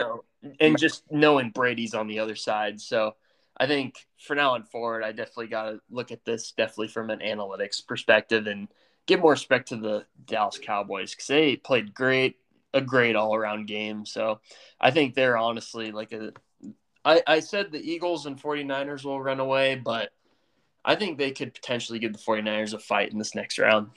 and 0.58 0.78
just 0.78 1.04
knowing 1.10 1.50
Brady's 1.50 1.94
on 1.94 2.08
the 2.08 2.18
other 2.18 2.34
side. 2.34 2.80
So 2.80 3.14
I 3.56 3.66
think 3.66 4.06
for 4.18 4.34
now 4.34 4.54
and 4.54 4.66
forward, 4.66 5.04
I 5.04 5.12
definitely 5.12 5.48
got 5.48 5.64
to 5.64 5.80
look 5.90 6.10
at 6.10 6.24
this 6.24 6.52
definitely 6.52 6.88
from 6.88 7.10
an 7.10 7.20
analytics 7.20 7.86
perspective 7.86 8.46
and 8.46 8.68
give 9.06 9.20
more 9.20 9.32
respect 9.32 9.68
to 9.68 9.76
the 9.76 10.06
Dallas 10.24 10.58
Cowboys 10.58 11.10
because 11.12 11.26
they 11.26 11.56
played 11.56 11.94
great 11.94 12.36
a 12.72 12.80
great 12.80 13.16
all 13.16 13.34
around 13.34 13.66
game. 13.66 14.06
So 14.06 14.40
I 14.80 14.90
think 14.90 15.14
they're 15.14 15.36
honestly 15.36 15.92
like 15.92 16.12
a. 16.12 16.32
I, 17.04 17.22
I 17.26 17.40
said 17.40 17.70
the 17.70 17.78
Eagles 17.80 18.26
and 18.26 18.40
49ers 18.40 19.04
will 19.04 19.22
run 19.22 19.40
away, 19.40 19.76
but 19.76 20.10
I 20.84 20.94
think 20.94 21.18
they 21.18 21.32
could 21.32 21.54
potentially 21.54 21.98
give 21.98 22.12
the 22.12 22.18
49ers 22.18 22.74
a 22.74 22.78
fight 22.78 23.12
in 23.12 23.18
this 23.18 23.34
next 23.34 23.58
round. 23.58 23.90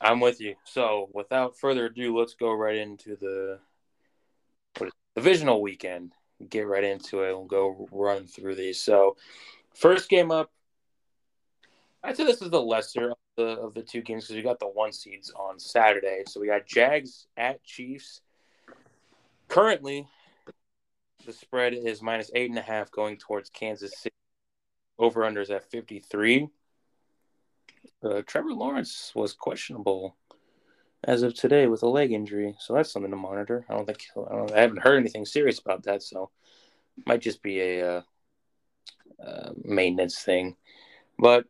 I'm 0.00 0.20
with 0.20 0.40
you. 0.40 0.54
So 0.64 1.08
without 1.12 1.56
further 1.56 1.86
ado, 1.86 2.16
let's 2.18 2.34
go 2.34 2.52
right 2.52 2.76
into 2.76 3.16
the 3.16 3.58
what 4.78 4.88
is, 4.88 4.92
divisional 5.14 5.62
weekend. 5.62 6.12
Get 6.48 6.66
right 6.66 6.84
into 6.84 7.22
it. 7.22 7.32
We'll 7.32 7.44
go 7.44 7.88
run 7.92 8.26
through 8.26 8.56
these. 8.56 8.80
So 8.80 9.16
first 9.74 10.08
game 10.08 10.30
up, 10.30 10.50
I'd 12.02 12.16
say 12.16 12.24
this 12.24 12.42
is 12.42 12.50
the 12.50 12.60
lesser 12.60 13.12
of 13.12 13.16
the 13.36 13.44
of 13.44 13.74
the 13.74 13.82
two 13.82 14.02
games 14.02 14.24
because 14.24 14.36
we 14.36 14.42
got 14.42 14.58
the 14.58 14.66
one 14.68 14.92
seeds 14.92 15.32
on 15.34 15.58
Saturday. 15.58 16.22
So 16.26 16.40
we 16.40 16.46
got 16.46 16.66
Jags 16.66 17.26
at 17.36 17.62
Chiefs. 17.64 18.20
Currently, 19.48 20.06
the 21.24 21.32
spread 21.32 21.72
is 21.72 22.02
minus 22.02 22.30
eight 22.34 22.50
and 22.50 22.58
a 22.58 22.62
half 22.62 22.90
going 22.90 23.16
towards 23.16 23.48
Kansas 23.50 23.96
City. 23.96 24.14
Over 24.98 25.22
unders 25.22 25.50
at 25.50 25.70
fifty 25.70 25.98
three. 25.98 26.48
Uh, 28.02 28.22
Trevor 28.26 28.52
Lawrence 28.52 29.12
was 29.14 29.32
questionable 29.32 30.16
as 31.04 31.22
of 31.22 31.34
today 31.34 31.66
with 31.66 31.82
a 31.82 31.88
leg 31.88 32.12
injury, 32.12 32.54
so 32.58 32.74
that's 32.74 32.92
something 32.92 33.10
to 33.10 33.16
monitor. 33.16 33.64
I 33.68 33.74
don't 33.74 33.86
think 33.86 34.04
I, 34.16 34.34
don't, 34.34 34.52
I 34.52 34.60
haven't 34.60 34.82
heard 34.82 34.98
anything 34.98 35.26
serious 35.26 35.58
about 35.58 35.82
that, 35.84 36.02
so 36.02 36.30
might 37.06 37.20
just 37.20 37.42
be 37.42 37.60
a 37.60 37.88
uh, 37.88 38.02
uh, 39.24 39.50
maintenance 39.62 40.18
thing. 40.22 40.56
But 41.18 41.46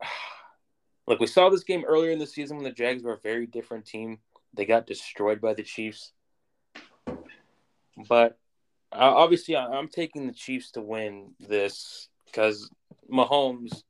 look, 1.06 1.20
we 1.20 1.26
saw 1.26 1.48
this 1.48 1.64
game 1.64 1.84
earlier 1.86 2.10
in 2.10 2.18
the 2.18 2.26
season 2.26 2.56
when 2.56 2.64
the 2.64 2.70
Jags 2.70 3.02
were 3.02 3.14
a 3.14 3.20
very 3.20 3.46
different 3.46 3.86
team. 3.86 4.18
They 4.54 4.64
got 4.64 4.86
destroyed 4.86 5.40
by 5.40 5.54
the 5.54 5.62
Chiefs. 5.62 6.12
But 8.08 8.38
uh, 8.92 9.14
obviously, 9.14 9.56
I'm 9.56 9.88
taking 9.88 10.26
the 10.26 10.32
Chiefs 10.32 10.72
to 10.72 10.80
win 10.80 11.34
this 11.40 12.08
because 12.26 12.70
Mahomes. 13.10 13.82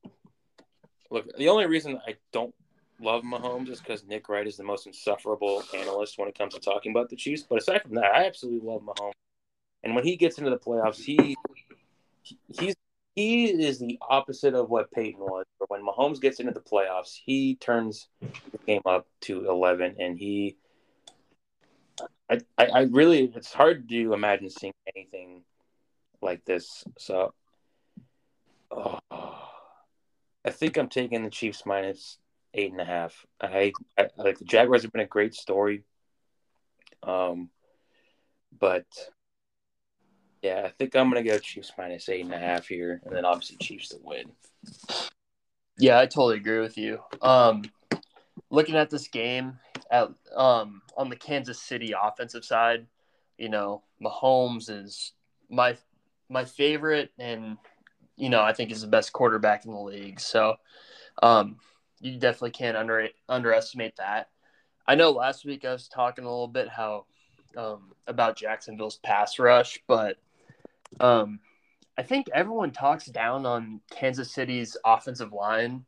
Look, 1.14 1.36
the 1.38 1.48
only 1.48 1.66
reason 1.66 2.00
I 2.08 2.16
don't 2.32 2.52
love 3.00 3.22
Mahomes 3.22 3.68
is 3.68 3.78
because 3.78 4.04
Nick 4.04 4.28
Wright 4.28 4.48
is 4.48 4.56
the 4.56 4.64
most 4.64 4.88
insufferable 4.88 5.62
analyst 5.72 6.18
when 6.18 6.28
it 6.28 6.36
comes 6.36 6.54
to 6.54 6.60
talking 6.60 6.90
about 6.90 7.08
the 7.08 7.14
Chiefs. 7.14 7.44
But 7.48 7.60
aside 7.60 7.82
from 7.82 7.94
that, 7.94 8.06
I 8.12 8.26
absolutely 8.26 8.68
love 8.68 8.82
Mahomes. 8.82 9.12
And 9.84 9.94
when 9.94 10.02
he 10.02 10.16
gets 10.16 10.38
into 10.38 10.50
the 10.50 10.58
playoffs, 10.58 10.96
he 10.96 11.36
he's 12.58 12.74
he 13.14 13.44
is 13.44 13.78
the 13.78 13.96
opposite 14.10 14.54
of 14.54 14.70
what 14.70 14.90
Peyton 14.90 15.20
was. 15.20 15.44
But 15.60 15.70
when 15.70 15.86
Mahomes 15.86 16.20
gets 16.20 16.40
into 16.40 16.50
the 16.50 16.58
playoffs, 16.58 17.16
he 17.24 17.54
turns 17.54 18.08
the 18.20 18.58
game 18.66 18.82
up 18.84 19.06
to 19.20 19.48
eleven, 19.48 19.94
and 20.00 20.18
he. 20.18 20.56
I, 22.28 22.40
I, 22.58 22.66
I 22.66 22.80
really 22.90 23.30
it's 23.36 23.52
hard 23.52 23.88
to 23.88 24.14
imagine 24.14 24.50
seeing 24.50 24.72
anything 24.96 25.44
like 26.20 26.44
this. 26.44 26.82
So, 26.98 27.34
oh, 28.72 28.98
I 30.45 30.51
think 30.51 30.76
I'm 30.76 30.88
taking 30.88 31.22
the 31.22 31.30
Chiefs 31.30 31.64
minus 31.64 32.18
eight 32.53 32.70
and 32.70 32.80
a 32.80 32.84
half. 32.84 33.26
I, 33.40 33.72
I 33.99 34.09
like 34.16 34.38
the 34.38 34.45
Jaguars 34.45 34.82
have 34.82 34.92
been 34.92 35.01
a 35.01 35.07
great 35.07 35.34
story. 35.34 35.84
Um, 37.03 37.51
but 38.59 38.86
yeah, 40.42 40.62
I 40.66 40.68
think 40.70 40.95
I'm 40.95 41.09
gonna 41.09 41.22
go 41.22 41.38
Chiefs 41.38 41.72
minus 41.76 42.09
eight 42.09 42.24
and 42.24 42.34
a 42.34 42.38
half 42.38 42.68
here, 42.68 43.01
and 43.05 43.14
then 43.14 43.24
obviously 43.24 43.57
Chiefs 43.57 43.88
to 43.88 43.99
win. 44.03 44.32
Yeah, 45.78 45.99
I 45.99 46.07
totally 46.07 46.36
agree 46.36 46.61
with 46.61 46.78
you. 46.78 47.01
Um, 47.20 47.64
looking 48.51 48.76
at 48.76 48.90
this 48.90 49.09
game 49.09 49.59
at 49.90 50.11
um 50.36 50.82
on 50.97 51.09
the 51.09 51.16
Kansas 51.16 51.61
City 51.61 51.95
offensive 52.01 52.45
side, 52.45 52.86
you 53.38 53.49
know, 53.49 53.82
Mahomes 54.03 54.68
is 54.70 55.12
my 55.49 55.76
my 56.28 56.45
favorite, 56.45 57.11
and 57.18 57.57
you 58.16 58.28
know, 58.28 58.42
I 58.42 58.52
think 58.52 58.70
is 58.70 58.82
the 58.82 58.86
best 58.86 59.12
quarterback 59.12 59.64
in 59.64 59.72
the 59.72 59.80
league. 59.80 60.20
So, 60.20 60.56
um, 61.22 61.56
you 62.00 62.18
definitely 62.18 62.50
can't 62.50 62.76
under 62.76 63.08
underestimate 63.28 63.96
that. 63.96 64.28
I 64.86 64.94
know 64.94 65.10
last 65.10 65.44
week 65.44 65.64
I 65.64 65.72
was 65.72 65.88
talking 65.88 66.24
a 66.24 66.30
little 66.30 66.48
bit 66.48 66.68
how 66.68 67.06
um, 67.56 67.92
about 68.06 68.36
Jacksonville's 68.36 68.98
pass 68.98 69.38
rush, 69.38 69.80
but 69.86 70.16
um, 71.00 71.40
I 71.96 72.02
think 72.02 72.26
everyone 72.34 72.72
talks 72.72 73.06
down 73.06 73.46
on 73.46 73.80
Kansas 73.90 74.32
City's 74.32 74.76
offensive 74.84 75.32
line 75.32 75.84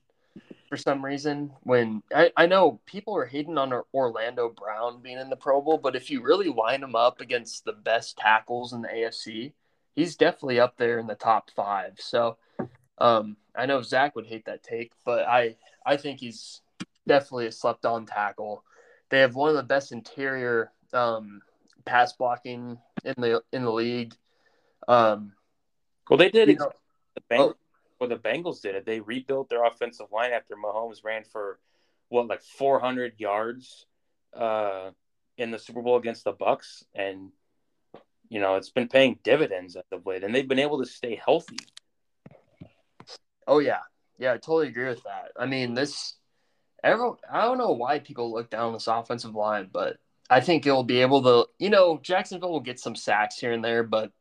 for 0.68 0.76
some 0.76 1.04
reason. 1.04 1.52
When 1.62 2.02
I, 2.14 2.30
I 2.36 2.46
know 2.46 2.80
people 2.86 3.16
are 3.16 3.26
hating 3.26 3.58
on 3.58 3.82
Orlando 3.92 4.48
Brown 4.48 5.02
being 5.02 5.18
in 5.18 5.28
the 5.28 5.36
Pro 5.36 5.60
Bowl, 5.60 5.78
but 5.78 5.96
if 5.96 6.10
you 6.10 6.22
really 6.22 6.48
line 6.48 6.82
him 6.82 6.94
up 6.94 7.20
against 7.20 7.64
the 7.64 7.72
best 7.72 8.16
tackles 8.16 8.72
in 8.72 8.82
the 8.82 8.88
AFC, 8.88 9.52
he's 9.96 10.14
definitely 10.14 10.60
up 10.60 10.76
there 10.76 10.98
in 11.00 11.08
the 11.08 11.16
top 11.16 11.50
five. 11.50 11.94
So 11.98 12.36
um, 12.98 13.36
I 13.56 13.66
know 13.66 13.82
Zach 13.82 14.14
would 14.14 14.26
hate 14.26 14.44
that 14.44 14.62
take, 14.62 14.92
but 15.04 15.26
I 15.26 15.56
I 15.84 15.96
think 15.96 16.20
he's 16.20 16.60
definitely 17.08 17.46
a 17.46 17.52
slept 17.52 17.84
on 17.84 18.06
tackle. 18.06 18.62
They 19.10 19.20
have 19.20 19.34
one 19.34 19.50
of 19.50 19.56
the 19.56 19.62
best 19.62 19.90
interior 19.90 20.70
um, 20.92 21.40
pass 21.84 22.12
blocking 22.12 22.78
in 23.04 23.14
the 23.16 23.42
in 23.52 23.64
the 23.64 23.72
league. 23.72 24.14
Um, 24.86 25.32
well, 26.08 26.18
they 26.18 26.30
did. 26.30 26.58
Know, 26.58 26.70
the 27.14 27.22
Bengals, 27.34 27.54
oh, 27.54 27.56
well, 27.98 28.08
the 28.08 28.16
Bengals 28.16 28.60
did 28.60 28.74
it. 28.74 28.84
They 28.84 29.00
rebuilt 29.00 29.48
their 29.48 29.64
offensive 29.64 30.06
line 30.12 30.32
after 30.32 30.54
Mahomes 30.54 31.04
ran 31.04 31.24
for 31.24 31.58
what 32.08 32.28
like 32.28 32.42
400 32.42 33.14
yards 33.18 33.86
uh, 34.34 34.90
in 35.38 35.50
the 35.50 35.58
Super 35.58 35.82
Bowl 35.82 35.96
against 35.96 36.24
the 36.24 36.32
Bucks, 36.32 36.84
and 36.94 37.30
you 38.28 38.40
know 38.40 38.56
it's 38.56 38.70
been 38.70 38.88
paying 38.88 39.18
dividends 39.22 39.76
at 39.76 39.84
the 39.90 40.00
late, 40.04 40.24
and 40.24 40.34
they've 40.34 40.48
been 40.48 40.58
able 40.58 40.78
to 40.78 40.86
stay 40.86 41.20
healthy. 41.24 41.58
Oh 43.46 43.58
yeah, 43.58 43.80
yeah, 44.18 44.32
I 44.32 44.36
totally 44.36 44.68
agree 44.68 44.88
with 44.88 45.02
that. 45.04 45.32
I 45.38 45.46
mean, 45.46 45.74
this 45.74 46.14
everyone 46.82 47.16
I 47.30 47.42
don't 47.42 47.58
know 47.58 47.72
why 47.72 47.98
people 47.98 48.32
look 48.32 48.50
down 48.50 48.72
this 48.72 48.86
offensive 48.86 49.34
line, 49.34 49.68
but 49.72 49.98
I 50.28 50.40
think 50.40 50.66
it'll 50.66 50.84
be 50.84 51.00
able 51.00 51.22
to 51.22 51.48
you 51.58 51.70
know, 51.70 52.00
Jacksonville 52.02 52.52
will 52.52 52.60
get 52.60 52.80
some 52.80 52.96
sacks 52.96 53.38
here 53.38 53.52
and 53.52 53.64
there, 53.64 53.82
but 53.82 54.12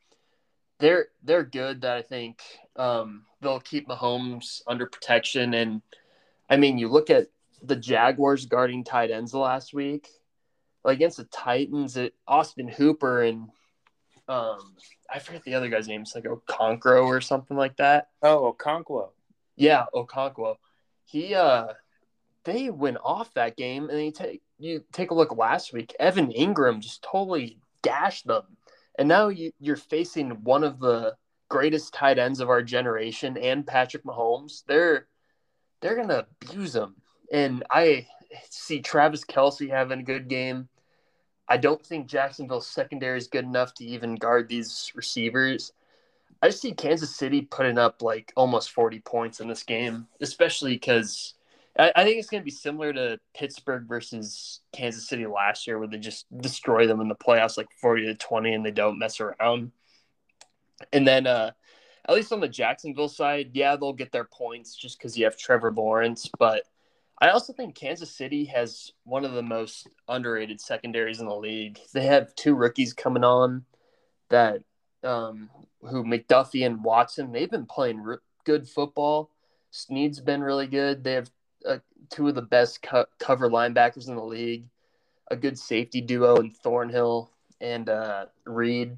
they're 0.79 1.07
they're 1.23 1.43
good 1.43 1.81
that 1.81 1.97
I 1.97 2.01
think 2.01 2.41
um, 2.75 3.23
they'll 3.41 3.59
keep 3.59 3.87
Mahomes 3.87 4.61
under 4.67 4.85
protection 4.85 5.53
and 5.53 5.81
I 6.49 6.57
mean 6.57 6.77
you 6.77 6.89
look 6.89 7.09
at 7.09 7.27
the 7.61 7.75
Jaguars 7.75 8.45
guarding 8.45 8.83
tight 8.83 9.11
ends 9.11 9.33
last 9.33 9.73
week. 9.73 10.07
Like 10.83 10.97
against 10.97 11.17
the 11.17 11.23
Titans, 11.25 11.97
it, 11.97 12.13
Austin 12.27 12.67
Hooper 12.67 13.23
and 13.23 13.49
um, 14.27 14.75
I 15.09 15.19
forget 15.19 15.43
the 15.43 15.55
other 15.55 15.69
guy's 15.69 15.87
name. 15.87 16.01
It's 16.01 16.15
like 16.15 16.23
Okonkwo 16.23 17.05
or 17.05 17.21
something 17.21 17.55
like 17.55 17.77
that. 17.77 18.09
Oh, 18.21 18.53
Okonkwo. 18.53 19.09
Yeah, 19.55 19.85
Okonkwo. 19.93 20.55
He 21.05 21.35
uh 21.35 21.67
they 22.43 22.69
went 22.69 22.97
off 23.03 23.33
that 23.33 23.57
game 23.57 23.89
and 23.89 24.03
you 24.03 24.11
take 24.11 24.41
you 24.57 24.83
take 24.91 25.11
a 25.11 25.15
look 25.15 25.35
last 25.35 25.73
week, 25.73 25.93
Evan 25.99 26.31
Engram 26.31 26.79
just 26.79 27.03
totally 27.03 27.59
dashed 27.81 28.25
them. 28.25 28.43
And 28.97 29.07
now 29.07 29.27
you, 29.27 29.51
you're 29.59 29.75
facing 29.75 30.31
one 30.43 30.63
of 30.63 30.79
the 30.79 31.15
greatest 31.49 31.93
tight 31.93 32.17
ends 32.17 32.39
of 32.39 32.49
our 32.49 32.63
generation 32.63 33.37
and 33.37 33.67
Patrick 33.67 34.03
Mahomes. 34.03 34.63
They're 34.67 35.07
they're 35.81 35.95
gonna 35.95 36.25
abuse 36.41 36.73
them. 36.73 36.95
And 37.31 37.63
I 37.69 38.07
see 38.49 38.81
Travis 38.81 39.25
Kelce 39.25 39.69
having 39.69 39.99
a 39.99 40.03
good 40.03 40.27
game. 40.27 40.69
I 41.47 41.57
don't 41.57 41.83
think 41.85 42.07
Jacksonville's 42.07 42.67
secondary 42.67 43.17
is 43.17 43.27
good 43.27 43.45
enough 43.45 43.73
to 43.75 43.85
even 43.85 44.15
guard 44.15 44.49
these 44.49 44.91
receivers. 44.95 45.73
I 46.41 46.49
see 46.49 46.73
Kansas 46.73 47.15
City 47.15 47.41
putting 47.41 47.77
up 47.77 48.01
like 48.01 48.33
almost 48.35 48.71
40 48.71 48.99
points 49.01 49.39
in 49.39 49.47
this 49.47 49.63
game, 49.63 50.07
especially 50.21 50.73
because 50.73 51.33
I, 51.77 51.91
I, 51.95 52.03
think 52.03 52.17
it's 52.17 52.29
going 52.29 52.41
to 52.41 52.45
be 52.45 52.51
similar 52.51 52.93
to 52.93 53.19
Pittsburgh 53.33 53.87
versus 53.87 54.61
Kansas 54.73 55.07
City 55.07 55.25
last 55.25 55.67
year, 55.67 55.79
where 55.79 55.87
they 55.87 55.97
just 55.97 56.25
destroy 56.41 56.87
them 56.87 57.01
in 57.01 57.07
the 57.07 57.15
playoffs 57.15 57.57
like 57.57 57.67
40 57.79 58.05
to 58.05 58.15
20 58.15 58.53
and 58.53 58.65
they 58.65 58.71
don't 58.71 58.99
mess 58.99 59.19
around. 59.19 59.71
And 60.91 61.07
then, 61.07 61.25
uh, 61.25 61.51
at 62.07 62.15
least 62.15 62.31
on 62.31 62.39
the 62.39 62.47
Jacksonville 62.47 63.09
side, 63.09 63.51
yeah, 63.53 63.75
they'll 63.75 63.93
get 63.93 64.11
their 64.11 64.25
points 64.25 64.75
just 64.75 64.97
because 64.97 65.17
you 65.17 65.25
have 65.25 65.37
Trevor 65.37 65.71
Lawrence. 65.71 66.29
But 66.37 66.63
I 67.21 67.29
also 67.29 67.53
think 67.53 67.75
Kansas 67.75 68.11
City 68.11 68.45
has 68.45 68.91
one 69.03 69.23
of 69.23 69.33
the 69.33 69.43
most 69.43 69.87
underrated 70.07 70.59
secondaries 70.59 71.21
in 71.21 71.27
the 71.27 71.35
league. 71.35 71.79
They 71.93 72.05
have 72.05 72.35
two 72.35 72.55
rookies 72.55 72.93
coming 72.93 73.23
on 73.23 73.65
that 74.29 74.63
um, 75.03 75.49
who 75.81 76.03
McDuffie 76.03 76.65
and 76.65 76.83
Watson, 76.83 77.31
they've 77.31 77.49
been 77.49 77.65
playing 77.65 78.17
good 78.43 78.67
football. 78.67 79.29
Sneed's 79.71 80.19
been 80.19 80.41
really 80.41 80.67
good. 80.67 81.03
They 81.03 81.13
have 81.13 81.29
uh, 81.65 81.77
two 82.09 82.27
of 82.27 82.35
the 82.35 82.41
best 82.41 82.81
co- 82.81 83.05
cover 83.19 83.49
linebackers 83.49 84.07
in 84.07 84.15
the 84.15 84.23
league, 84.23 84.65
a 85.29 85.35
good 85.35 85.57
safety 85.57 86.01
duo 86.01 86.37
in 86.37 86.49
Thornhill 86.49 87.31
and 87.61 87.89
uh, 87.89 88.25
Reid. 88.45 88.97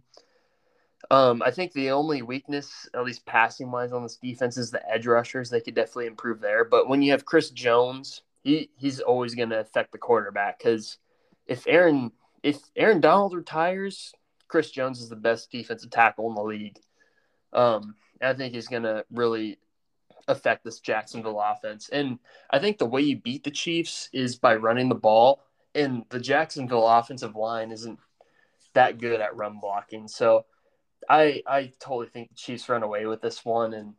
Um, 1.11 1.41
I 1.45 1.51
think 1.51 1.71
the 1.71 1.91
only 1.91 2.21
weakness, 2.21 2.89
at 2.93 3.03
least 3.03 3.25
passing 3.25 3.71
wise, 3.71 3.91
on 3.93 4.03
this 4.03 4.17
defense 4.17 4.57
is 4.57 4.71
the 4.71 4.81
edge 4.89 5.07
rushers. 5.07 5.49
They 5.49 5.61
could 5.61 5.75
definitely 5.75 6.07
improve 6.07 6.41
there. 6.41 6.65
But 6.65 6.89
when 6.89 7.01
you 7.01 7.11
have 7.11 7.25
Chris 7.25 7.49
Jones, 7.51 8.21
he 8.43 8.69
he's 8.77 8.99
always 8.99 9.35
going 9.35 9.49
to 9.49 9.59
affect 9.59 9.91
the 9.91 9.97
quarterback 9.97 10.59
because 10.59 10.97
if 11.45 11.65
Aaron 11.67 12.11
if 12.43 12.59
Aaron 12.75 13.01
Donald 13.01 13.33
retires, 13.33 14.13
Chris 14.47 14.71
Jones 14.71 15.01
is 15.01 15.09
the 15.09 15.15
best 15.15 15.51
defensive 15.51 15.91
tackle 15.91 16.29
in 16.29 16.35
the 16.35 16.43
league. 16.43 16.79
Um, 17.53 17.95
I 18.21 18.33
think 18.33 18.53
he's 18.53 18.67
going 18.67 18.83
to 18.83 19.05
really 19.11 19.59
affect 20.27 20.63
this 20.63 20.79
Jacksonville 20.79 21.41
offense. 21.41 21.89
And 21.89 22.19
I 22.49 22.59
think 22.59 22.77
the 22.77 22.85
way 22.85 23.01
you 23.01 23.17
beat 23.17 23.43
the 23.43 23.51
Chiefs 23.51 24.09
is 24.13 24.35
by 24.35 24.55
running 24.55 24.89
the 24.89 24.95
ball. 24.95 25.43
And 25.73 26.03
the 26.09 26.19
Jacksonville 26.19 26.87
offensive 26.87 27.35
line 27.35 27.71
isn't 27.71 27.99
that 28.73 28.99
good 28.99 29.21
at 29.21 29.35
run 29.35 29.59
blocking. 29.61 30.07
So 30.07 30.45
I 31.09 31.41
I 31.45 31.71
totally 31.79 32.07
think 32.07 32.29
the 32.29 32.35
Chiefs 32.35 32.69
run 32.69 32.83
away 32.83 33.05
with 33.05 33.21
this 33.21 33.43
one. 33.45 33.73
And 33.73 33.93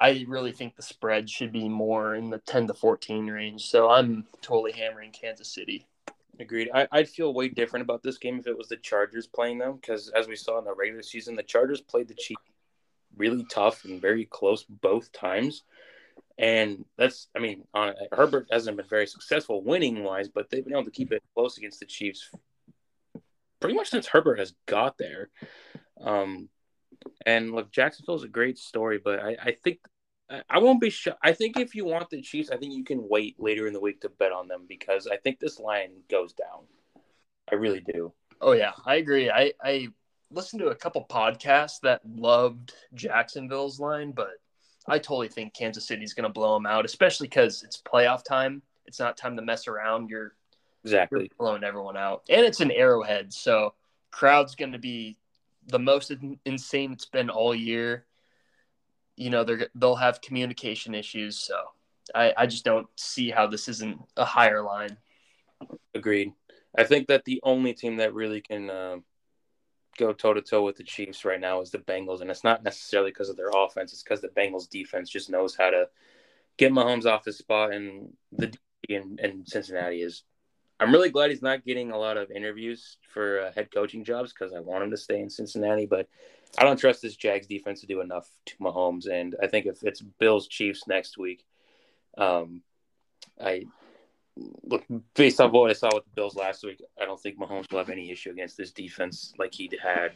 I 0.00 0.24
really 0.28 0.52
think 0.52 0.76
the 0.76 0.82
spread 0.82 1.28
should 1.30 1.52
be 1.52 1.68
more 1.68 2.14
in 2.14 2.30
the 2.30 2.38
10 2.38 2.68
to 2.68 2.74
14 2.74 3.26
range. 3.28 3.66
So 3.66 3.90
I'm 3.90 4.26
totally 4.40 4.72
hammering 4.72 5.12
Kansas 5.12 5.52
City. 5.52 5.86
Agreed. 6.40 6.70
I, 6.74 6.88
would 6.92 7.08
feel 7.08 7.34
way 7.34 7.48
different 7.48 7.84
about 7.84 8.02
this 8.02 8.18
game 8.18 8.38
if 8.38 8.46
it 8.46 8.56
was 8.56 8.68
the 8.68 8.76
Chargers 8.76 9.26
playing 9.26 9.58
them 9.58 9.74
because, 9.74 10.08
as 10.08 10.26
we 10.26 10.34
saw 10.34 10.58
in 10.58 10.64
the 10.64 10.74
regular 10.74 11.02
season, 11.02 11.36
the 11.36 11.42
Chargers 11.42 11.80
played 11.80 12.08
the 12.08 12.14
Chiefs 12.14 12.42
really 13.16 13.44
tough 13.50 13.84
and 13.84 14.00
very 14.00 14.24
close 14.24 14.64
both 14.64 15.12
times. 15.12 15.62
And 16.38 16.86
that's, 16.96 17.28
I 17.36 17.40
mean, 17.40 17.64
on, 17.74 17.94
Herbert 18.10 18.48
hasn't 18.50 18.78
been 18.78 18.86
very 18.88 19.06
successful 19.06 19.62
winning 19.62 20.02
wise, 20.02 20.28
but 20.28 20.48
they've 20.48 20.64
been 20.64 20.72
able 20.72 20.84
to 20.84 20.90
keep 20.90 21.12
it 21.12 21.22
close 21.34 21.58
against 21.58 21.80
the 21.80 21.86
Chiefs 21.86 22.30
pretty 23.62 23.76
much 23.76 23.90
since 23.90 24.08
Herbert 24.08 24.38
has 24.38 24.52
got 24.66 24.98
there. 24.98 25.30
Um, 26.02 26.48
and 27.26 27.52
look, 27.52 27.72
Jacksonville's 27.72 28.24
a 28.24 28.28
great 28.28 28.58
story, 28.58 28.98
but 29.02 29.20
I, 29.20 29.36
I 29.42 29.56
think 29.62 29.80
I 30.48 30.58
won't 30.58 30.80
be 30.80 30.90
sure. 30.90 31.14
I 31.22 31.32
think 31.32 31.58
if 31.58 31.74
you 31.74 31.84
want 31.84 32.08
the 32.10 32.22
Chiefs, 32.22 32.50
I 32.50 32.56
think 32.56 32.72
you 32.74 32.84
can 32.84 33.06
wait 33.08 33.38
later 33.38 33.66
in 33.66 33.72
the 33.72 33.80
week 33.80 34.00
to 34.02 34.08
bet 34.08 34.32
on 34.32 34.48
them 34.48 34.64
because 34.68 35.06
I 35.06 35.16
think 35.16 35.38
this 35.38 35.58
line 35.58 35.90
goes 36.10 36.32
down. 36.32 36.64
I 37.50 37.56
really 37.56 37.80
do. 37.80 38.12
Oh 38.40 38.52
yeah, 38.52 38.72
I 38.86 38.96
agree. 38.96 39.30
I 39.30 39.52
I 39.62 39.88
listened 40.30 40.60
to 40.60 40.68
a 40.68 40.74
couple 40.74 41.04
podcasts 41.08 41.80
that 41.82 42.00
loved 42.06 42.72
Jacksonville's 42.94 43.78
line, 43.78 44.12
but 44.12 44.30
I 44.88 44.98
totally 44.98 45.28
think 45.28 45.54
Kansas 45.54 45.86
City's 45.86 46.14
going 46.14 46.24
to 46.24 46.32
blow 46.32 46.54
them 46.54 46.66
out, 46.66 46.84
especially 46.84 47.28
because 47.28 47.62
it's 47.62 47.80
playoff 47.80 48.24
time. 48.24 48.62
It's 48.86 48.98
not 48.98 49.16
time 49.16 49.36
to 49.36 49.42
mess 49.42 49.68
around. 49.68 50.08
You're 50.08 50.34
exactly 50.82 51.20
you're 51.20 51.28
blowing 51.38 51.62
everyone 51.62 51.96
out, 51.96 52.22
and 52.30 52.44
it's 52.44 52.60
an 52.60 52.70
Arrowhead, 52.70 53.32
so 53.32 53.74
crowd's 54.10 54.54
going 54.54 54.72
to 54.72 54.78
be 54.78 55.18
the 55.66 55.78
most 55.78 56.12
insane 56.44 56.92
it's 56.92 57.06
been 57.06 57.30
all 57.30 57.54
year. 57.54 58.06
You 59.16 59.30
know 59.30 59.44
they're 59.44 59.68
they'll 59.74 59.96
have 59.96 60.20
communication 60.20 60.94
issues, 60.94 61.38
so 61.38 61.56
I 62.14 62.32
I 62.36 62.46
just 62.46 62.64
don't 62.64 62.88
see 62.96 63.30
how 63.30 63.46
this 63.46 63.68
isn't 63.68 64.00
a 64.16 64.24
higher 64.24 64.62
line. 64.62 64.96
Agreed. 65.94 66.32
I 66.76 66.84
think 66.84 67.08
that 67.08 67.24
the 67.24 67.40
only 67.42 67.74
team 67.74 67.96
that 67.96 68.14
really 68.14 68.40
can. 68.40 68.70
Uh 68.70 68.96
go 69.98 70.12
toe 70.12 70.32
to 70.32 70.40
toe 70.40 70.62
with 70.62 70.76
the 70.76 70.84
Chiefs 70.84 71.24
right 71.24 71.38
now 71.38 71.60
is 71.60 71.70
the 71.70 71.78
Bengals, 71.78 72.22
and 72.22 72.30
it's 72.30 72.44
not 72.44 72.64
necessarily 72.64 73.10
because 73.10 73.28
of 73.28 73.36
their 73.36 73.50
offense; 73.54 73.92
it's 73.92 74.02
because 74.02 74.20
the 74.20 74.28
Bengals 74.28 74.68
defense 74.68 75.10
just 75.10 75.30
knows 75.30 75.54
how 75.54 75.70
to 75.70 75.88
get 76.56 76.72
Mahomes 76.72 77.06
off 77.06 77.24
his 77.24 77.38
spot, 77.38 77.72
and 77.72 78.12
the 78.32 78.46
D 78.48 78.58
in, 78.88 79.18
in 79.22 79.44
Cincinnati 79.46 80.02
is. 80.02 80.24
I'm 80.80 80.92
really 80.92 81.10
glad 81.10 81.30
he's 81.30 81.42
not 81.42 81.64
getting 81.64 81.92
a 81.92 81.98
lot 81.98 82.16
of 82.16 82.30
interviews 82.30 82.96
for 83.12 83.40
uh, 83.40 83.52
head 83.52 83.70
coaching 83.72 84.04
jobs 84.04 84.32
because 84.32 84.52
I 84.52 84.60
want 84.60 84.84
him 84.84 84.90
to 84.90 84.96
stay 84.96 85.20
in 85.20 85.30
Cincinnati, 85.30 85.86
but 85.86 86.08
I 86.58 86.64
don't 86.64 86.78
trust 86.78 87.02
this 87.02 87.16
Jags 87.16 87.46
defense 87.46 87.80
to 87.80 87.86
do 87.86 88.00
enough 88.00 88.28
to 88.46 88.56
Mahomes, 88.56 89.08
and 89.08 89.36
I 89.42 89.46
think 89.46 89.66
if 89.66 89.82
it's 89.82 90.00
Bills 90.00 90.48
Chiefs 90.48 90.86
next 90.86 91.16
week, 91.16 91.44
um, 92.18 92.62
I 93.40 93.64
look 94.64 94.84
based 95.14 95.40
off 95.40 95.52
what 95.52 95.70
I 95.70 95.74
saw 95.74 95.90
with 95.94 96.04
the 96.04 96.10
Bills 96.14 96.34
last 96.34 96.64
week, 96.64 96.82
I 97.00 97.04
don't 97.04 97.20
think 97.20 97.38
Mahomes 97.38 97.70
will 97.70 97.78
have 97.78 97.90
any 97.90 98.10
issue 98.10 98.30
against 98.30 98.56
this 98.56 98.72
defense 98.72 99.32
like 99.38 99.54
he 99.54 99.70
had 99.82 100.12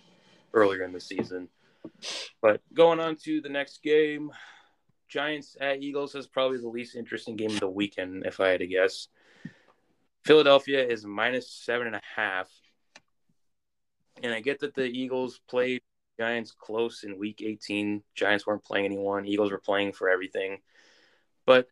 earlier 0.53 0.83
in 0.83 0.93
the 0.93 1.01
season. 1.01 1.49
But 2.43 2.61
going 2.75 3.01
on 3.01 3.17
to 3.25 3.41
the 3.41 3.49
next 3.49 3.83
game, 3.83 4.31
Giants 5.09 5.57
at 5.61 5.83
Eagles 5.83 6.15
is 6.15 6.27
probably 6.27 6.59
the 6.59 6.69
least 6.69 6.97
interesting 6.97 7.37
game 7.37 7.51
of 7.51 7.61
the 7.61 7.69
weekend, 7.69 8.27
if 8.27 8.41
I 8.41 8.49
had 8.49 8.61
to 8.61 8.67
guess. 8.67 9.09
Philadelphia 10.27 10.85
is 10.85 11.07
minus 11.07 11.49
seven 11.49 11.87
and 11.87 11.97
a 11.97 12.03
half. 12.16 12.51
And 14.22 14.33
I 14.33 14.41
get 14.41 14.61
that 14.61 14.74
the 14.74 14.85
Eagles 14.85 15.41
played 15.49 15.83
Giants 16.18 16.53
close 16.53 17.05
in 17.05 17.18
week 17.18 17.43
18. 17.45 18.03
Giants 18.16 18.47
weren't 18.47 18.64
playing 18.64 18.87
anyone, 18.87 19.27
Eagles 19.27 19.53
were 19.53 19.61
playing 19.61 19.93
for 19.93 20.09
everything. 20.09 20.59
But 21.47 21.68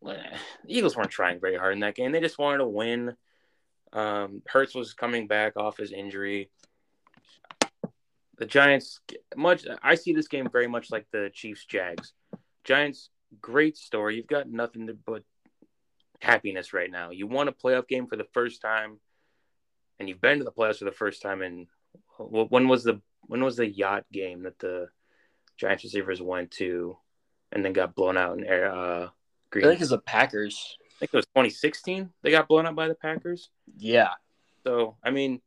the 0.00 0.22
Eagles 0.66 0.96
weren't 0.96 1.10
trying 1.10 1.40
very 1.40 1.56
hard 1.56 1.72
in 1.72 1.80
that 1.80 1.96
game. 1.96 2.12
They 2.12 2.20
just 2.20 2.38
wanted 2.38 2.58
to 2.58 2.68
win. 2.68 3.16
Um, 3.92 4.42
Hurts 4.46 4.76
was 4.76 4.94
coming 4.94 5.26
back 5.26 5.56
off 5.56 5.78
his 5.78 5.92
injury. 5.92 6.50
The 8.36 8.46
Giants, 8.46 9.00
much 9.34 9.66
I 9.82 9.96
see 9.96 10.12
this 10.12 10.28
game 10.28 10.48
very 10.52 10.68
much 10.68 10.92
like 10.92 11.06
the 11.10 11.30
Chiefs 11.34 11.64
Jags. 11.64 12.12
Giants, 12.62 13.10
great 13.40 13.76
story. 13.76 14.14
You've 14.14 14.28
got 14.28 14.48
nothing 14.48 14.86
to 14.86 14.94
but 14.94 15.24
happiness 16.18 16.72
right 16.72 16.90
now. 16.90 17.10
You 17.10 17.26
won 17.26 17.48
a 17.48 17.52
playoff 17.52 17.88
game 17.88 18.06
for 18.06 18.16
the 18.16 18.26
first 18.32 18.60
time, 18.60 18.98
and 19.98 20.08
you've 20.08 20.20
been 20.20 20.38
to 20.38 20.44
the 20.44 20.52
playoffs 20.52 20.78
for 20.78 20.84
the 20.84 20.92
first 20.92 21.22
time. 21.22 21.42
And 21.42 21.66
when 22.18 22.68
was 22.68 22.84
the 22.84 23.00
when 23.22 23.42
was 23.42 23.56
the 23.56 23.68
yacht 23.68 24.04
game 24.12 24.42
that 24.42 24.58
the 24.58 24.88
Giants 25.56 25.84
receivers 25.84 26.22
went 26.22 26.50
to, 26.52 26.96
and 27.52 27.64
then 27.64 27.72
got 27.72 27.94
blown 27.94 28.16
out 28.16 28.38
in 28.38 28.44
air? 28.44 28.72
Uh, 28.72 29.08
Green. 29.50 29.64
I 29.64 29.68
think 29.68 29.80
it's 29.80 29.90
the 29.90 29.98
Packers. 29.98 30.76
I 30.82 30.98
think 30.98 31.10
it 31.14 31.16
was 31.16 31.26
2016. 31.26 32.10
They 32.22 32.30
got 32.30 32.48
blown 32.48 32.66
up 32.66 32.74
by 32.74 32.88
the 32.88 32.94
Packers. 32.94 33.50
Yeah. 33.76 34.12
So 34.64 34.96
I 35.02 35.10
mean, 35.10 35.40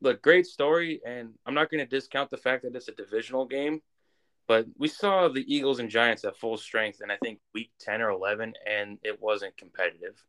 look, 0.00 0.22
great 0.22 0.46
story, 0.46 1.00
and 1.04 1.34
I'm 1.44 1.54
not 1.54 1.70
going 1.70 1.80
to 1.80 1.86
discount 1.86 2.30
the 2.30 2.36
fact 2.36 2.62
that 2.62 2.74
it's 2.74 2.88
a 2.88 2.92
divisional 2.92 3.44
game, 3.46 3.82
but 4.46 4.66
we 4.78 4.88
saw 4.88 5.28
the 5.28 5.44
Eagles 5.52 5.78
and 5.78 5.90
Giants 5.90 6.24
at 6.24 6.36
full 6.36 6.56
strength, 6.56 7.00
and 7.00 7.10
I 7.10 7.16
think 7.22 7.40
week 7.54 7.70
10 7.80 8.02
or 8.02 8.10
11, 8.10 8.54
and 8.66 8.98
it 9.02 9.20
wasn't 9.20 9.56
competitive. 9.56 10.22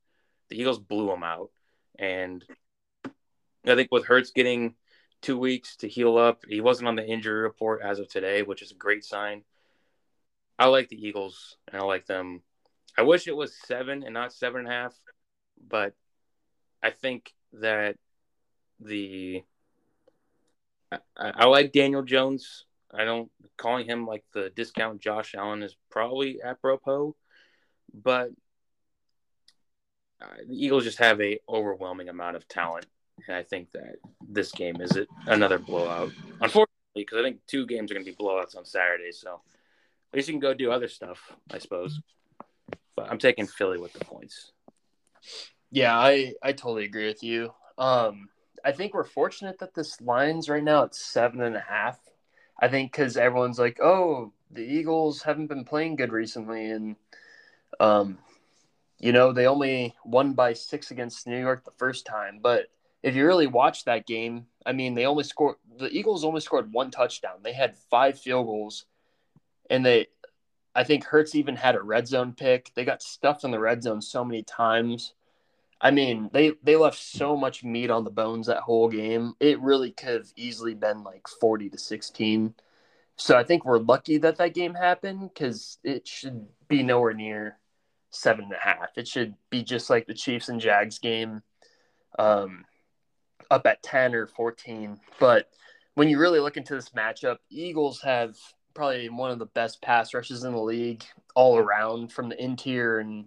The 0.50 0.60
Eagles 0.60 0.80
blew 0.80 1.08
them 1.08 1.24
out, 1.24 1.52
and 1.98 2.44
I 3.66 3.76
think 3.76 3.90
with 3.92 4.06
Hurts 4.06 4.32
getting 4.32 4.76
two 5.22 5.38
weeks 5.38 5.76
to 5.78 5.88
heal 5.88 6.18
up, 6.18 6.44
he 6.48 6.62
wasn't 6.62 6.88
on 6.88 6.96
the 6.96 7.06
injury 7.06 7.42
report 7.42 7.82
as 7.84 8.00
of 8.00 8.08
today, 8.08 8.44
which 8.44 8.62
is 8.62 8.72
a 8.72 8.76
great 8.76 9.04
sign. 9.04 9.44
I 10.58 10.68
like 10.68 10.90
the 10.90 11.08
Eagles, 11.08 11.58
and 11.68 11.82
I 11.82 11.84
like 11.84 12.06
them 12.06 12.42
I 12.98 13.02
wish 13.02 13.28
it 13.28 13.36
was 13.36 13.56
seven 13.56 14.04
and 14.04 14.14
not 14.14 14.34
seven 14.34 14.62
and 14.62 14.70
a 14.70 14.72
half, 14.72 14.96
but 15.68 15.94
I 16.82 16.92
think 16.92 17.34
that 17.54 17.98
the 18.80 19.44
I, 20.92 21.00
I 21.18 21.46
like 21.46 21.74
Daniel 21.74 22.04
Jones. 22.04 22.66
I 22.98 23.04
don't 23.04 23.32
calling 23.58 23.86
him 23.86 24.06
like 24.06 24.24
the 24.34 24.50
discount 24.56 25.02
Josh 25.02 25.36
Allen 25.36 25.64
is 25.64 25.76
probably 25.90 26.42
apropos, 26.44 27.16
but 27.94 28.32
uh, 30.22 30.28
the 30.48 30.66
Eagles 30.66 30.84
just 30.84 31.00
have 31.00 31.22
a 31.22 31.40
overwhelming 31.48 32.10
amount 32.10 32.36
of 32.36 32.48
talent, 32.48 32.86
and 33.28 33.36
I 33.36 33.44
think 33.44 33.72
that 33.72 33.96
this 34.28 34.52
game 34.52 34.82
is 34.82 34.96
it 34.96 35.08
another 35.28 35.60
blowout. 35.60 36.12
Unfortunately, 36.42 36.68
because 36.96 37.20
I 37.20 37.24
think 37.24 37.40
two 37.48 37.66
games 37.66 37.92
are 37.92 37.96
going 37.96 38.06
to 38.06 38.12
be 38.12 38.16
blowouts 38.16 38.58
on 38.58 38.66
Saturday, 38.66 39.12
so 39.12 39.42
at 40.12 40.18
least 40.18 40.28
you 40.28 40.34
can 40.34 40.40
go 40.40 40.54
do 40.54 40.72
other 40.72 40.88
stuff, 40.88 41.20
I 41.52 41.58
suppose. 41.58 42.00
But 42.96 43.10
I'm 43.10 43.20
taking 43.20 43.46
Philly 43.46 43.78
with 43.78 43.94
the 43.94 44.06
points. 44.06 44.52
Yeah, 45.72 45.98
I 45.98 46.34
I 46.42 46.54
totally 46.54 46.86
agree 46.86 47.08
with 47.08 47.24
you. 47.24 47.52
Um, 47.78 48.30
I 48.64 48.72
think 48.72 48.94
we're 48.94 49.04
fortunate 49.04 49.60
that 49.60 49.76
this 49.76 50.00
line's 50.00 50.50
right 50.50 50.64
now 50.64 50.84
at 50.84 50.96
seven 50.96 51.42
and 51.42 51.56
a 51.56 51.60
half. 51.60 52.00
I 52.60 52.68
think 52.68 52.92
because 52.92 53.18
everyone's 53.18 53.60
like, 53.60 53.80
oh, 53.82 54.32
the 54.52 54.64
Eagles 54.64 55.22
haven't 55.22 55.48
been 55.48 55.66
playing 55.66 55.98
good 55.98 56.12
recently, 56.12 56.66
and 56.72 56.96
um, 57.80 58.18
you 59.00 59.12
know 59.12 59.34
they 59.34 59.48
only 59.48 59.96
won 60.06 60.34
by 60.34 60.54
six 60.54 60.92
against 60.92 61.28
New 61.28 61.40
York 61.40 61.66
the 61.66 61.72
first 61.78 62.06
time. 62.06 62.40
But 62.42 62.68
if 63.04 63.16
you 63.16 63.26
really 63.26 63.48
watch 63.48 63.86
that 63.86 64.08
game, 64.08 64.46
I 64.66 64.72
mean, 64.72 64.96
they 64.96 65.06
only 65.06 65.24
scored. 65.24 65.58
The 65.78 65.90
Eagles 65.90 66.24
only 66.24 66.42
scored 66.42 66.72
one 66.72 66.92
touchdown. 66.92 67.40
They 67.44 67.54
had 67.54 67.76
five 67.76 68.20
field 68.20 68.46
goals, 68.46 68.86
and 69.70 69.86
they 69.86 70.08
I 70.76 70.84
think 70.84 71.06
Hurts 71.06 71.36
even 71.36 71.56
had 71.56 71.76
a 71.76 71.82
red 71.82 72.08
zone 72.08 72.34
pick. 72.34 72.72
They 72.76 72.84
got 72.84 73.02
stuffed 73.02 73.46
in 73.46 73.52
the 73.52 73.60
red 73.60 73.82
zone 73.82 74.02
so 74.02 74.26
many 74.26 74.44
times. 74.44 75.14
I 75.86 75.92
mean, 75.92 76.32
they 76.34 76.54
they 76.64 76.78
left 76.78 76.98
so 76.98 77.38
much 77.38 77.64
meat 77.64 77.92
on 77.92 78.06
the 78.06 78.10
bones 78.10 78.48
that 78.48 78.62
whole 78.64 78.90
game. 78.90 79.36
It 79.40 79.62
really 79.62 79.92
could 79.92 80.16
have 80.16 80.34
easily 80.36 80.74
been 80.74 81.04
like 81.04 81.28
40 81.28 81.70
to 81.70 81.78
16. 81.78 82.56
So 83.18 83.38
I 83.38 83.44
think 83.44 83.66
we're 83.66 83.78
lucky 83.78 84.18
that 84.18 84.38
that 84.38 84.56
game 84.56 84.74
happened 84.74 85.30
because 85.32 85.78
it 85.84 86.08
should 86.08 86.48
be 86.68 86.82
nowhere 86.82 87.14
near 87.14 87.60
seven 88.10 88.46
and 88.46 88.54
a 88.54 88.58
half. 88.58 88.98
It 88.98 89.08
should 89.08 89.36
be 89.52 89.62
just 89.62 89.92
like 89.92 90.08
the 90.08 90.16
Chiefs 90.16 90.50
and 90.50 90.60
Jags 90.60 90.98
game, 90.98 91.44
um, 92.18 92.66
up 93.52 93.68
at 93.68 93.84
10 93.84 94.16
or 94.16 94.26
14. 94.26 95.00
But 95.20 95.52
when 95.94 96.10
you 96.10 96.18
really 96.18 96.40
look 96.40 96.58
into 96.58 96.74
this 96.74 96.90
matchup, 96.98 97.38
Eagles 97.52 98.02
have 98.02 98.36
probably 98.74 99.08
one 99.10 99.30
of 99.30 99.38
the 99.38 99.46
best 99.46 99.84
pass 99.84 100.16
rushes 100.16 100.46
in 100.46 100.54
the 100.54 100.60
league 100.60 101.04
all 101.36 101.60
around 101.60 102.12
from 102.12 102.30
the 102.30 102.44
interior 102.44 102.98
and 102.98 103.26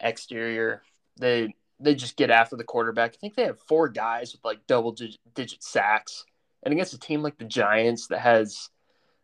exterior. 0.00 0.82
They 1.18 1.56
they 1.80 1.94
just 1.94 2.16
get 2.16 2.30
after 2.30 2.56
the 2.56 2.64
quarterback. 2.64 3.14
I 3.14 3.18
think 3.18 3.34
they 3.34 3.44
have 3.44 3.60
four 3.60 3.88
guys 3.88 4.32
with 4.32 4.44
like 4.44 4.66
double 4.66 4.92
digit, 4.92 5.62
sacks. 5.62 6.24
And 6.62 6.72
against 6.72 6.94
a 6.94 6.98
team 6.98 7.22
like 7.22 7.38
the 7.38 7.44
Giants 7.44 8.08
that 8.08 8.20
has 8.20 8.70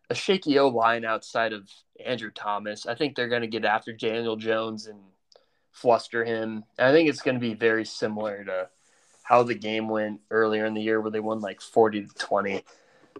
a 0.09 0.15
shaky 0.15 0.57
O 0.59 0.69
line 0.69 1.03
outside 1.03 1.51
of 1.51 1.69
Andrew 2.03 2.31
Thomas, 2.31 2.85
I 2.85 2.95
think 2.95 3.15
they're 3.15 3.27
going 3.27 3.41
to 3.41 3.47
get 3.47 3.65
after 3.65 3.91
Daniel 3.91 4.37
Jones 4.37 4.87
and 4.87 4.99
fluster 5.71 6.23
him. 6.23 6.63
And 6.77 6.87
I 6.87 6.91
think 6.91 7.09
it's 7.09 7.21
going 7.21 7.35
to 7.35 7.41
be 7.41 7.53
very 7.53 7.83
similar 7.83 8.43
to 8.45 8.69
how 9.23 9.43
the 9.43 9.55
game 9.55 9.89
went 9.89 10.21
earlier 10.31 10.65
in 10.65 10.73
the 10.73 10.81
year 10.81 11.01
where 11.01 11.11
they 11.11 11.19
won 11.19 11.41
like 11.41 11.59
40 11.59 12.05
to 12.05 12.13
20. 12.13 12.63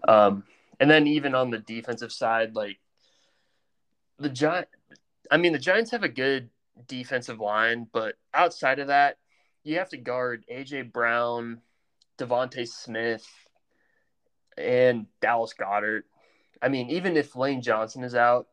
Um, 0.08 0.44
and 0.80 0.90
then 0.90 1.06
even 1.06 1.34
on 1.34 1.50
the 1.50 1.58
defensive 1.58 2.12
side, 2.12 2.54
like 2.54 2.78
the 4.18 4.28
Giant, 4.30 4.68
I 5.30 5.36
mean, 5.36 5.52
the 5.52 5.58
Giants 5.58 5.90
have 5.90 6.04
a 6.04 6.08
good 6.08 6.48
defensive 6.86 7.40
line, 7.40 7.86
but 7.92 8.14
outside 8.32 8.78
of 8.78 8.88
that, 8.88 9.18
you 9.66 9.78
have 9.78 9.88
to 9.88 9.96
guard 9.96 10.44
AJ 10.50 10.92
Brown, 10.92 11.60
DeVonta 12.18 12.66
Smith, 12.68 13.26
and 14.56 15.06
Dallas 15.20 15.54
Goedert. 15.58 16.04
I 16.62 16.68
mean, 16.68 16.88
even 16.90 17.16
if 17.16 17.34
Lane 17.34 17.60
Johnson 17.60 18.04
is 18.04 18.14
out, 18.14 18.46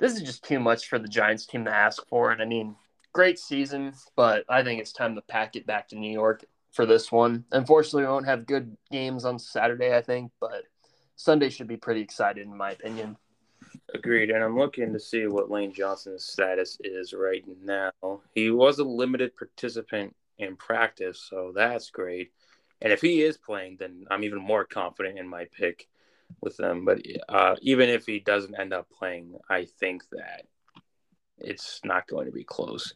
this 0.00 0.14
is 0.14 0.22
just 0.22 0.44
too 0.44 0.58
much 0.58 0.88
for 0.88 0.98
the 0.98 1.08
Giants 1.08 1.46
team 1.46 1.64
to 1.66 1.74
ask 1.74 2.06
for. 2.08 2.32
And 2.32 2.42
I 2.42 2.46
mean, 2.46 2.74
great 3.12 3.38
season, 3.38 3.94
but 4.16 4.44
I 4.48 4.64
think 4.64 4.80
it's 4.80 4.92
time 4.92 5.14
to 5.14 5.22
pack 5.22 5.54
it 5.54 5.66
back 5.66 5.88
to 5.88 5.96
New 5.96 6.12
York 6.12 6.44
for 6.72 6.84
this 6.84 7.12
one. 7.12 7.44
Unfortunately, 7.52 8.02
we 8.02 8.08
won't 8.08 8.26
have 8.26 8.44
good 8.44 8.76
games 8.90 9.24
on 9.24 9.38
Saturday, 9.38 9.94
I 9.94 10.02
think, 10.02 10.32
but 10.40 10.64
Sunday 11.14 11.48
should 11.48 11.68
be 11.68 11.76
pretty 11.76 12.00
excited, 12.00 12.44
in 12.44 12.56
my 12.56 12.72
opinion. 12.72 13.16
Agreed. 13.94 14.30
And 14.30 14.42
I'm 14.42 14.58
looking 14.58 14.92
to 14.92 14.98
see 14.98 15.28
what 15.28 15.50
Lane 15.50 15.72
Johnson's 15.72 16.24
status 16.24 16.76
is 16.82 17.12
right 17.12 17.44
now. 17.62 17.92
He 18.34 18.50
was 18.50 18.80
a 18.80 18.84
limited 18.84 19.36
participant 19.36 20.14
in 20.38 20.56
practice, 20.56 21.26
so 21.28 21.52
that's 21.54 21.90
great. 21.90 22.32
And 22.80 22.92
if 22.92 23.00
he 23.00 23.22
is 23.22 23.38
playing, 23.38 23.76
then 23.78 24.04
I'm 24.10 24.24
even 24.24 24.40
more 24.40 24.64
confident 24.64 25.18
in 25.18 25.28
my 25.28 25.46
pick 25.56 25.88
with 26.40 26.56
them. 26.56 26.84
But 26.84 27.00
uh, 27.28 27.56
even 27.62 27.88
if 27.88 28.06
he 28.06 28.20
doesn't 28.20 28.58
end 28.58 28.72
up 28.72 28.88
playing, 28.90 29.36
I 29.48 29.66
think 29.80 30.02
that 30.10 30.42
it's 31.38 31.80
not 31.84 32.06
going 32.06 32.26
to 32.26 32.32
be 32.32 32.44
close. 32.44 32.94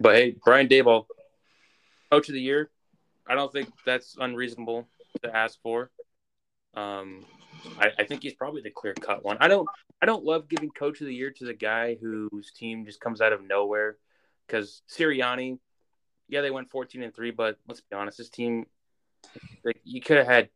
But 0.00 0.16
hey, 0.16 0.36
Brian 0.44 0.68
Daboll, 0.68 1.06
coach 2.10 2.28
of 2.28 2.34
the 2.34 2.40
year. 2.40 2.70
I 3.28 3.34
don't 3.34 3.52
think 3.52 3.68
that's 3.84 4.16
unreasonable 4.18 4.88
to 5.22 5.36
ask 5.36 5.60
for. 5.62 5.90
Um, 6.74 7.24
I, 7.78 7.90
I 7.98 8.04
think 8.04 8.22
he's 8.22 8.34
probably 8.34 8.62
the 8.62 8.70
clear 8.70 8.94
cut 8.94 9.24
one. 9.24 9.36
I 9.40 9.48
don't 9.48 9.68
I 10.00 10.06
don't 10.06 10.24
love 10.24 10.48
giving 10.48 10.70
coach 10.70 11.00
of 11.00 11.06
the 11.06 11.14
year 11.14 11.30
to 11.30 11.44
the 11.44 11.54
guy 11.54 11.96
whose 12.00 12.52
team 12.52 12.86
just 12.86 13.00
comes 13.00 13.20
out 13.20 13.32
of 13.32 13.46
nowhere 13.46 13.96
because 14.46 14.82
Sirianni, 14.88 15.58
yeah, 16.28 16.40
they 16.42 16.50
went 16.50 16.70
14 16.70 17.02
and 17.02 17.14
three, 17.14 17.30
but 17.30 17.58
let's 17.66 17.80
be 17.80 17.96
honest, 17.96 18.18
this 18.18 18.28
team, 18.28 18.66
like 19.64 19.80
you 19.84 20.00
could 20.00 20.18
have 20.18 20.26
had 20.26 20.48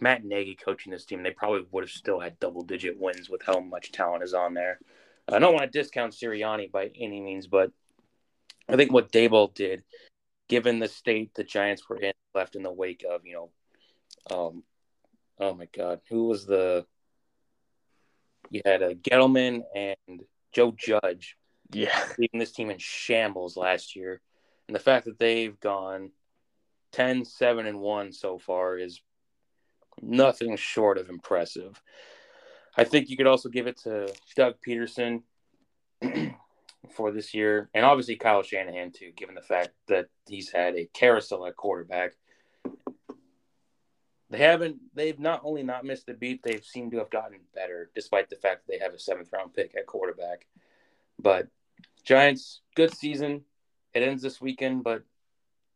Matt 0.00 0.24
Nagy 0.24 0.54
coaching 0.54 0.92
this 0.92 1.04
team, 1.04 1.22
they 1.22 1.30
probably 1.30 1.66
would 1.70 1.84
have 1.84 1.90
still 1.90 2.20
had 2.20 2.38
double 2.38 2.62
digit 2.62 2.98
wins 2.98 3.30
with 3.30 3.42
how 3.44 3.60
much 3.60 3.92
talent 3.92 4.22
is 4.22 4.34
on 4.34 4.54
there. 4.54 4.78
I 5.28 5.38
don't 5.38 5.54
want 5.54 5.70
to 5.70 5.78
discount 5.78 6.12
Sirianni 6.12 6.70
by 6.70 6.90
any 6.94 7.20
means, 7.20 7.46
but 7.46 7.72
I 8.68 8.76
think 8.76 8.92
what 8.92 9.10
Daboll 9.10 9.52
did, 9.52 9.82
given 10.48 10.78
the 10.78 10.88
state 10.88 11.34
the 11.34 11.44
Giants 11.44 11.88
were 11.88 11.96
in, 11.96 12.12
left 12.34 12.54
in 12.54 12.62
the 12.62 12.72
wake 12.72 13.04
of, 13.08 13.22
you 13.24 13.34
know, 13.34 13.50
um, 14.30 14.62
oh 15.40 15.54
my 15.54 15.68
God, 15.76 16.00
who 16.08 16.24
was 16.24 16.46
the? 16.46 16.86
You 18.50 18.62
had 18.64 18.82
a 18.82 18.94
Gettleman 18.94 19.62
and 19.74 20.22
Joe 20.52 20.72
Judge. 20.76 21.36
Yeah, 21.72 21.98
leaving 22.18 22.38
this 22.38 22.52
team 22.52 22.70
in 22.70 22.78
shambles 22.78 23.56
last 23.56 23.96
year, 23.96 24.20
and 24.68 24.74
the 24.74 24.80
fact 24.80 25.06
that 25.06 25.18
they've 25.18 25.58
gone 25.60 26.10
10, 26.92 27.24
7, 27.24 27.66
and 27.66 27.80
one 27.80 28.12
so 28.12 28.38
far 28.38 28.78
is 28.78 29.00
nothing 30.00 30.56
short 30.56 30.98
of 30.98 31.08
impressive. 31.08 31.80
I 32.76 32.84
think 32.84 33.08
you 33.08 33.16
could 33.16 33.26
also 33.26 33.48
give 33.48 33.66
it 33.66 33.78
to 33.78 34.12
Doug 34.34 34.56
Pederson 34.66 35.22
for 36.94 37.10
this 37.10 37.34
year, 37.34 37.70
and 37.74 37.84
obviously 37.84 38.16
Kyle 38.16 38.42
Shanahan 38.42 38.92
too, 38.92 39.12
given 39.16 39.34
the 39.34 39.40
fact 39.40 39.70
that 39.88 40.08
he's 40.28 40.50
had 40.50 40.76
a 40.76 40.88
carousel 40.92 41.46
at 41.46 41.56
quarterback 41.56 42.12
they 44.30 44.38
haven't. 44.38 44.78
They've 44.94 45.18
not 45.18 45.42
only 45.44 45.62
not 45.62 45.84
missed 45.84 46.06
the 46.06 46.14
beat, 46.14 46.42
they've 46.42 46.64
seemed 46.64 46.92
to 46.92 46.98
have 46.98 47.10
gotten 47.10 47.38
better, 47.54 47.90
despite 47.94 48.28
the 48.28 48.36
fact 48.36 48.66
that 48.66 48.72
they 48.72 48.84
have 48.84 48.94
a 48.94 48.98
seventh 48.98 49.32
round 49.32 49.54
pick 49.54 49.74
at 49.76 49.86
quarterback. 49.86 50.46
But 51.18 51.48
Giants, 52.04 52.60
good 52.74 52.94
season. 52.94 53.44
It 53.96 54.02
ends 54.02 54.22
this 54.22 54.42
weekend, 54.42 54.84
but 54.84 55.02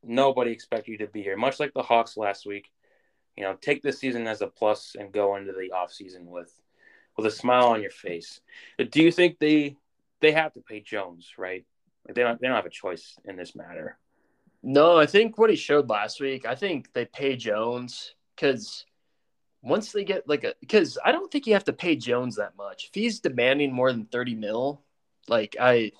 nobody 0.04 0.50
expected 0.50 0.92
you 0.92 0.98
to 0.98 1.06
be 1.06 1.22
here. 1.22 1.38
Much 1.38 1.58
like 1.58 1.72
the 1.72 1.82
Hawks 1.82 2.18
last 2.18 2.44
week, 2.44 2.70
you 3.34 3.44
know, 3.44 3.56
take 3.58 3.82
this 3.82 3.98
season 3.98 4.26
as 4.26 4.42
a 4.42 4.46
plus 4.46 4.94
and 4.98 5.10
go 5.10 5.36
into 5.36 5.52
the 5.52 5.72
off 5.72 5.90
season 5.90 6.26
with 6.26 6.52
with 7.16 7.24
a 7.24 7.30
smile 7.30 7.68
on 7.68 7.80
your 7.80 7.90
face. 7.90 8.42
But 8.76 8.90
do 8.90 9.02
you 9.02 9.10
think 9.10 9.38
they 9.38 9.76
they 10.20 10.32
have 10.32 10.52
to 10.52 10.60
pay 10.60 10.80
Jones, 10.80 11.32
right? 11.38 11.64
Like 12.06 12.14
they 12.14 12.22
don't 12.22 12.38
they 12.38 12.46
don't 12.46 12.56
have 12.56 12.66
a 12.66 12.70
choice 12.70 13.16
in 13.24 13.36
this 13.36 13.56
matter. 13.56 13.96
No, 14.62 14.98
I 14.98 15.06
think 15.06 15.38
what 15.38 15.48
he 15.48 15.56
showed 15.56 15.88
last 15.88 16.20
week, 16.20 16.44
I 16.44 16.54
think 16.54 16.92
they 16.92 17.06
pay 17.06 17.36
Jones 17.36 18.14
because 18.36 18.84
once 19.62 19.92
they 19.92 20.04
get 20.04 20.28
like 20.28 20.44
a 20.44 20.54
because 20.60 20.98
I 21.02 21.12
don't 21.12 21.32
think 21.32 21.46
you 21.46 21.54
have 21.54 21.64
to 21.64 21.72
pay 21.72 21.96
Jones 21.96 22.36
that 22.36 22.54
much. 22.58 22.84
If 22.84 22.90
he's 22.92 23.20
demanding 23.20 23.72
more 23.72 23.90
than 23.90 24.04
30 24.04 24.34
mil, 24.34 24.82
like 25.26 25.56
I 25.58 25.92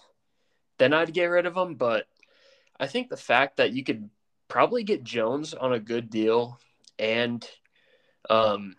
then 0.81 0.95
I'd 0.95 1.13
get 1.13 1.27
rid 1.27 1.45
of 1.45 1.55
him. 1.55 1.75
But 1.75 2.07
I 2.79 2.87
think 2.87 3.11
the 3.11 3.17
fact 3.17 3.59
that 3.59 3.73
you 3.73 3.85
could 3.85 4.09
probably 4.49 4.83
get 4.83 5.05
Jones 5.05 5.53
on 5.53 5.75
a 5.75 5.79
good 5.79 6.11
deal 6.11 6.59
and 6.99 7.47
um 8.29 8.75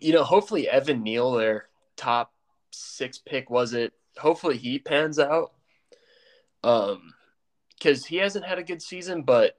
you 0.00 0.12
know, 0.12 0.24
hopefully 0.24 0.68
Evan 0.68 1.04
Neal, 1.04 1.32
their 1.32 1.68
top 1.96 2.32
six 2.72 3.18
pick 3.18 3.48
was 3.48 3.74
it, 3.74 3.92
hopefully 4.18 4.56
he 4.56 4.78
pans 4.78 5.18
out. 5.18 5.52
Um 6.64 7.14
because 7.78 8.06
he 8.06 8.16
hasn't 8.16 8.46
had 8.46 8.58
a 8.58 8.64
good 8.64 8.80
season, 8.80 9.22
but 9.22 9.58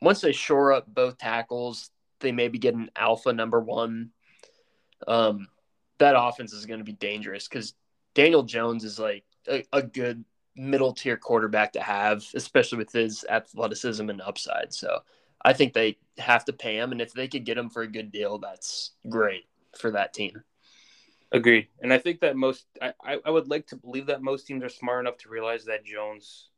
once 0.00 0.20
they 0.20 0.32
shore 0.32 0.72
up 0.72 0.86
both 0.86 1.18
tackles, 1.18 1.90
they 2.20 2.30
maybe 2.30 2.58
get 2.58 2.74
an 2.74 2.90
alpha 2.94 3.32
number 3.32 3.58
one, 3.58 4.10
um, 5.08 5.48
that 5.98 6.14
offense 6.16 6.52
is 6.52 6.66
going 6.66 6.78
to 6.78 6.84
be 6.84 6.92
dangerous 6.92 7.48
because 7.48 7.74
Daniel 8.14 8.44
Jones 8.44 8.84
is 8.84 8.98
like 8.98 9.24
a, 9.48 9.64
a 9.72 9.82
good 9.82 10.24
middle 10.58 10.92
tier 10.92 11.16
quarterback 11.16 11.72
to 11.72 11.80
have, 11.80 12.24
especially 12.34 12.78
with 12.78 12.92
his 12.92 13.24
athleticism 13.28 14.10
and 14.10 14.20
upside. 14.20 14.74
So 14.74 15.00
I 15.42 15.52
think 15.52 15.72
they 15.72 15.98
have 16.18 16.44
to 16.46 16.52
pay 16.52 16.76
him, 16.76 16.92
and 16.92 17.00
if 17.00 17.12
they 17.12 17.28
could 17.28 17.44
get 17.44 17.56
him 17.56 17.70
for 17.70 17.82
a 17.82 17.90
good 17.90 18.10
deal, 18.10 18.38
that's 18.38 18.92
great 19.08 19.46
for 19.78 19.92
that 19.92 20.12
team. 20.12 20.42
Agreed, 21.30 21.68
and 21.80 21.92
I 21.92 21.98
think 21.98 22.20
that 22.20 22.36
most 22.36 22.66
I, 22.80 23.18
I 23.24 23.30
would 23.30 23.48
like 23.48 23.66
to 23.68 23.76
believe 23.76 24.06
that 24.06 24.22
most 24.22 24.46
teams 24.46 24.64
are 24.64 24.68
smart 24.70 25.04
enough 25.04 25.18
to 25.18 25.28
realize 25.28 25.66
that 25.66 25.84
Jones 25.84 26.48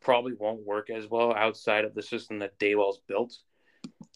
probably 0.00 0.32
won't 0.34 0.64
work 0.64 0.90
as 0.90 1.08
well 1.08 1.34
outside 1.34 1.84
of 1.84 1.94
the 1.94 2.02
system 2.02 2.38
that 2.38 2.58
Daboll's 2.58 3.00
built. 3.06 3.36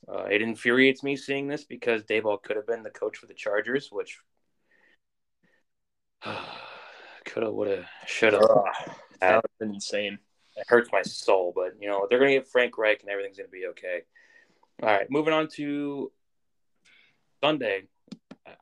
Uh, 0.08 0.24
it 0.30 0.42
infuriates 0.42 1.02
me 1.02 1.16
seeing 1.16 1.48
this 1.48 1.64
because 1.64 2.04
Daboll 2.04 2.40
could 2.40 2.56
have 2.56 2.66
been 2.66 2.82
the 2.84 2.90
coach 2.90 3.16
for 3.16 3.26
the 3.26 3.34
Chargers, 3.34 3.90
which 3.90 4.20
could 7.36 7.42
have, 7.42 7.52
would 7.52 7.68
have, 7.68 7.84
should 8.06 8.32
have. 8.32 8.42
that 9.20 9.34
would 9.36 9.50
been 9.58 9.74
insane. 9.74 10.18
It 10.56 10.64
hurts 10.68 10.88
my 10.90 11.02
soul, 11.02 11.52
but 11.54 11.74
you 11.78 11.86
know 11.86 12.06
they're 12.08 12.18
going 12.18 12.30
to 12.30 12.38
get 12.38 12.48
Frank 12.48 12.78
Reich 12.78 13.02
and 13.02 13.10
everything's 13.10 13.36
going 13.36 13.48
to 13.48 13.52
be 13.52 13.66
okay. 13.72 14.00
All 14.82 14.88
right, 14.88 15.06
moving 15.10 15.34
on 15.34 15.48
to 15.56 16.10
Sunday. 17.44 17.88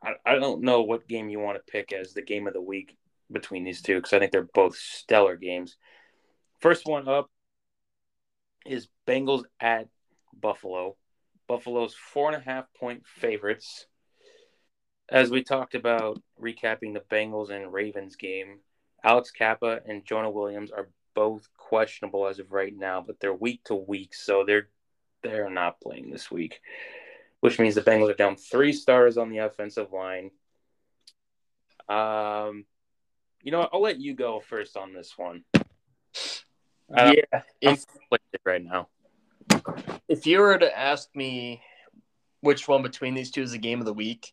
I, 0.03 0.15
I 0.27 0.35
don't 0.35 0.63
know 0.63 0.83
what 0.83 1.07
game 1.07 1.29
you 1.29 1.39
want 1.39 1.57
to 1.57 1.73
pick 1.73 1.93
as 1.93 2.15
the 2.15 2.23
game 2.23 2.49
of 2.49 2.53
the 2.53 2.61
week 2.61 2.97
between 3.31 3.63
these 3.63 3.81
two 3.81 3.95
because 3.95 4.13
I 4.13 4.19
think 4.19 4.33
they're 4.33 4.43
both 4.43 4.77
stellar 4.77 5.37
games. 5.37 5.77
First 6.59 6.85
one 6.85 7.07
up 7.09 7.31
is 8.67 8.89
Bengals 9.07 9.45
at 9.61 9.87
Buffalo. 10.37 10.97
Buffalo's 11.47 11.95
four 11.95 12.33
and 12.33 12.43
a 12.43 12.45
half 12.45 12.65
point 12.75 13.05
favorites. 13.07 13.87
As 15.09 15.31
we 15.31 15.43
talked 15.43 15.75
about 15.75 16.21
recapping 16.41 16.95
the 16.95 17.03
Bengals 17.11 17.51
and 17.51 17.73
Ravens 17.73 18.17
game, 18.17 18.61
Alex 19.03 19.31
Cappa 19.31 19.81
and 19.87 20.05
Jonah 20.05 20.31
Williams 20.31 20.71
are 20.71 20.89
both 21.15 21.49
questionable 21.57 22.27
as 22.27 22.39
of 22.39 22.53
right 22.53 22.75
now, 22.75 23.03
but 23.07 23.21
they're 23.21 23.35
week 23.35 23.63
to 23.65 23.75
week, 23.75 24.15
so 24.15 24.45
they're 24.47 24.69
they're 25.23 25.51
not 25.51 25.81
playing 25.81 26.11
this 26.11 26.31
week, 26.31 26.61
which 27.41 27.59
means 27.59 27.75
the 27.75 27.83
Bengals 27.83 28.11
are 28.11 28.15
down 28.15 28.37
three 28.37 28.73
stars 28.73 29.17
on 29.17 29.31
the 29.31 29.39
offensive 29.39 29.93
line. 29.93 30.31
Um, 31.89 32.65
you 33.43 33.53
know, 33.53 33.69
I'll 33.73 33.83
let 33.83 34.01
you 34.01 34.15
go 34.15 34.41
first 34.41 34.77
on 34.77 34.93
this 34.93 35.17
one. 35.17 35.45
Yeah, 36.91 37.23
I'm 37.65 37.79
right 38.45 38.65
now 38.65 38.89
if 40.09 40.27
you 40.27 40.41
were 40.41 40.59
to 40.59 40.79
ask 40.79 41.09
me 41.15 41.63
which 42.41 42.69
one 42.69 42.83
between 42.83 43.15
these 43.15 43.31
two 43.31 43.43
is 43.43 43.53
the 43.53 43.59
game 43.59 43.81
of 43.81 43.87
the 43.87 43.93
week, 43.93 44.33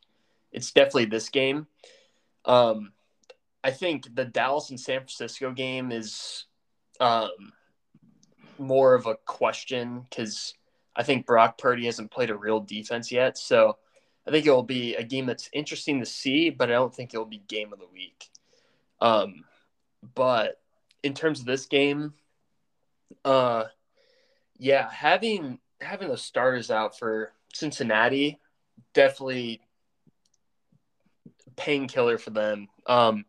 it's 0.51 0.71
definitely 0.71 1.05
this 1.05 1.29
game. 1.29 1.67
Um, 2.45 2.93
I 3.63 3.71
think 3.71 4.15
the 4.15 4.25
Dallas 4.25 4.69
and 4.69 4.79
San 4.79 4.99
Francisco 4.99 5.51
game 5.51 5.91
is 5.91 6.45
um, 6.99 7.53
more 8.57 8.93
of 8.93 9.05
a 9.05 9.15
question 9.25 10.05
because 10.09 10.55
I 10.95 11.03
think 11.03 11.25
Brock 11.25 11.57
Purdy 11.57 11.85
hasn't 11.85 12.11
played 12.11 12.29
a 12.29 12.35
real 12.35 12.59
defense 12.59 13.11
yet. 13.11 13.37
So 13.37 13.77
I 14.27 14.31
think 14.31 14.45
it 14.45 14.51
will 14.51 14.63
be 14.63 14.95
a 14.95 15.03
game 15.03 15.25
that's 15.25 15.49
interesting 15.53 15.99
to 15.99 16.05
see, 16.05 16.49
but 16.49 16.69
I 16.69 16.73
don't 16.73 16.93
think 16.93 17.13
it 17.13 17.17
will 17.17 17.25
be 17.25 17.43
game 17.47 17.73
of 17.73 17.79
the 17.79 17.87
week. 17.87 18.29
Um, 18.99 19.45
but 20.15 20.59
in 21.03 21.13
terms 21.13 21.39
of 21.39 21.45
this 21.45 21.65
game, 21.65 22.13
uh, 23.25 23.65
yeah, 24.57 24.89
having 24.89 25.59
having 25.79 26.09
the 26.09 26.17
starters 26.17 26.69
out 26.69 26.97
for 26.97 27.33
Cincinnati 27.53 28.39
definitely 28.93 29.61
painkiller 31.55 32.17
for 32.17 32.31
them. 32.31 32.67
Um, 32.85 33.25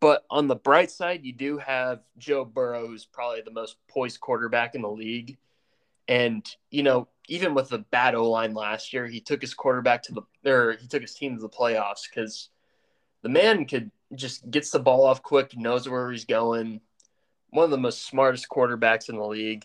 but 0.00 0.24
on 0.30 0.46
the 0.46 0.56
bright 0.56 0.90
side, 0.90 1.24
you 1.24 1.32
do 1.32 1.58
have 1.58 2.00
Joe 2.18 2.44
Burrow, 2.44 2.86
who's 2.86 3.04
probably 3.04 3.40
the 3.40 3.50
most 3.50 3.76
poised 3.88 4.20
quarterback 4.20 4.74
in 4.74 4.82
the 4.82 4.90
league. 4.90 5.38
And, 6.08 6.46
you 6.70 6.82
know, 6.82 7.08
even 7.28 7.54
with 7.54 7.70
the 7.70 7.78
bad 7.78 8.14
O 8.14 8.30
line 8.30 8.54
last 8.54 8.92
year, 8.92 9.06
he 9.06 9.20
took 9.20 9.40
his 9.40 9.54
quarterback 9.54 10.02
to 10.04 10.12
the, 10.12 10.50
or 10.50 10.76
he 10.80 10.86
took 10.86 11.02
his 11.02 11.14
team 11.14 11.34
to 11.34 11.42
the 11.42 11.48
playoffs 11.48 12.02
because 12.08 12.50
the 13.22 13.28
man 13.28 13.64
could 13.64 13.90
just 14.14 14.48
gets 14.50 14.70
the 14.70 14.78
ball 14.78 15.04
off 15.04 15.22
quick, 15.22 15.56
knows 15.56 15.88
where 15.88 16.12
he's 16.12 16.26
going. 16.26 16.80
One 17.50 17.64
of 17.64 17.70
the 17.70 17.78
most 17.78 18.06
smartest 18.06 18.48
quarterbacks 18.48 19.08
in 19.08 19.16
the 19.16 19.26
league. 19.26 19.64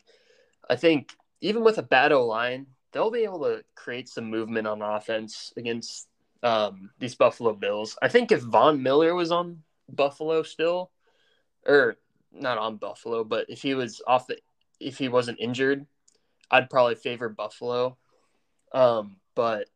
I 0.69 0.75
think 0.75 1.11
even 1.41 1.63
with 1.63 1.77
a 1.77 1.83
bad 1.83 2.11
O 2.11 2.25
line, 2.25 2.67
they'll 2.91 3.11
be 3.11 3.23
able 3.23 3.41
to 3.41 3.63
create 3.75 4.09
some 4.09 4.29
movement 4.29 4.65
on 4.65 4.81
offense 4.81 5.53
against 5.57 6.07
um, 6.43 6.89
these 6.99 7.15
Buffalo 7.15 7.53
Bills. 7.53 7.97
I 8.01 8.07
think 8.07 8.31
if 8.31 8.41
Von 8.41 8.81
Miller 8.81 9.13
was 9.15 9.31
on 9.31 9.63
Buffalo 9.89 10.43
still, 10.43 10.91
or 11.65 11.97
not 12.31 12.57
on 12.57 12.77
Buffalo, 12.77 13.23
but 13.23 13.45
if 13.49 13.61
he 13.61 13.73
was 13.73 14.01
off 14.07 14.27
the, 14.27 14.37
if 14.79 14.97
he 14.97 15.09
wasn't 15.09 15.39
injured, 15.39 15.85
I'd 16.49 16.69
probably 16.69 16.95
favor 16.95 17.29
Buffalo. 17.29 17.97
Um, 18.73 19.17
but 19.35 19.67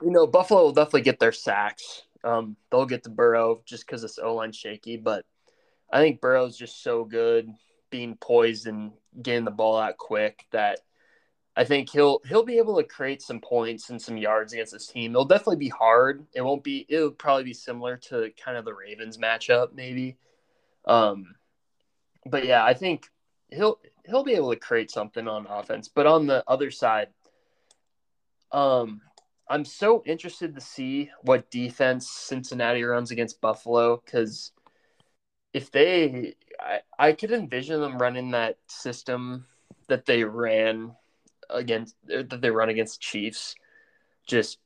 you 0.00 0.10
know, 0.10 0.26
Buffalo 0.26 0.62
will 0.62 0.72
definitely 0.72 1.02
get 1.02 1.18
their 1.18 1.32
sacks. 1.32 2.02
Um, 2.24 2.56
they'll 2.70 2.86
get 2.86 3.02
the 3.02 3.10
Burrow 3.10 3.62
just 3.64 3.86
because 3.86 4.04
it's 4.04 4.18
O 4.18 4.34
line 4.34 4.52
shaky, 4.52 4.96
but 4.96 5.24
I 5.92 6.00
think 6.00 6.20
Burrow's 6.20 6.56
just 6.56 6.82
so 6.82 7.04
good 7.04 7.52
being 7.90 8.16
poised 8.16 8.66
and 8.66 8.92
getting 9.20 9.44
the 9.44 9.50
ball 9.50 9.78
out 9.78 9.98
quick 9.98 10.46
that 10.52 10.80
I 11.54 11.64
think 11.64 11.90
he'll 11.90 12.20
he'll 12.26 12.44
be 12.44 12.58
able 12.58 12.76
to 12.76 12.84
create 12.84 13.20
some 13.20 13.40
points 13.40 13.90
and 13.90 14.00
some 14.00 14.16
yards 14.16 14.52
against 14.52 14.72
this 14.72 14.86
team. 14.86 15.10
It'll 15.10 15.24
definitely 15.26 15.56
be 15.56 15.68
hard. 15.68 16.26
It 16.34 16.40
won't 16.40 16.64
be. 16.64 16.86
It'll 16.88 17.10
probably 17.10 17.44
be 17.44 17.54
similar 17.54 17.96
to 18.08 18.30
kind 18.42 18.56
of 18.56 18.64
the 18.64 18.74
Ravens 18.74 19.18
matchup, 19.18 19.74
maybe. 19.74 20.16
Um, 20.86 21.34
but 22.24 22.46
yeah, 22.46 22.64
I 22.64 22.72
think 22.72 23.06
he'll 23.50 23.78
he'll 24.06 24.24
be 24.24 24.34
able 24.34 24.50
to 24.50 24.58
create 24.58 24.90
something 24.90 25.28
on 25.28 25.46
offense. 25.46 25.88
But 25.88 26.06
on 26.06 26.26
the 26.26 26.42
other 26.48 26.70
side, 26.70 27.08
um, 28.50 29.02
I'm 29.48 29.66
so 29.66 30.02
interested 30.06 30.54
to 30.54 30.60
see 30.60 31.10
what 31.22 31.50
defense 31.50 32.10
Cincinnati 32.10 32.82
runs 32.82 33.10
against 33.10 33.42
Buffalo 33.42 34.00
because 34.02 34.52
if 35.52 35.70
they, 35.70 36.34
I, 36.58 36.80
I 36.98 37.12
could 37.12 37.32
envision 37.32 37.80
them 37.80 37.98
running 37.98 38.30
that 38.30 38.56
system 38.68 39.44
that 39.88 40.06
they 40.06 40.24
ran 40.24 40.96
against 41.50 41.94
that 42.06 42.40
they 42.40 42.50
run 42.50 42.68
against 42.68 43.00
Chiefs, 43.00 43.54
just 44.26 44.58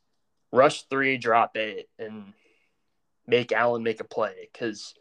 rush 0.53 0.83
three, 0.85 1.17
drop 1.19 1.57
it, 1.57 1.89
and 1.99 2.33
make 3.27 3.53
Allen 3.53 3.83
make 3.83 4.01
a 4.01 4.05
play 4.05 4.49
because 4.53 4.95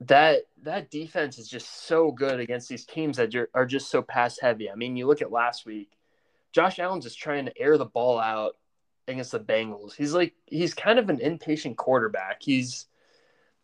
that 0.00 0.42
that 0.62 0.90
defense 0.90 1.38
is 1.38 1.48
just 1.48 1.86
so 1.86 2.12
good 2.12 2.40
against 2.40 2.68
these 2.68 2.84
teams 2.84 3.16
that 3.16 3.34
are 3.54 3.66
just 3.66 3.90
so 3.90 4.02
pass 4.02 4.38
heavy. 4.38 4.70
I 4.70 4.74
mean, 4.74 4.96
you 4.96 5.06
look 5.06 5.22
at 5.22 5.32
last 5.32 5.66
week, 5.66 5.90
Josh 6.52 6.78
Allen's 6.78 7.04
just 7.04 7.18
trying 7.18 7.46
to 7.46 7.58
air 7.58 7.76
the 7.76 7.84
ball 7.84 8.18
out 8.18 8.52
against 9.08 9.32
the 9.32 9.40
Bengals. 9.40 9.94
He's 9.94 10.14
like 10.14 10.34
he's 10.46 10.74
kind 10.74 10.98
of 10.98 11.10
an 11.10 11.20
impatient 11.20 11.76
quarterback. 11.76 12.42
He's 12.42 12.86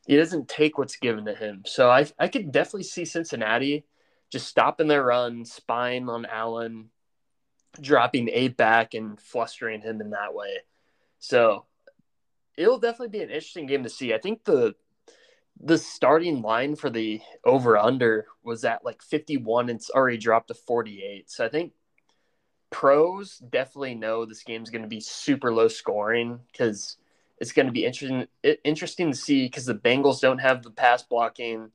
he 0.07 0.17
doesn't 0.17 0.49
take 0.49 0.77
what's 0.77 0.97
given 0.97 1.25
to 1.27 1.35
him. 1.35 1.63
So 1.67 1.91
I 1.91 2.07
I 2.19 2.29
could 2.29 2.51
definitely 2.51 2.85
see 2.85 3.05
Cincinnati 3.05 3.85
just 4.35 4.49
stopping 4.49 4.89
their 4.89 5.05
run, 5.05 5.45
spying 5.45 6.09
on 6.09 6.27
Allen, 6.27 6.91
dropping 7.81 8.29
eight 8.29 8.57
back 8.57 8.93
and 8.93 9.21
flustering 9.21 9.81
him 9.81 10.01
in 10.01 10.11
that 10.11 10.35
way. 10.35 10.57
So 11.21 11.67
it'll 12.59 12.81
definitely 12.81 13.17
be 13.17 13.23
an 13.23 13.29
interesting 13.31 13.67
game 13.67 13.85
to 13.85 13.89
see. 13.89 14.13
I 14.13 14.19
think 14.19 14.45
the 14.45 14.75
the 15.61 15.79
starting 15.79 16.43
line 16.43 16.75
for 16.75 16.91
the 16.91 17.21
over 17.45 17.79
under 17.79 18.27
was 18.43 18.65
at 18.65 18.85
like 18.85 19.03
51 19.03 19.71
and 19.71 19.79
it's 19.79 19.89
already 19.89 20.19
dropped 20.19 20.49
to 20.49 20.55
48. 20.55 21.31
So 21.31 21.45
I 21.45 21.49
think 21.49 21.75
pros 22.71 23.39
definitely 23.39 23.95
know 23.95 24.25
this 24.25 24.43
game's 24.43 24.71
going 24.71 24.83
to 24.83 24.89
be 24.89 24.99
super 24.99 25.55
low 25.55 25.69
scoring 25.69 26.41
because 26.51 26.97
it's 27.39 27.53
going 27.53 27.67
to 27.67 27.73
be 27.73 27.85
interesting 27.85 28.27
interesting 28.65 29.13
to 29.13 29.17
see 29.17 29.45
because 29.45 29.67
the 29.67 29.77
Bengals 29.77 30.21
don't 30.21 30.39
have 30.39 30.65
the 30.65 30.73
pass 30.73 31.05
blocking 31.05 31.71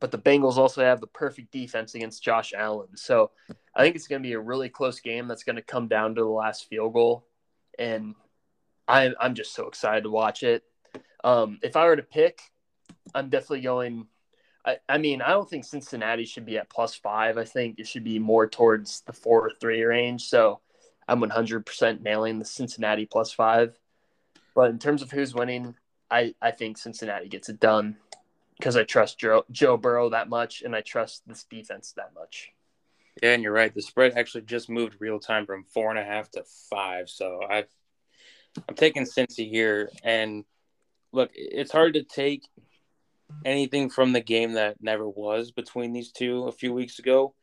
but 0.00 0.10
the 0.10 0.18
Bengals 0.18 0.56
also 0.56 0.82
have 0.82 1.00
the 1.00 1.06
perfect 1.06 1.52
defense 1.52 1.94
against 1.94 2.24
Josh 2.24 2.52
Allen. 2.56 2.96
So 2.96 3.30
I 3.74 3.82
think 3.82 3.94
it's 3.94 4.08
going 4.08 4.22
to 4.22 4.26
be 4.26 4.32
a 4.32 4.40
really 4.40 4.70
close 4.70 4.98
game 5.00 5.28
that's 5.28 5.44
going 5.44 5.56
to 5.56 5.62
come 5.62 5.88
down 5.88 6.14
to 6.14 6.22
the 6.22 6.26
last 6.26 6.68
field 6.68 6.94
goal. 6.94 7.26
And 7.78 8.14
I, 8.88 9.12
I'm 9.20 9.34
just 9.34 9.54
so 9.54 9.68
excited 9.68 10.04
to 10.04 10.10
watch 10.10 10.42
it. 10.42 10.64
Um, 11.22 11.58
if 11.62 11.76
I 11.76 11.84
were 11.84 11.96
to 11.96 12.02
pick, 12.02 12.40
I'm 13.14 13.28
definitely 13.28 13.60
going. 13.60 14.06
I, 14.64 14.78
I 14.88 14.98
mean, 14.98 15.22
I 15.22 15.30
don't 15.30 15.48
think 15.48 15.64
Cincinnati 15.64 16.24
should 16.24 16.46
be 16.46 16.58
at 16.58 16.70
plus 16.70 16.94
five. 16.94 17.38
I 17.38 17.44
think 17.44 17.78
it 17.78 17.86
should 17.86 18.04
be 18.04 18.18
more 18.18 18.48
towards 18.48 19.02
the 19.02 19.12
four 19.12 19.46
or 19.46 19.50
three 19.60 19.82
range. 19.82 20.24
So 20.24 20.60
I'm 21.06 21.20
100% 21.20 22.00
nailing 22.00 22.38
the 22.38 22.44
Cincinnati 22.44 23.06
plus 23.06 23.32
five. 23.32 23.78
But 24.54 24.70
in 24.70 24.78
terms 24.78 25.02
of 25.02 25.10
who's 25.10 25.34
winning, 25.34 25.76
I, 26.10 26.34
I 26.42 26.50
think 26.50 26.78
Cincinnati 26.78 27.28
gets 27.28 27.48
it 27.48 27.60
done 27.60 27.96
because 28.60 28.76
I 28.76 28.84
trust 28.84 29.18
Joe, 29.18 29.44
Joe 29.50 29.78
Burrow 29.78 30.10
that 30.10 30.28
much 30.28 30.62
and 30.62 30.76
I 30.76 30.82
trust 30.82 31.22
this 31.26 31.44
defense 31.44 31.94
that 31.96 32.12
much. 32.14 32.50
Yeah, 33.22 33.32
and 33.32 33.42
you're 33.42 33.52
right. 33.52 33.74
The 33.74 33.80
spread 33.82 34.12
actually 34.16 34.42
just 34.42 34.68
moved 34.68 35.00
real 35.00 35.18
time 35.18 35.46
from 35.46 35.64
four 35.64 35.90
and 35.90 35.98
a 35.98 36.04
half 36.04 36.30
to 36.32 36.44
five. 36.68 37.08
So 37.08 37.40
I, 37.48 37.64
I'm 38.68 38.74
taking 38.74 39.04
Cincy 39.04 39.48
here. 39.48 39.90
And 40.04 40.44
look, 41.10 41.30
it's 41.34 41.72
hard 41.72 41.94
to 41.94 42.02
take 42.02 42.46
anything 43.44 43.88
from 43.88 44.12
the 44.12 44.20
game 44.20 44.52
that 44.52 44.76
never 44.80 45.08
was 45.08 45.50
between 45.52 45.92
these 45.92 46.12
two 46.12 46.44
a 46.44 46.52
few 46.52 46.72
weeks 46.72 46.98
ago. 46.98 47.34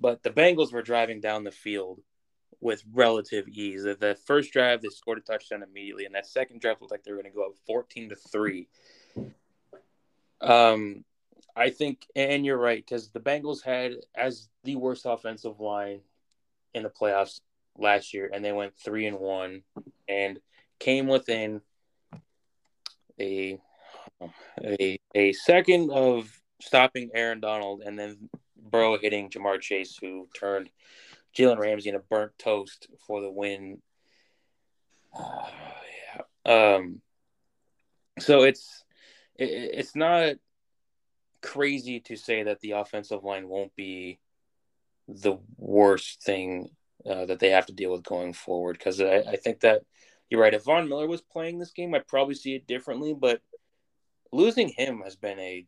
But 0.00 0.22
the 0.22 0.30
Bengals 0.30 0.72
were 0.72 0.82
driving 0.82 1.20
down 1.20 1.44
the 1.44 1.52
field 1.52 2.00
with 2.60 2.82
relative 2.92 3.46
ease. 3.48 3.82
The 3.84 4.18
first 4.26 4.52
drive, 4.52 4.80
they 4.80 4.88
scored 4.88 5.18
a 5.18 5.20
touchdown 5.20 5.62
immediately, 5.62 6.06
and 6.06 6.14
that 6.14 6.26
second 6.26 6.60
drive 6.60 6.80
looked 6.80 6.90
like 6.90 7.04
they 7.04 7.12
were 7.12 7.20
going 7.20 7.30
to 7.30 7.36
go 7.36 7.46
up 7.46 7.54
14 7.66 8.08
to 8.08 8.16
three. 8.16 8.68
Um, 10.44 11.04
I 11.56 11.70
think, 11.70 12.06
and 12.14 12.44
you're 12.44 12.58
right, 12.58 12.84
because 12.84 13.08
the 13.10 13.20
Bengals 13.20 13.62
had 13.62 13.92
as 14.14 14.48
the 14.64 14.76
worst 14.76 15.06
offensive 15.06 15.60
line 15.60 16.00
in 16.74 16.82
the 16.82 16.90
playoffs 16.90 17.40
last 17.78 18.12
year, 18.12 18.30
and 18.32 18.44
they 18.44 18.52
went 18.52 18.74
three 18.76 19.06
and 19.06 19.18
one, 19.18 19.62
and 20.08 20.38
came 20.78 21.06
within 21.06 21.60
a 23.20 23.58
a 24.62 24.98
a 25.14 25.32
second 25.32 25.90
of 25.90 26.30
stopping 26.60 27.10
Aaron 27.14 27.40
Donald, 27.40 27.82
and 27.84 27.98
then 27.98 28.28
Burrow 28.56 28.98
hitting 28.98 29.30
Ja'Marr 29.30 29.60
Chase, 29.60 29.96
who 30.00 30.28
turned 30.34 30.70
Jalen 31.36 31.58
Ramsey 31.58 31.90
in 31.90 31.96
a 31.96 32.00
burnt 32.00 32.32
toast 32.38 32.88
for 33.06 33.20
the 33.20 33.30
win. 33.30 33.80
Uh, 35.16 35.50
yeah. 36.46 36.74
Um. 36.74 37.00
So 38.18 38.42
it's 38.42 38.83
it, 39.36 39.44
it's 39.44 39.96
not 39.96 40.36
crazy 41.42 42.00
to 42.00 42.16
say 42.16 42.44
that 42.44 42.60
the 42.60 42.72
offensive 42.72 43.22
line 43.22 43.48
won't 43.48 43.74
be 43.76 44.18
the 45.08 45.36
worst 45.58 46.22
thing 46.22 46.70
uh, 47.08 47.26
that 47.26 47.38
they 47.38 47.50
have 47.50 47.66
to 47.66 47.72
deal 47.72 47.92
with 47.92 48.02
going 48.02 48.32
forward. 48.32 48.78
Because 48.78 49.00
I, 49.00 49.16
I, 49.18 49.36
think 49.36 49.60
that 49.60 49.82
you're 50.30 50.40
right. 50.40 50.54
If 50.54 50.64
Von 50.64 50.88
Miller 50.88 51.06
was 51.06 51.20
playing 51.20 51.58
this 51.58 51.72
game, 51.72 51.94
I'd 51.94 52.08
probably 52.08 52.34
see 52.34 52.54
it 52.54 52.66
differently. 52.66 53.14
But 53.14 53.42
losing 54.32 54.68
him 54.68 55.02
has 55.04 55.16
been 55.16 55.38
a 55.38 55.66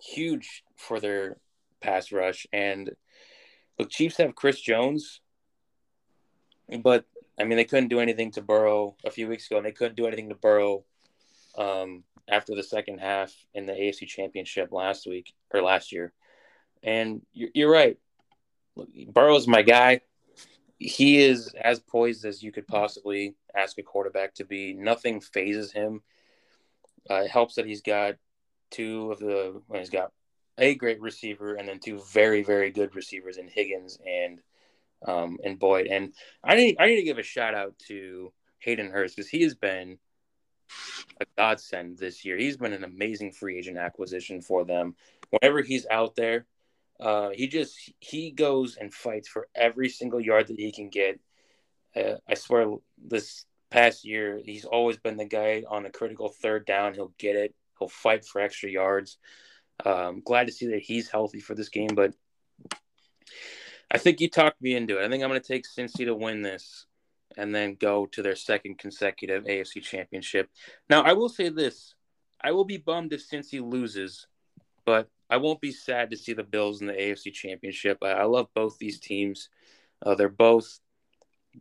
huge 0.00 0.64
for 0.76 1.00
their 1.00 1.38
pass 1.80 2.12
rush. 2.12 2.46
And 2.52 2.90
look, 3.78 3.90
Chiefs 3.90 4.18
have 4.18 4.34
Chris 4.34 4.60
Jones, 4.60 5.20
but 6.82 7.04
I 7.38 7.44
mean 7.44 7.56
they 7.56 7.64
couldn't 7.64 7.88
do 7.88 8.00
anything 8.00 8.32
to 8.32 8.42
Burrow 8.42 8.96
a 9.04 9.10
few 9.10 9.28
weeks 9.28 9.46
ago, 9.46 9.56
and 9.56 9.66
they 9.66 9.72
couldn't 9.72 9.96
do 9.96 10.06
anything 10.06 10.28
to 10.28 10.34
Burrow 10.34 10.84
um, 11.56 12.04
after 12.30 12.54
the 12.54 12.62
second 12.62 12.98
half 12.98 13.34
in 13.54 13.66
the 13.66 13.72
AFC 13.72 14.06
Championship 14.06 14.72
last 14.72 15.06
week 15.06 15.32
or 15.52 15.62
last 15.62 15.92
year. 15.92 16.12
And 16.82 17.22
you're, 17.32 17.50
you're 17.54 17.70
right. 17.70 17.98
Burrow's 19.08 19.48
my 19.48 19.62
guy. 19.62 20.00
He 20.78 21.22
is 21.22 21.52
as 21.60 21.78
poised 21.78 22.24
as 22.24 22.42
you 22.42 22.52
could 22.52 22.66
possibly 22.66 23.34
ask 23.54 23.78
a 23.78 23.82
quarterback 23.82 24.34
to 24.34 24.44
be. 24.44 24.72
Nothing 24.72 25.20
phases 25.20 25.72
him. 25.72 26.02
Uh, 27.10 27.22
it 27.22 27.30
helps 27.30 27.56
that 27.56 27.66
he's 27.66 27.82
got 27.82 28.14
two 28.70 29.10
of 29.10 29.18
the 29.18 29.60
well, 29.68 29.80
he's 29.80 29.90
got 29.90 30.12
a 30.56 30.74
great 30.74 31.00
receiver 31.00 31.54
and 31.54 31.68
then 31.68 31.80
two 31.80 32.00
very 32.12 32.42
very 32.42 32.70
good 32.70 32.94
receivers 32.94 33.36
in 33.36 33.48
Higgins 33.48 33.98
and 34.06 34.40
um, 35.06 35.38
and 35.44 35.58
Boyd. 35.58 35.86
And 35.86 36.14
I 36.44 36.54
need 36.54 36.76
I 36.78 36.86
need 36.86 36.96
to 36.96 37.02
give 37.02 37.18
a 37.18 37.22
shout 37.22 37.54
out 37.54 37.78
to 37.88 38.32
Hayden 38.58 38.90
Hurst 38.90 39.16
because 39.16 39.28
he 39.28 39.42
has 39.42 39.54
been 39.54 39.98
a 41.20 41.26
godsend 41.36 41.98
this 41.98 42.24
year. 42.24 42.36
He's 42.36 42.56
been 42.56 42.72
an 42.72 42.84
amazing 42.84 43.32
free 43.32 43.58
agent 43.58 43.78
acquisition 43.78 44.40
for 44.40 44.64
them. 44.64 44.94
Whenever 45.30 45.62
he's 45.62 45.86
out 45.90 46.16
there, 46.16 46.46
uh, 46.98 47.30
he 47.30 47.48
just 47.48 47.92
he 48.00 48.30
goes 48.30 48.76
and 48.76 48.92
fights 48.92 49.28
for 49.28 49.48
every 49.54 49.88
single 49.88 50.20
yard 50.20 50.48
that 50.48 50.58
he 50.58 50.72
can 50.72 50.88
get. 50.88 51.20
Uh, 51.96 52.16
I 52.28 52.34
swear, 52.34 52.76
this 53.02 53.44
past 53.70 54.04
year, 54.04 54.40
he's 54.44 54.64
always 54.64 54.96
been 54.96 55.16
the 55.16 55.24
guy 55.24 55.64
on 55.68 55.86
a 55.86 55.90
critical 55.90 56.28
third 56.28 56.66
down. 56.66 56.94
He'll 56.94 57.14
get 57.18 57.36
it. 57.36 57.54
He'll 57.78 57.88
fight 57.88 58.24
for 58.24 58.40
extra 58.40 58.70
yards. 58.70 59.18
Um, 59.84 60.20
glad 60.24 60.46
to 60.46 60.52
see 60.52 60.66
that 60.68 60.82
he's 60.82 61.08
healthy 61.08 61.40
for 61.40 61.54
this 61.54 61.70
game, 61.70 61.90
but 61.94 62.12
I 63.90 63.98
think 63.98 64.20
you 64.20 64.28
talked 64.28 64.60
me 64.60 64.74
into 64.74 64.98
it. 64.98 65.04
I 65.04 65.08
think 65.08 65.22
I'm 65.22 65.30
going 65.30 65.40
to 65.40 65.46
take 65.46 65.64
Cincy 65.66 66.04
to 66.04 66.14
win 66.14 66.42
this 66.42 66.86
and 67.36 67.54
then 67.54 67.76
go 67.76 68.06
to 68.06 68.22
their 68.22 68.36
second 68.36 68.78
consecutive 68.78 69.44
AFC 69.44 69.82
championship. 69.82 70.50
Now, 70.88 71.02
I 71.02 71.12
will 71.12 71.28
say 71.28 71.48
this 71.48 71.94
I 72.40 72.52
will 72.52 72.64
be 72.64 72.78
bummed 72.78 73.12
if 73.12 73.28
Cincy 73.28 73.60
loses, 73.60 74.26
but 74.84 75.08
I 75.28 75.36
won't 75.36 75.60
be 75.60 75.72
sad 75.72 76.10
to 76.10 76.16
see 76.16 76.32
the 76.32 76.42
Bills 76.42 76.80
in 76.80 76.86
the 76.86 76.92
AFC 76.92 77.32
championship. 77.32 77.98
I, 78.02 78.10
I 78.10 78.24
love 78.24 78.48
both 78.54 78.78
these 78.78 78.98
teams. 78.98 79.48
Uh, 80.04 80.14
they're 80.14 80.28
both 80.28 80.80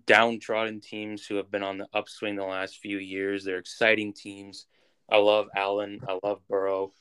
downtrodden 0.06 0.82
teams 0.82 1.26
who 1.26 1.36
have 1.36 1.52
been 1.52 1.64
on 1.64 1.78
the 1.78 1.88
upswing 1.94 2.36
the 2.36 2.44
last 2.44 2.78
few 2.78 2.98
years. 2.98 3.44
They're 3.44 3.58
exciting 3.58 4.14
teams. 4.14 4.66
I 5.10 5.18
love 5.18 5.48
Allen. 5.56 6.02
I 6.08 6.20
love 6.24 6.42
Burrow. 6.50 6.92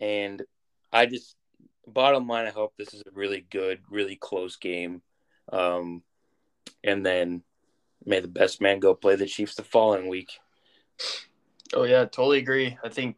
And 0.00 0.42
I 0.92 1.06
just, 1.06 1.36
bottom 1.86 2.28
line, 2.28 2.46
I 2.46 2.50
hope 2.50 2.74
this 2.76 2.92
is 2.92 3.02
a 3.06 3.14
really 3.14 3.46
good, 3.50 3.80
really 3.88 4.16
close 4.16 4.56
game. 4.56 5.02
Um, 5.52 6.02
and 6.84 7.04
then 7.06 7.42
may 8.06 8.20
the 8.20 8.28
best 8.28 8.60
man 8.60 8.80
go 8.80 8.94
play 8.94 9.16
the 9.16 9.26
Chiefs 9.26 9.54
the 9.54 9.62
following 9.62 10.08
week. 10.08 10.38
Oh, 11.74 11.84
yeah, 11.84 12.04
totally 12.04 12.38
agree. 12.38 12.76
I 12.84 12.88
think 12.88 13.16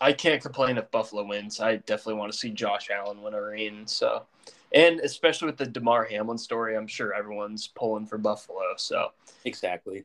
I 0.00 0.12
can't 0.12 0.42
complain 0.42 0.78
if 0.78 0.90
Buffalo 0.90 1.24
wins. 1.24 1.60
I 1.60 1.76
definitely 1.76 2.14
want 2.14 2.32
to 2.32 2.38
see 2.38 2.50
Josh 2.50 2.88
Allen 2.90 3.22
win 3.22 3.34
a 3.34 3.42
ring. 3.42 3.82
So, 3.86 4.24
and 4.72 5.00
especially 5.00 5.46
with 5.46 5.58
the 5.58 5.66
Damar 5.66 6.04
Hamlin 6.04 6.38
story, 6.38 6.76
I'm 6.76 6.86
sure 6.86 7.14
everyone's 7.14 7.68
pulling 7.68 8.06
for 8.06 8.18
Buffalo. 8.18 8.62
So, 8.76 9.08
exactly. 9.44 10.04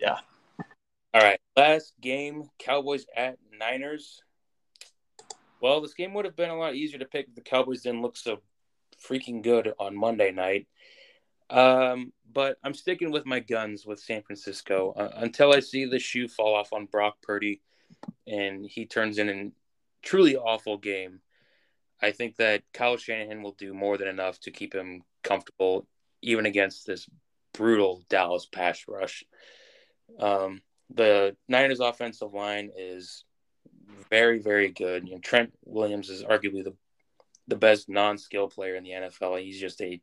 Yeah. 0.00 0.18
All 1.14 1.22
right. 1.22 1.40
Last 1.56 1.94
game 2.00 2.50
Cowboys 2.58 3.06
at 3.16 3.38
Niners. 3.58 4.22
Well, 5.60 5.80
this 5.80 5.94
game 5.94 6.14
would 6.14 6.24
have 6.24 6.36
been 6.36 6.50
a 6.50 6.58
lot 6.58 6.74
easier 6.74 6.98
to 6.98 7.04
pick 7.04 7.28
if 7.28 7.34
the 7.34 7.40
Cowboys 7.40 7.82
didn't 7.82 8.02
look 8.02 8.16
so 8.16 8.40
freaking 9.02 9.42
good 9.42 9.72
on 9.78 9.96
Monday 9.96 10.30
night. 10.30 10.66
Um, 11.50 12.12
but 12.30 12.56
I'm 12.62 12.74
sticking 12.74 13.10
with 13.10 13.26
my 13.26 13.40
guns 13.40 13.86
with 13.86 14.00
San 14.00 14.22
Francisco 14.22 14.92
uh, 14.96 15.10
until 15.16 15.52
I 15.52 15.60
see 15.60 15.86
the 15.86 15.98
shoe 15.98 16.28
fall 16.28 16.54
off 16.54 16.72
on 16.72 16.86
Brock 16.86 17.16
Purdy 17.22 17.62
and 18.26 18.66
he 18.66 18.86
turns 18.86 19.18
in 19.18 19.28
a 19.28 19.50
truly 20.02 20.36
awful 20.36 20.76
game. 20.76 21.20
I 22.00 22.12
think 22.12 22.36
that 22.36 22.62
Kyle 22.72 22.96
Shanahan 22.96 23.42
will 23.42 23.52
do 23.52 23.74
more 23.74 23.98
than 23.98 24.08
enough 24.08 24.38
to 24.40 24.50
keep 24.50 24.74
him 24.74 25.02
comfortable, 25.24 25.86
even 26.22 26.46
against 26.46 26.86
this 26.86 27.08
brutal 27.52 28.04
Dallas 28.08 28.46
pass 28.46 28.84
rush. 28.86 29.24
Um, 30.18 30.62
the 30.90 31.36
Niners' 31.48 31.80
offensive 31.80 32.32
line 32.32 32.70
is 32.76 33.24
very, 34.10 34.38
very 34.38 34.70
good. 34.70 35.08
You 35.08 35.14
know, 35.14 35.20
Trent 35.20 35.52
Williams 35.64 36.08
is 36.08 36.22
arguably 36.22 36.64
the 36.64 36.76
the 37.48 37.56
best 37.56 37.88
non-skill 37.88 38.50
player 38.50 38.76
in 38.76 38.84
the 38.84 38.90
NFL. 38.90 39.42
He's 39.42 39.58
just 39.58 39.80
a 39.80 40.02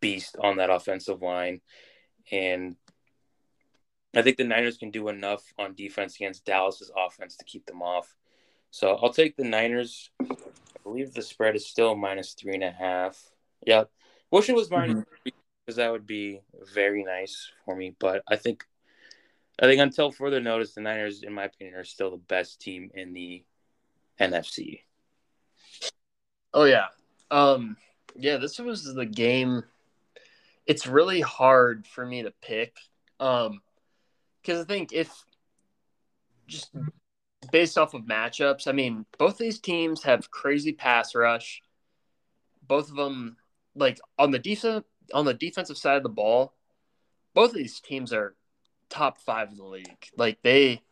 beast 0.00 0.36
on 0.40 0.56
that 0.56 0.70
offensive 0.70 1.22
line, 1.22 1.60
and 2.30 2.76
I 4.14 4.22
think 4.22 4.36
the 4.36 4.44
Niners 4.44 4.76
can 4.76 4.90
do 4.90 5.08
enough 5.08 5.42
on 5.58 5.74
defense 5.74 6.16
against 6.16 6.44
Dallas's 6.44 6.90
offense 6.96 7.36
to 7.36 7.44
keep 7.44 7.66
them 7.66 7.82
off. 7.82 8.14
So 8.70 8.96
I'll 8.96 9.12
take 9.12 9.36
the 9.36 9.44
Niners. 9.44 10.10
I 10.20 10.34
believe 10.82 11.12
the 11.12 11.22
spread 11.22 11.56
is 11.56 11.66
still 11.66 11.94
minus 11.94 12.34
three 12.34 12.54
and 12.54 12.64
a 12.64 12.70
half. 12.70 13.20
Yeah, 13.66 13.84
wish 14.30 14.48
it 14.48 14.56
was 14.56 14.70
minus 14.70 14.96
mm-hmm. 14.96 15.14
three 15.22 15.32
because 15.64 15.76
that 15.76 15.92
would 15.92 16.06
be 16.06 16.40
very 16.74 17.04
nice 17.04 17.50
for 17.64 17.76
me. 17.76 17.94
But 17.98 18.22
I 18.26 18.36
think, 18.36 18.64
I 19.60 19.66
think 19.66 19.80
until 19.80 20.10
further 20.10 20.40
notice, 20.40 20.74
the 20.74 20.80
Niners, 20.80 21.22
in 21.22 21.32
my 21.32 21.44
opinion, 21.44 21.76
are 21.76 21.84
still 21.84 22.10
the 22.10 22.16
best 22.16 22.60
team 22.60 22.90
in 22.94 23.12
the 23.12 23.44
NFC. 24.20 24.80
Oh 26.52 26.64
yeah, 26.64 26.86
um, 27.30 27.76
yeah. 28.16 28.36
This 28.36 28.58
was 28.58 28.84
the 28.84 29.06
game. 29.06 29.64
It's 30.66 30.86
really 30.86 31.20
hard 31.20 31.86
for 31.86 32.04
me 32.04 32.22
to 32.22 32.32
pick. 32.42 32.76
Um, 33.18 33.60
because 34.40 34.60
I 34.60 34.64
think 34.64 34.92
if 34.92 35.12
just 36.46 36.74
based 37.52 37.78
off 37.78 37.94
of 37.94 38.02
matchups, 38.02 38.66
I 38.66 38.72
mean, 38.72 39.04
both 39.18 39.38
these 39.38 39.58
teams 39.58 40.02
have 40.02 40.30
crazy 40.30 40.72
pass 40.72 41.14
rush. 41.14 41.62
Both 42.66 42.90
of 42.90 42.96
them, 42.96 43.36
like 43.74 43.98
on 44.18 44.30
the 44.30 44.38
defense 44.38 44.84
on 45.12 45.24
the 45.24 45.34
defensive 45.34 45.76
side 45.76 45.96
of 45.96 46.02
the 46.02 46.08
ball, 46.08 46.54
both 47.34 47.50
of 47.50 47.56
these 47.56 47.80
teams 47.80 48.12
are 48.12 48.36
top 48.88 49.18
five 49.18 49.50
in 49.50 49.56
the 49.56 49.64
league. 49.64 50.08
Like 50.16 50.38
they 50.42 50.82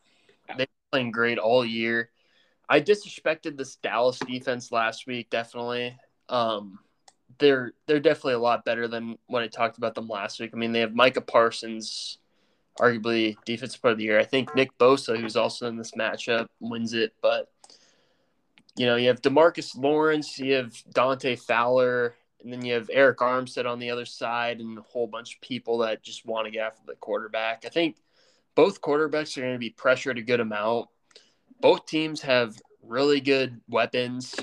they 0.57 0.67
playing 0.91 1.11
great 1.11 1.39
all 1.39 1.65
year. 1.65 2.11
I 2.69 2.81
disrespected 2.81 3.57
this 3.57 3.77
Dallas 3.77 4.19
defense 4.19 4.71
last 4.71 5.07
week, 5.07 5.31
definitely. 5.31 5.97
Um, 6.29 6.79
they're 7.39 7.73
they're 7.87 8.01
definitely 8.01 8.35
a 8.35 8.39
lot 8.39 8.65
better 8.65 8.89
than 8.89 9.19
what 9.27 9.43
I 9.43 9.49
talked 9.49 9.79
about 9.79 9.95
them 9.95 10.09
last 10.09 10.41
week. 10.41 10.51
I 10.53 10.57
mean, 10.57 10.73
they 10.73 10.81
have 10.81 10.95
Micah 10.95 11.21
Parsons, 11.21 12.19
arguably 12.79 13.37
defensive 13.45 13.81
player 13.81 13.93
of 13.93 13.99
the 13.99 14.05
year. 14.05 14.19
I 14.19 14.25
think 14.25 14.55
Nick 14.55 14.77
Bosa, 14.79 15.19
who's 15.19 15.37
also 15.37 15.69
in 15.69 15.77
this 15.77 15.93
matchup, 15.93 16.47
wins 16.61 16.95
it. 16.95 17.13
But 17.21 17.51
you 18.77 18.87
know, 18.87 18.97
you 18.97 19.09
have 19.09 19.21
Demarcus 19.21 19.77
Lawrence, 19.77 20.39
you 20.39 20.55
have 20.55 20.73
Dante 20.93 21.37
Fowler, 21.37 22.15
and 22.43 22.53
then 22.53 22.65
you 22.65 22.75
have 22.75 22.89
Arik 22.89 23.17
Armstead 23.17 23.67
on 23.67 23.79
the 23.79 23.91
other 23.91 24.05
side, 24.05 24.61
and 24.61 24.79
a 24.79 24.83
whole 24.83 25.07
bunch 25.07 25.35
of 25.35 25.41
people 25.41 25.79
that 25.79 26.03
just 26.03 26.25
want 26.25 26.47
to 26.47 26.51
get 26.51 26.67
after 26.67 26.83
the 26.87 26.95
quarterback. 26.95 27.65
I 27.67 27.69
think 27.69 27.97
both 28.55 28.81
quarterbacks 28.81 29.37
are 29.37 29.43
going 29.43 29.53
to 29.53 29.59
be 29.59 29.71
pressured 29.71 30.19
a 30.19 30.23
good 30.23 30.41
amount. 30.41 30.89
Both 31.61 31.87
teams 31.87 32.21
have 32.23 32.57
really 32.83 33.21
good 33.21 33.61
weapons. 33.69 34.35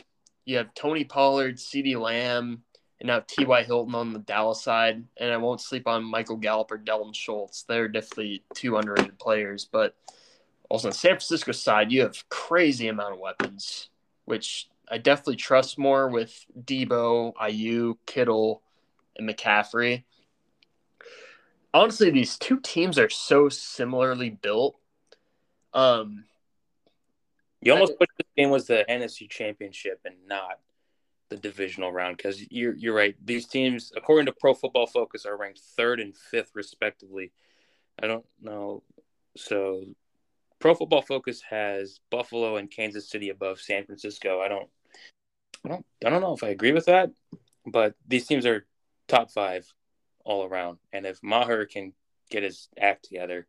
You 0.44 0.58
have 0.58 0.74
Tony 0.74 1.06
Pollard, 1.06 1.56
CeeDee 1.56 2.00
Lamb, 2.00 2.62
and 3.00 3.08
now 3.08 3.22
T.Y. 3.28 3.64
Hilton 3.64 3.96
on 3.96 4.14
the 4.14 4.20
Dallas 4.20 4.62
side. 4.62 5.04
And 5.18 5.32
I 5.32 5.38
won't 5.38 5.62
sleep 5.62 5.88
on 5.88 6.04
Michael 6.04 6.38
Gallup 6.38 6.72
or 6.72 6.78
Dalton 6.78 7.14
Schultz. 7.14 7.64
They're 7.64 7.88
definitely 7.88 8.44
two 8.54 8.78
underrated 8.78 9.20
players. 9.20 9.66
But 9.66 9.96
also 10.70 10.88
on 10.88 10.94
San 10.94 11.12
Francisco 11.12 11.52
side, 11.52 11.92
you 11.92 12.02
have 12.02 12.28
crazy 12.30 12.88
amount 12.88 13.14
of 13.14 13.20
weapons, 13.20 13.90
which 14.26 14.70
I 14.90 14.98
definitely 14.98 15.36
trust 15.36 15.78
more 15.78 16.10
with 16.10 16.46
Deebo, 16.58 17.34
Aiyuk, 17.36 17.98
Kittle, 18.06 18.62
and 19.18 19.30
McCaffrey. 19.30 20.04
Honestly, 21.74 22.10
these 22.10 22.38
two 22.38 22.60
teams 22.62 22.98
are 22.98 23.10
so 23.10 23.50
similarly 23.50 24.30
built. 24.30 24.78
Um, 25.74 26.24
you 27.62 27.74
almost 27.74 27.94
I, 27.94 27.96
wish 28.00 28.10
this 28.18 28.28
game 28.38 28.50
was 28.50 28.68
the 28.68 28.86
NFC 28.88 29.30
Championship 29.30 30.00
and 30.06 30.16
not 30.28 30.60
the 31.36 31.42
divisional 31.42 31.92
round 31.92 32.18
because 32.18 32.42
you're 32.50 32.76
you're 32.76 32.96
right. 32.96 33.16
These 33.24 33.48
teams, 33.48 33.92
according 33.96 34.26
to 34.28 34.34
Pro 34.34 34.54
Football 34.54 34.88
Focus, 34.88 35.26
are 35.26 35.38
ranked 35.38 35.60
third 35.60 36.00
and 36.00 36.16
fifth 36.16 36.52
respectively. 36.54 37.32
I 38.02 38.08
don't 38.08 38.26
know. 38.42 38.84
So, 39.38 39.84
Pro 40.60 40.76
Football 40.76 41.02
Focus 41.02 41.42
has 41.50 42.00
Buffalo 42.10 42.58
and 42.58 42.72
Kansas 42.72 43.10
City 43.10 43.30
above 43.30 43.60
San 43.60 43.86
Francisco. 43.86 44.42
I 44.42 44.48
don't, 44.48 44.70
I 45.66 45.70
don't, 45.70 45.86
I 46.06 46.10
don't 46.10 46.22
know 46.22 46.34
if 46.34 46.44
I 46.44 46.50
agree 46.50 46.72
with 46.72 46.86
that, 46.86 47.12
but 47.66 47.96
these 48.08 48.26
teams 48.28 48.46
are 48.46 48.66
top 49.08 49.32
five 49.32 49.72
all 50.24 50.46
around. 50.46 50.78
And 50.94 51.06
if 51.06 51.22
Maher 51.22 51.66
can 51.66 51.94
get 52.30 52.44
his 52.44 52.70
act 52.80 53.06
together, 53.06 53.48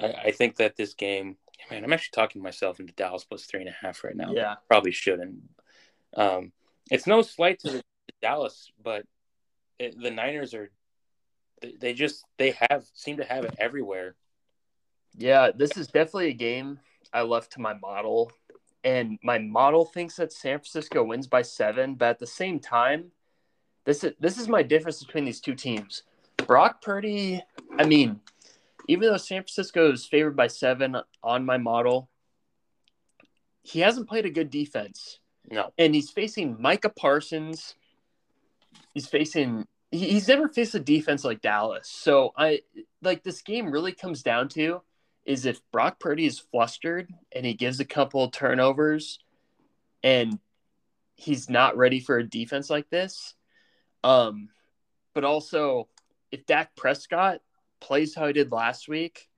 I, 0.00 0.06
I 0.06 0.30
think 0.30 0.56
that 0.56 0.76
this 0.76 0.94
game. 0.94 1.36
Man, 1.70 1.84
I'm 1.84 1.92
actually 1.92 2.14
talking 2.14 2.42
myself 2.42 2.80
into 2.80 2.92
Dallas 2.92 3.24
plus 3.24 3.44
three 3.44 3.60
and 3.60 3.68
a 3.68 3.76
half 3.80 4.04
right 4.04 4.16
now. 4.16 4.32
Yeah, 4.32 4.56
probably 4.68 4.90
shouldn't. 4.90 5.36
Um, 6.16 6.52
it's 6.90 7.06
no 7.06 7.22
slight 7.22 7.60
to, 7.60 7.70
the, 7.70 7.82
Dallas, 8.20 8.70
but 8.82 9.04
it, 9.78 10.00
the 10.00 10.10
Niners 10.10 10.54
are 10.54 10.70
they, 11.60 11.74
they 11.78 11.92
just 11.92 12.24
they 12.38 12.56
have 12.70 12.84
seem 12.94 13.18
to 13.18 13.24
have 13.24 13.44
it 13.44 13.54
everywhere. 13.58 14.14
Yeah, 15.16 15.50
this 15.54 15.76
is 15.76 15.88
definitely 15.88 16.28
a 16.28 16.34
game 16.34 16.80
I 17.12 17.22
left 17.22 17.52
to 17.52 17.60
my 17.60 17.74
model, 17.74 18.32
and 18.82 19.18
my 19.22 19.38
model 19.38 19.84
thinks 19.84 20.16
that 20.16 20.32
San 20.32 20.58
Francisco 20.58 21.04
wins 21.04 21.26
by 21.26 21.42
seven. 21.42 21.94
But 21.94 22.10
at 22.10 22.18
the 22.18 22.26
same 22.26 22.60
time, 22.60 23.12
this 23.84 24.04
is 24.04 24.14
this 24.18 24.38
is 24.38 24.48
my 24.48 24.62
difference 24.62 25.04
between 25.04 25.24
these 25.24 25.40
two 25.40 25.54
teams. 25.54 26.02
Brock 26.46 26.82
Purdy, 26.82 27.42
I 27.78 27.84
mean, 27.84 28.20
even 28.88 29.08
though 29.08 29.16
San 29.16 29.42
Francisco 29.42 29.92
is 29.92 30.06
favored 30.06 30.36
by 30.36 30.46
seven 30.46 30.96
on 31.22 31.44
my 31.44 31.58
model, 31.58 32.08
he 33.62 33.80
hasn't 33.80 34.08
played 34.08 34.26
a 34.26 34.30
good 34.30 34.50
defense. 34.50 35.20
No. 35.50 35.72
And 35.78 35.94
he's 35.94 36.10
facing 36.10 36.60
Micah 36.60 36.90
Parsons. 36.90 37.74
He's 38.94 39.06
facing 39.06 39.66
he's 39.94 40.28
never 40.28 40.48
faced 40.48 40.74
a 40.74 40.80
defense 40.80 41.24
like 41.24 41.40
Dallas. 41.40 41.88
So 41.88 42.32
I 42.36 42.60
like 43.02 43.22
this 43.22 43.42
game 43.42 43.70
really 43.70 43.92
comes 43.92 44.22
down 44.22 44.48
to 44.50 44.82
is 45.24 45.46
if 45.46 45.60
Brock 45.72 46.00
Purdy 46.00 46.26
is 46.26 46.38
flustered 46.38 47.08
and 47.32 47.46
he 47.46 47.54
gives 47.54 47.80
a 47.80 47.84
couple 47.84 48.28
turnovers 48.30 49.20
and 50.02 50.38
he's 51.14 51.48
not 51.48 51.76
ready 51.76 52.00
for 52.00 52.18
a 52.18 52.28
defense 52.28 52.68
like 52.68 52.90
this. 52.90 53.34
Um, 54.02 54.48
but 55.14 55.24
also 55.24 55.88
if 56.30 56.44
Dak 56.44 56.74
Prescott 56.76 57.40
plays 57.80 58.14
how 58.14 58.26
he 58.26 58.32
did 58.32 58.52
last 58.52 58.88
week, 58.88 59.28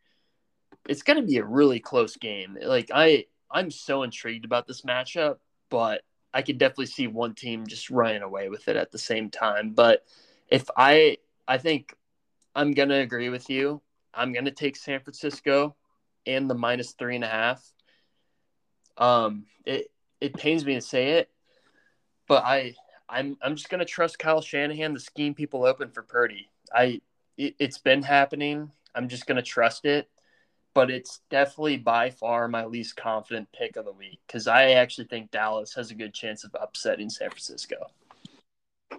it's 0.88 1.02
going 1.02 1.20
to 1.20 1.26
be 1.26 1.36
a 1.36 1.44
really 1.44 1.80
close 1.80 2.16
game. 2.16 2.56
Like 2.60 2.90
I 2.92 3.26
I'm 3.50 3.70
so 3.70 4.02
intrigued 4.02 4.44
about 4.44 4.66
this 4.66 4.82
matchup 4.82 5.36
but 5.70 6.02
I 6.32 6.42
could 6.42 6.58
definitely 6.58 6.86
see 6.86 7.06
one 7.06 7.34
team 7.34 7.66
just 7.66 7.90
running 7.90 8.22
away 8.22 8.48
with 8.48 8.68
it 8.68 8.76
at 8.76 8.92
the 8.92 8.98
same 8.98 9.30
time. 9.30 9.70
But 9.70 10.04
if 10.48 10.68
I, 10.76 11.18
I 11.48 11.58
think 11.58 11.94
I'm 12.56 12.72
gonna 12.72 13.00
agree 13.00 13.28
with 13.28 13.50
you. 13.50 13.82
I'm 14.14 14.32
gonna 14.32 14.50
take 14.50 14.76
San 14.76 15.00
Francisco 15.00 15.76
and 16.26 16.48
the 16.48 16.54
minus 16.54 16.92
three 16.92 17.14
and 17.14 17.24
a 17.24 17.28
half. 17.28 17.62
Um, 18.96 19.44
it 19.66 19.90
it 20.22 20.34
pains 20.34 20.64
me 20.64 20.74
to 20.74 20.80
say 20.80 21.10
it, 21.18 21.30
but 22.26 22.42
I 22.44 22.74
I'm 23.10 23.36
I'm 23.42 23.56
just 23.56 23.68
gonna 23.68 23.84
trust 23.84 24.18
Kyle 24.18 24.40
Shanahan 24.40 24.94
to 24.94 25.00
scheme 25.00 25.34
people 25.34 25.66
open 25.66 25.90
for 25.90 26.02
Purdy. 26.02 26.48
I 26.74 27.02
it, 27.36 27.54
it's 27.58 27.78
been 27.78 28.02
happening. 28.02 28.70
I'm 28.94 29.08
just 29.08 29.26
gonna 29.26 29.42
trust 29.42 29.84
it. 29.84 30.08
But 30.76 30.90
it's 30.90 31.22
definitely 31.30 31.78
by 31.78 32.10
far 32.10 32.48
my 32.48 32.66
least 32.66 32.96
confident 32.96 33.48
pick 33.50 33.76
of 33.76 33.86
the 33.86 33.92
week 33.92 34.20
because 34.26 34.46
I 34.46 34.72
actually 34.72 35.06
think 35.06 35.30
Dallas 35.30 35.72
has 35.72 35.90
a 35.90 35.94
good 35.94 36.12
chance 36.12 36.44
of 36.44 36.54
upsetting 36.60 37.08
San 37.08 37.30
Francisco. 37.30 37.76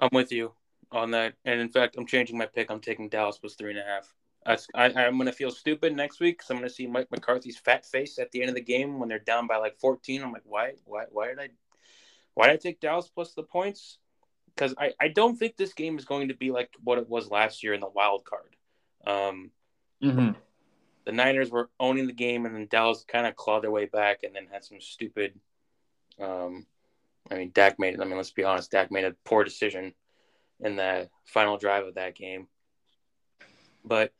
I'm 0.01 0.09
with 0.11 0.31
you 0.31 0.53
on 0.91 1.11
that, 1.11 1.35
and 1.45 1.61
in 1.61 1.69
fact, 1.69 1.95
I'm 1.95 2.07
changing 2.07 2.35
my 2.35 2.47
pick. 2.47 2.71
I'm 2.71 2.79
taking 2.79 3.09
Dallas 3.09 3.37
plus 3.37 3.53
three 3.53 3.69
and 3.69 3.79
a 3.79 3.83
half. 3.83 4.11
I, 4.43 4.57
I, 4.73 5.03
am 5.03 5.17
going 5.17 5.27
to 5.27 5.31
feel 5.31 5.51
stupid 5.51 5.95
next 5.95 6.19
week 6.19 6.39
because 6.39 6.49
I'm 6.49 6.57
going 6.57 6.67
to 6.67 6.73
see 6.73 6.87
Mike 6.87 7.11
McCarthy's 7.11 7.59
fat 7.59 7.85
face 7.85 8.17
at 8.17 8.31
the 8.31 8.41
end 8.41 8.49
of 8.49 8.55
the 8.55 8.61
game 8.61 8.97
when 8.97 9.07
they're 9.07 9.19
down 9.19 9.45
by 9.45 9.57
like 9.57 9.77
14. 9.77 10.23
I'm 10.23 10.31
like, 10.31 10.41
why, 10.45 10.71
why, 10.85 11.03
why 11.11 11.27
did 11.27 11.39
I, 11.39 11.49
why 12.33 12.47
did 12.47 12.53
I 12.53 12.57
take 12.57 12.79
Dallas 12.79 13.07
plus 13.07 13.35
the 13.35 13.43
points? 13.43 13.99
Because 14.55 14.73
I, 14.79 14.93
I 14.99 15.09
don't 15.09 15.37
think 15.37 15.57
this 15.57 15.73
game 15.73 15.99
is 15.99 16.05
going 16.05 16.29
to 16.29 16.33
be 16.33 16.49
like 16.49 16.71
what 16.83 16.97
it 16.97 17.07
was 17.07 17.29
last 17.29 17.61
year 17.61 17.75
in 17.75 17.81
the 17.81 17.89
wild 17.89 18.25
card. 18.25 18.55
Um, 19.05 19.51
mm-hmm. 20.01 20.31
The 21.07 21.13
Niners 21.13 21.49
were 21.49 21.69
owning 21.79 22.05
the 22.05 22.11
game, 22.11 22.45
and 22.45 22.53
then 22.53 22.67
Dallas 22.69 23.05
kind 23.07 23.25
of 23.25 23.37
clawed 23.37 23.63
their 23.63 23.71
way 23.71 23.85
back, 23.85 24.23
and 24.23 24.35
then 24.35 24.49
had 24.51 24.65
some 24.65 24.81
stupid. 24.81 25.39
Um, 26.19 26.65
I 27.31 27.35
mean, 27.35 27.51
Dak 27.53 27.79
made. 27.79 28.01
I 28.01 28.03
mean, 28.03 28.17
let's 28.17 28.31
be 28.31 28.43
honest, 28.43 28.71
Dak 28.71 28.91
made 28.91 29.05
a 29.05 29.15
poor 29.23 29.45
decision 29.45 29.93
in 30.59 30.75
the 30.75 31.09
final 31.23 31.57
drive 31.57 31.85
of 31.85 31.95
that 31.95 32.13
game. 32.13 32.49
But 33.85 34.11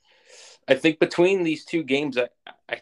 I 0.66 0.76
think 0.76 0.98
between 0.98 1.44
these 1.44 1.66
two 1.66 1.84
games, 1.84 2.18
I, 2.18 2.30
I, 2.70 2.80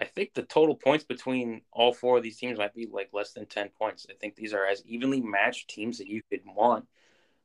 I 0.00 0.06
think 0.06 0.32
the 0.32 0.42
total 0.42 0.74
points 0.74 1.04
between 1.04 1.60
all 1.70 1.92
four 1.92 2.16
of 2.16 2.22
these 2.22 2.38
teams 2.38 2.56
might 2.56 2.74
be 2.74 2.88
like 2.90 3.10
less 3.12 3.34
than 3.34 3.44
ten 3.44 3.68
points. 3.78 4.06
I 4.08 4.14
think 4.14 4.36
these 4.36 4.54
are 4.54 4.64
as 4.64 4.82
evenly 4.86 5.20
matched 5.20 5.68
teams 5.68 5.98
that 5.98 6.08
you 6.08 6.22
could 6.30 6.40
want 6.46 6.86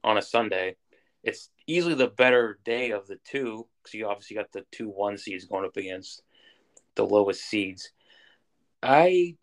on 0.01 0.17
a 0.17 0.21
Sunday. 0.21 0.77
It's 1.23 1.49
easily 1.67 1.95
the 1.95 2.07
better 2.07 2.59
day 2.65 2.91
of 2.91 3.07
the 3.07 3.17
two 3.23 3.67
because 3.81 3.93
you 3.93 4.07
obviously 4.07 4.35
got 4.35 4.51
the 4.51 4.65
two 4.71 4.89
one 4.89 5.17
seeds 5.17 5.45
going 5.45 5.65
up 5.65 5.77
against 5.77 6.21
the 6.95 7.05
lowest 7.05 7.43
seeds. 7.43 7.91
I 8.81 9.37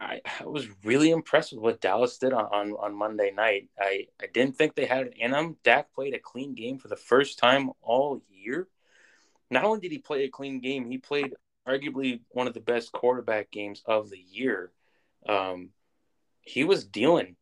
I, 0.00 0.20
I 0.40 0.44
was 0.44 0.66
really 0.82 1.10
impressed 1.10 1.52
with 1.52 1.60
what 1.60 1.80
Dallas 1.82 2.16
did 2.16 2.32
on, 2.32 2.46
on, 2.46 2.72
on 2.72 2.94
Monday 2.94 3.32
night. 3.36 3.68
I, 3.78 4.06
I 4.20 4.26
didn't 4.32 4.56
think 4.56 4.74
they 4.74 4.86
had 4.86 5.08
it 5.08 5.14
in 5.18 5.32
them. 5.32 5.56
Dak 5.62 5.92
played 5.92 6.14
a 6.14 6.18
clean 6.18 6.54
game 6.54 6.78
for 6.78 6.88
the 6.88 6.96
first 6.96 7.38
time 7.38 7.70
all 7.82 8.22
year 8.30 8.66
not 9.50 9.64
only 9.64 9.80
did 9.80 9.92
he 9.92 9.98
play 9.98 10.24
a 10.24 10.28
clean 10.28 10.60
game, 10.60 10.86
he 10.86 10.98
played 10.98 11.34
arguably 11.68 12.20
one 12.30 12.46
of 12.46 12.54
the 12.54 12.60
best 12.60 12.92
quarterback 12.92 13.50
games 13.50 13.82
of 13.84 14.08
the 14.10 14.18
year. 14.18 14.70
Um, 15.28 15.70
he 16.42 16.64
was 16.64 16.84
dealing. 16.84 17.36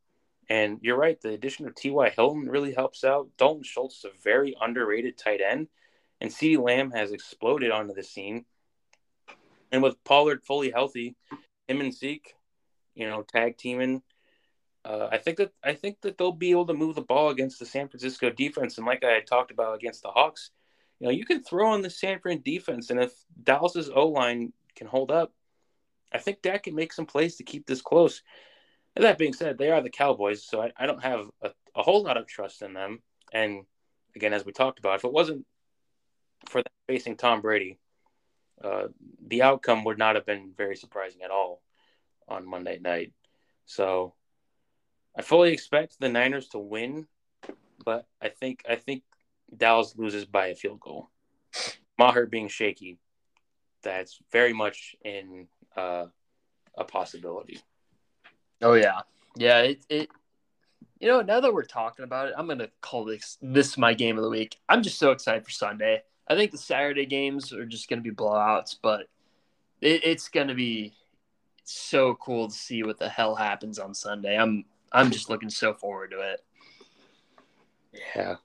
And 0.48 0.78
you're 0.80 0.96
right, 0.96 1.20
the 1.20 1.30
addition 1.30 1.66
of 1.66 1.74
T.Y. 1.74 2.10
Hilton 2.10 2.48
really 2.48 2.72
helps 2.72 3.04
out. 3.04 3.28
Dalton 3.36 3.62
Schultz 3.62 3.98
is 3.98 4.04
a 4.06 4.22
very 4.22 4.56
underrated 4.60 5.18
tight 5.18 5.40
end. 5.40 5.68
And 6.20 6.30
CeeDee 6.30 6.62
Lamb 6.62 6.90
has 6.92 7.12
exploded 7.12 7.70
onto 7.70 7.94
the 7.94 8.02
scene. 8.02 8.44
And 9.70 9.82
with 9.82 10.02
Pollard 10.04 10.42
fully 10.44 10.70
healthy, 10.70 11.16
him 11.68 11.80
and 11.80 11.92
Zeke, 11.92 12.34
you 12.94 13.08
know, 13.08 13.22
tag 13.22 13.58
teaming. 13.58 14.02
Uh, 14.84 15.08
I 15.12 15.18
think 15.18 15.36
that 15.36 15.52
I 15.62 15.74
think 15.74 16.00
that 16.00 16.16
they'll 16.16 16.32
be 16.32 16.50
able 16.50 16.66
to 16.66 16.74
move 16.74 16.94
the 16.94 17.02
ball 17.02 17.28
against 17.28 17.58
the 17.58 17.66
San 17.66 17.88
Francisco 17.88 18.30
defense. 18.30 18.78
And 18.78 18.86
like 18.86 19.04
I 19.04 19.20
talked 19.20 19.50
about 19.50 19.74
against 19.74 20.02
the 20.02 20.08
Hawks, 20.08 20.50
you 20.98 21.06
know, 21.06 21.12
you 21.12 21.24
can 21.24 21.42
throw 21.42 21.70
on 21.70 21.82
the 21.82 21.90
San 21.90 22.18
Fran 22.20 22.40
defense, 22.42 22.90
and 22.90 23.00
if 23.00 23.12
Dallas's 23.42 23.90
O 23.94 24.08
line 24.08 24.52
can 24.74 24.86
hold 24.86 25.10
up, 25.10 25.32
I 26.12 26.18
think 26.18 26.42
Dak 26.42 26.64
can 26.64 26.74
make 26.74 26.92
some 26.92 27.06
plays 27.06 27.36
to 27.36 27.44
keep 27.44 27.66
this 27.66 27.82
close. 27.82 28.22
That 28.98 29.18
being 29.18 29.32
said, 29.32 29.58
they 29.58 29.70
are 29.70 29.80
the 29.80 29.90
Cowboys, 29.90 30.44
so 30.44 30.60
I, 30.60 30.72
I 30.76 30.86
don't 30.86 31.02
have 31.02 31.28
a, 31.40 31.50
a, 31.76 31.82
whole 31.82 32.02
lot 32.02 32.16
of 32.16 32.26
trust 32.26 32.62
in 32.62 32.72
them. 32.74 33.00
And 33.32 33.64
again, 34.16 34.32
as 34.32 34.44
we 34.44 34.52
talked 34.52 34.80
about, 34.80 34.96
if 34.96 35.04
it 35.04 35.12
wasn't 35.12 35.46
for 36.48 36.62
them 36.62 36.72
facing 36.88 37.16
Tom 37.16 37.40
Brady, 37.40 37.78
uh, 38.62 38.88
the 39.24 39.42
outcome 39.42 39.84
would 39.84 39.98
not 39.98 40.16
have 40.16 40.26
been 40.26 40.52
very 40.56 40.74
surprising 40.74 41.22
at 41.22 41.30
all 41.30 41.62
on 42.26 42.48
Monday 42.48 42.80
night. 42.80 43.12
So 43.66 44.14
I 45.16 45.22
fully 45.22 45.52
expect 45.52 46.00
the 46.00 46.08
Niners 46.08 46.48
to 46.48 46.58
win, 46.58 47.06
but 47.84 48.06
I 48.20 48.30
think 48.30 48.64
I 48.68 48.76
think 48.76 49.04
Dallas 49.56 49.94
loses 49.96 50.24
by 50.24 50.48
a 50.48 50.56
field 50.56 50.80
goal. 50.80 51.10
Maher 51.98 52.26
being 52.26 52.48
shaky, 52.48 52.98
that's 53.82 54.18
very 54.32 54.52
much 54.52 54.96
in 55.04 55.46
uh, 55.76 56.06
a 56.76 56.84
possibility. 56.84 57.60
Oh 58.62 58.74
yeah, 58.74 59.00
yeah. 59.36 59.60
It, 59.60 59.84
it 59.88 60.10
you 61.00 61.08
know 61.08 61.22
now 61.22 61.40
that 61.40 61.52
we're 61.52 61.64
talking 61.64 62.04
about 62.04 62.28
it, 62.28 62.34
I'm 62.36 62.48
gonna 62.48 62.68
call 62.80 63.04
this 63.04 63.38
this 63.40 63.78
my 63.78 63.94
game 63.94 64.16
of 64.16 64.24
the 64.24 64.30
week. 64.30 64.58
I'm 64.68 64.82
just 64.82 64.98
so 64.98 65.12
excited 65.12 65.44
for 65.44 65.50
Sunday. 65.50 66.02
I 66.28 66.34
think 66.34 66.50
the 66.50 66.58
Saturday 66.58 67.06
games 67.06 67.52
are 67.52 67.66
just 67.66 67.88
gonna 67.88 68.02
be 68.02 68.10
blowouts, 68.10 68.76
but 68.82 69.08
it, 69.80 70.04
it's 70.04 70.28
gonna 70.28 70.54
be 70.54 70.92
so 71.64 72.14
cool 72.16 72.48
to 72.48 72.54
see 72.54 72.82
what 72.82 72.98
the 72.98 73.08
hell 73.08 73.34
happens 73.34 73.78
on 73.78 73.94
Sunday. 73.94 74.36
I'm 74.36 74.64
I'm 74.92 75.10
just 75.10 75.30
looking 75.30 75.50
so 75.50 75.74
forward 75.74 76.10
to 76.12 76.20
it. 76.20 76.44
Yeah. 78.16 78.36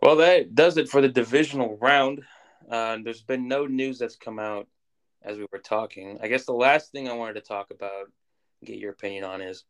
Well, 0.00 0.16
that 0.16 0.54
does 0.54 0.76
it 0.76 0.88
for 0.88 1.00
the 1.00 1.08
divisional 1.08 1.78
round. 1.80 2.22
Uh, 2.70 2.98
there's 3.02 3.22
been 3.22 3.48
no 3.48 3.66
news 3.66 3.98
that's 3.98 4.16
come 4.16 4.38
out 4.38 4.66
as 5.22 5.38
we 5.38 5.46
were 5.52 5.58
talking. 5.58 6.18
I 6.20 6.28
guess 6.28 6.44
the 6.44 6.52
last 6.52 6.90
thing 6.90 7.08
I 7.08 7.12
wanted 7.12 7.34
to 7.34 7.40
talk 7.40 7.70
about, 7.70 8.10
get 8.64 8.78
your 8.78 8.92
opinion 8.92 9.24
on, 9.24 9.40
is 9.40 9.64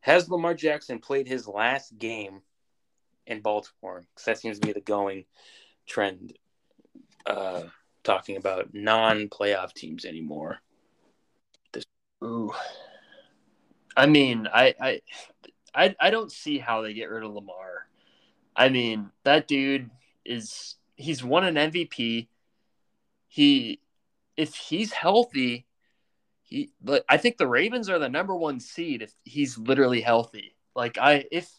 has 0.00 0.28
Lamar 0.28 0.54
Jackson 0.54 0.98
played 0.98 1.26
his 1.26 1.48
last 1.48 1.96
game 1.98 2.42
in 3.26 3.40
Baltimore? 3.40 4.04
Because 4.14 4.24
that 4.26 4.38
seems 4.38 4.58
to 4.58 4.66
be 4.66 4.72
the 4.72 4.80
going 4.80 5.24
trend. 5.86 6.34
Uh, 7.26 7.62
talking 8.02 8.36
about 8.36 8.74
non-playoff 8.74 9.72
teams 9.72 10.04
anymore. 10.04 10.60
This- 11.72 11.84
Ooh, 12.22 12.52
I 13.96 14.06
mean, 14.06 14.48
I, 14.52 14.74
I, 14.80 15.00
I, 15.74 15.96
I 16.00 16.10
don't 16.10 16.30
see 16.30 16.58
how 16.58 16.82
they 16.82 16.94
get 16.94 17.10
rid 17.10 17.24
of 17.24 17.32
Lamar. 17.32 17.88
I 18.54 18.68
mean, 18.68 19.10
that 19.24 19.48
dude 19.48 19.90
is 20.24 20.76
he's 20.96 21.24
won 21.24 21.44
an 21.44 21.54
MVP. 21.72 22.28
He 23.26 23.80
if 24.36 24.54
he's 24.54 24.92
healthy, 24.92 25.66
but 26.80 27.04
I 27.08 27.16
think 27.16 27.36
the 27.36 27.46
Ravens 27.46 27.88
are 27.88 27.98
the 27.98 28.08
number 28.08 28.34
1 28.34 28.60
seed 28.60 29.02
if 29.02 29.12
he's 29.24 29.58
literally 29.58 30.00
healthy. 30.00 30.54
Like 30.74 30.98
I 30.98 31.24
if 31.30 31.50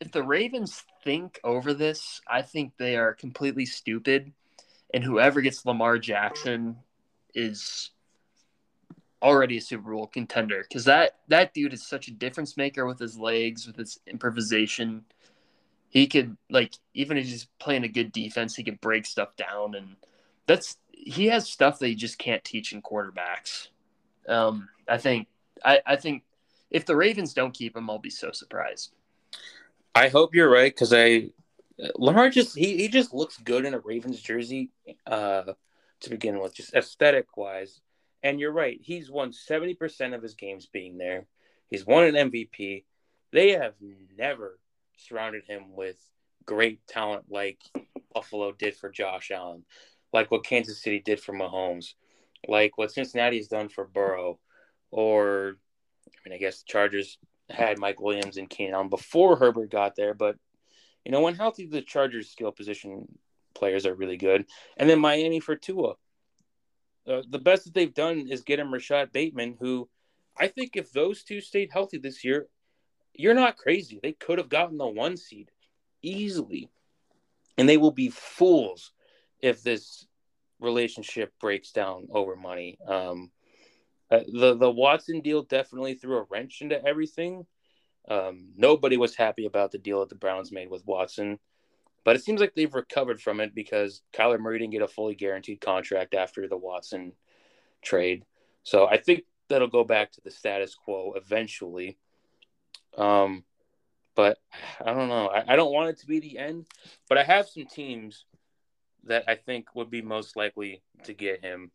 if 0.00 0.12
the 0.12 0.22
Ravens 0.22 0.84
think 1.02 1.40
over 1.42 1.74
this, 1.74 2.20
I 2.28 2.42
think 2.42 2.76
they 2.76 2.96
are 2.96 3.14
completely 3.14 3.66
stupid 3.66 4.32
and 4.94 5.04
whoever 5.04 5.40
gets 5.40 5.66
Lamar 5.66 5.98
Jackson 5.98 6.76
is 7.34 7.90
already 9.20 9.56
a 9.58 9.60
Super 9.60 9.92
Bowl 9.92 10.06
contender 10.06 10.64
cuz 10.72 10.84
that 10.84 11.18
that 11.28 11.52
dude 11.52 11.72
is 11.72 11.86
such 11.86 12.08
a 12.08 12.12
difference 12.12 12.56
maker 12.56 12.86
with 12.86 12.98
his 12.98 13.18
legs, 13.18 13.66
with 13.66 13.76
his 13.76 13.98
improvisation 14.06 15.04
he 15.88 16.06
could 16.06 16.36
like 16.50 16.74
even 16.94 17.16
if 17.16 17.26
he's 17.26 17.46
playing 17.58 17.84
a 17.84 17.88
good 17.88 18.12
defense, 18.12 18.54
he 18.54 18.64
could 18.64 18.80
break 18.80 19.06
stuff 19.06 19.36
down, 19.36 19.74
and 19.74 19.96
that's 20.46 20.76
he 20.92 21.26
has 21.26 21.48
stuff 21.48 21.78
that 21.78 21.88
he 21.88 21.94
just 21.94 22.18
can't 22.18 22.44
teach 22.44 22.72
in 22.72 22.82
quarterbacks. 22.82 23.68
Um, 24.28 24.68
I 24.88 24.98
think 24.98 25.28
I, 25.64 25.80
I 25.86 25.96
think 25.96 26.22
if 26.70 26.84
the 26.84 26.96
Ravens 26.96 27.34
don't 27.34 27.54
keep 27.54 27.76
him, 27.76 27.88
I'll 27.88 27.98
be 27.98 28.10
so 28.10 28.30
surprised. 28.32 28.92
I 29.94 30.08
hope 30.08 30.34
you're 30.34 30.50
right 30.50 30.72
because 30.72 30.92
I 30.92 31.30
Lamar 31.96 32.30
just 32.30 32.56
he, 32.56 32.76
he 32.76 32.88
just 32.88 33.14
looks 33.14 33.38
good 33.38 33.64
in 33.64 33.74
a 33.74 33.80
Ravens 33.80 34.20
jersey 34.20 34.70
uh, 35.06 35.52
to 36.00 36.10
begin 36.10 36.40
with, 36.40 36.54
just 36.54 36.74
aesthetic 36.74 37.36
wise. 37.36 37.80
And 38.22 38.40
you're 38.40 38.52
right, 38.52 38.78
he's 38.82 39.10
won 39.10 39.32
seventy 39.32 39.74
percent 39.74 40.14
of 40.14 40.22
his 40.22 40.34
games 40.34 40.66
being 40.66 40.98
there. 40.98 41.26
He's 41.70 41.86
won 41.86 42.04
an 42.04 42.30
MVP. 42.30 42.84
They 43.32 43.50
have 43.50 43.74
never 44.16 44.58
surrounded 44.96 45.44
him 45.46 45.74
with 45.74 45.96
great 46.46 46.86
talent 46.86 47.26
like 47.28 47.60
Buffalo 48.12 48.52
did 48.52 48.74
for 48.74 48.90
Josh 48.90 49.30
Allen, 49.30 49.64
like 50.12 50.30
what 50.30 50.44
Kansas 50.44 50.82
City 50.82 50.98
did 50.98 51.20
for 51.20 51.32
Mahomes, 51.32 51.94
like 52.46 52.76
what 52.76 52.92
Cincinnati 52.92 53.38
has 53.38 53.48
done 53.48 53.68
for 53.68 53.84
Burrow, 53.86 54.38
or 54.90 55.56
I 56.06 56.28
mean, 56.28 56.34
I 56.34 56.38
guess 56.38 56.60
the 56.60 56.66
Chargers 56.66 57.18
had 57.50 57.78
Mike 57.78 58.00
Williams 58.00 58.36
and 58.36 58.48
Keenan 58.48 58.74
Allen 58.74 58.88
before 58.88 59.36
Herbert 59.36 59.70
got 59.70 59.96
there, 59.96 60.14
but 60.14 60.36
you 61.04 61.12
know, 61.12 61.22
when 61.22 61.34
healthy, 61.34 61.66
the 61.66 61.82
Chargers 61.82 62.30
skill 62.30 62.52
position 62.52 63.06
players 63.54 63.86
are 63.86 63.94
really 63.94 64.16
good, 64.16 64.44
and 64.76 64.88
then 64.88 65.00
Miami 65.00 65.40
for 65.40 65.56
Tua. 65.56 65.94
Uh, 67.06 67.22
the 67.30 67.38
best 67.38 67.64
that 67.64 67.72
they've 67.72 67.94
done 67.94 68.28
is 68.28 68.42
get 68.42 68.58
him 68.58 68.72
Rashod 68.72 69.12
Bateman, 69.12 69.56
who 69.58 69.88
I 70.38 70.48
think 70.48 70.76
if 70.76 70.92
those 70.92 71.24
two 71.24 71.40
stayed 71.40 71.70
healthy 71.72 71.98
this 71.98 72.22
year, 72.22 72.48
you're 73.14 73.34
not 73.34 73.56
crazy. 73.56 73.98
They 74.02 74.12
could 74.12 74.38
have 74.38 74.48
gotten 74.48 74.78
the 74.78 74.86
one 74.86 75.16
seed 75.16 75.50
easily. 76.02 76.70
And 77.56 77.68
they 77.68 77.76
will 77.76 77.90
be 77.90 78.10
fools 78.10 78.92
if 79.40 79.62
this 79.62 80.06
relationship 80.60 81.32
breaks 81.40 81.72
down 81.72 82.08
over 82.12 82.36
money. 82.36 82.78
Um, 82.86 83.30
uh, 84.10 84.20
the 84.32 84.56
the 84.56 84.70
Watson 84.70 85.20
deal 85.20 85.42
definitely 85.42 85.94
threw 85.94 86.18
a 86.18 86.26
wrench 86.30 86.62
into 86.62 86.82
everything. 86.84 87.46
Um, 88.08 88.48
nobody 88.56 88.96
was 88.96 89.14
happy 89.14 89.44
about 89.46 89.70
the 89.70 89.78
deal 89.78 90.00
that 90.00 90.08
the 90.08 90.14
Browns 90.14 90.50
made 90.50 90.70
with 90.70 90.86
Watson, 90.86 91.38
But 92.04 92.16
it 92.16 92.24
seems 92.24 92.40
like 92.40 92.54
they've 92.54 92.74
recovered 92.74 93.20
from 93.20 93.40
it 93.40 93.54
because 93.54 94.02
Kyler 94.14 94.38
Murray 94.40 94.58
didn't 94.58 94.72
get 94.72 94.82
a 94.82 94.88
fully 94.88 95.14
guaranteed 95.14 95.60
contract 95.60 96.14
after 96.14 96.48
the 96.48 96.56
Watson 96.56 97.12
trade. 97.82 98.24
So 98.62 98.86
I 98.86 98.96
think 98.96 99.24
that'll 99.48 99.68
go 99.68 99.84
back 99.84 100.12
to 100.12 100.20
the 100.22 100.30
status 100.30 100.74
quo 100.74 101.12
eventually. 101.16 101.98
Um, 102.96 103.44
but 104.14 104.38
I 104.84 104.94
don't 104.94 105.08
know. 105.08 105.28
I, 105.28 105.52
I 105.52 105.56
don't 105.56 105.72
want 105.72 105.90
it 105.90 105.98
to 106.00 106.06
be 106.06 106.18
the 106.20 106.38
end, 106.38 106.66
but 107.08 107.18
I 107.18 107.24
have 107.24 107.48
some 107.48 107.66
teams 107.66 108.24
that 109.08 109.24
I 109.28 109.34
think 109.34 109.74
would 109.74 109.90
be 109.90 110.02
most 110.02 110.36
likely 110.36 110.82
to 111.04 111.12
get 111.12 111.44
him. 111.44 111.70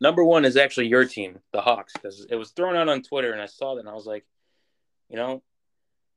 Number 0.00 0.24
one 0.24 0.44
is 0.44 0.56
actually 0.56 0.88
your 0.88 1.04
team, 1.04 1.38
the 1.52 1.60
Hawks, 1.60 1.92
because 1.94 2.26
it 2.28 2.36
was 2.36 2.50
thrown 2.50 2.76
out 2.76 2.88
on 2.88 3.02
Twitter 3.02 3.32
and 3.32 3.40
I 3.40 3.46
saw 3.46 3.74
that 3.74 3.80
and 3.80 3.88
I 3.88 3.94
was 3.94 4.06
like, 4.06 4.24
you 5.08 5.16
know, 5.16 5.42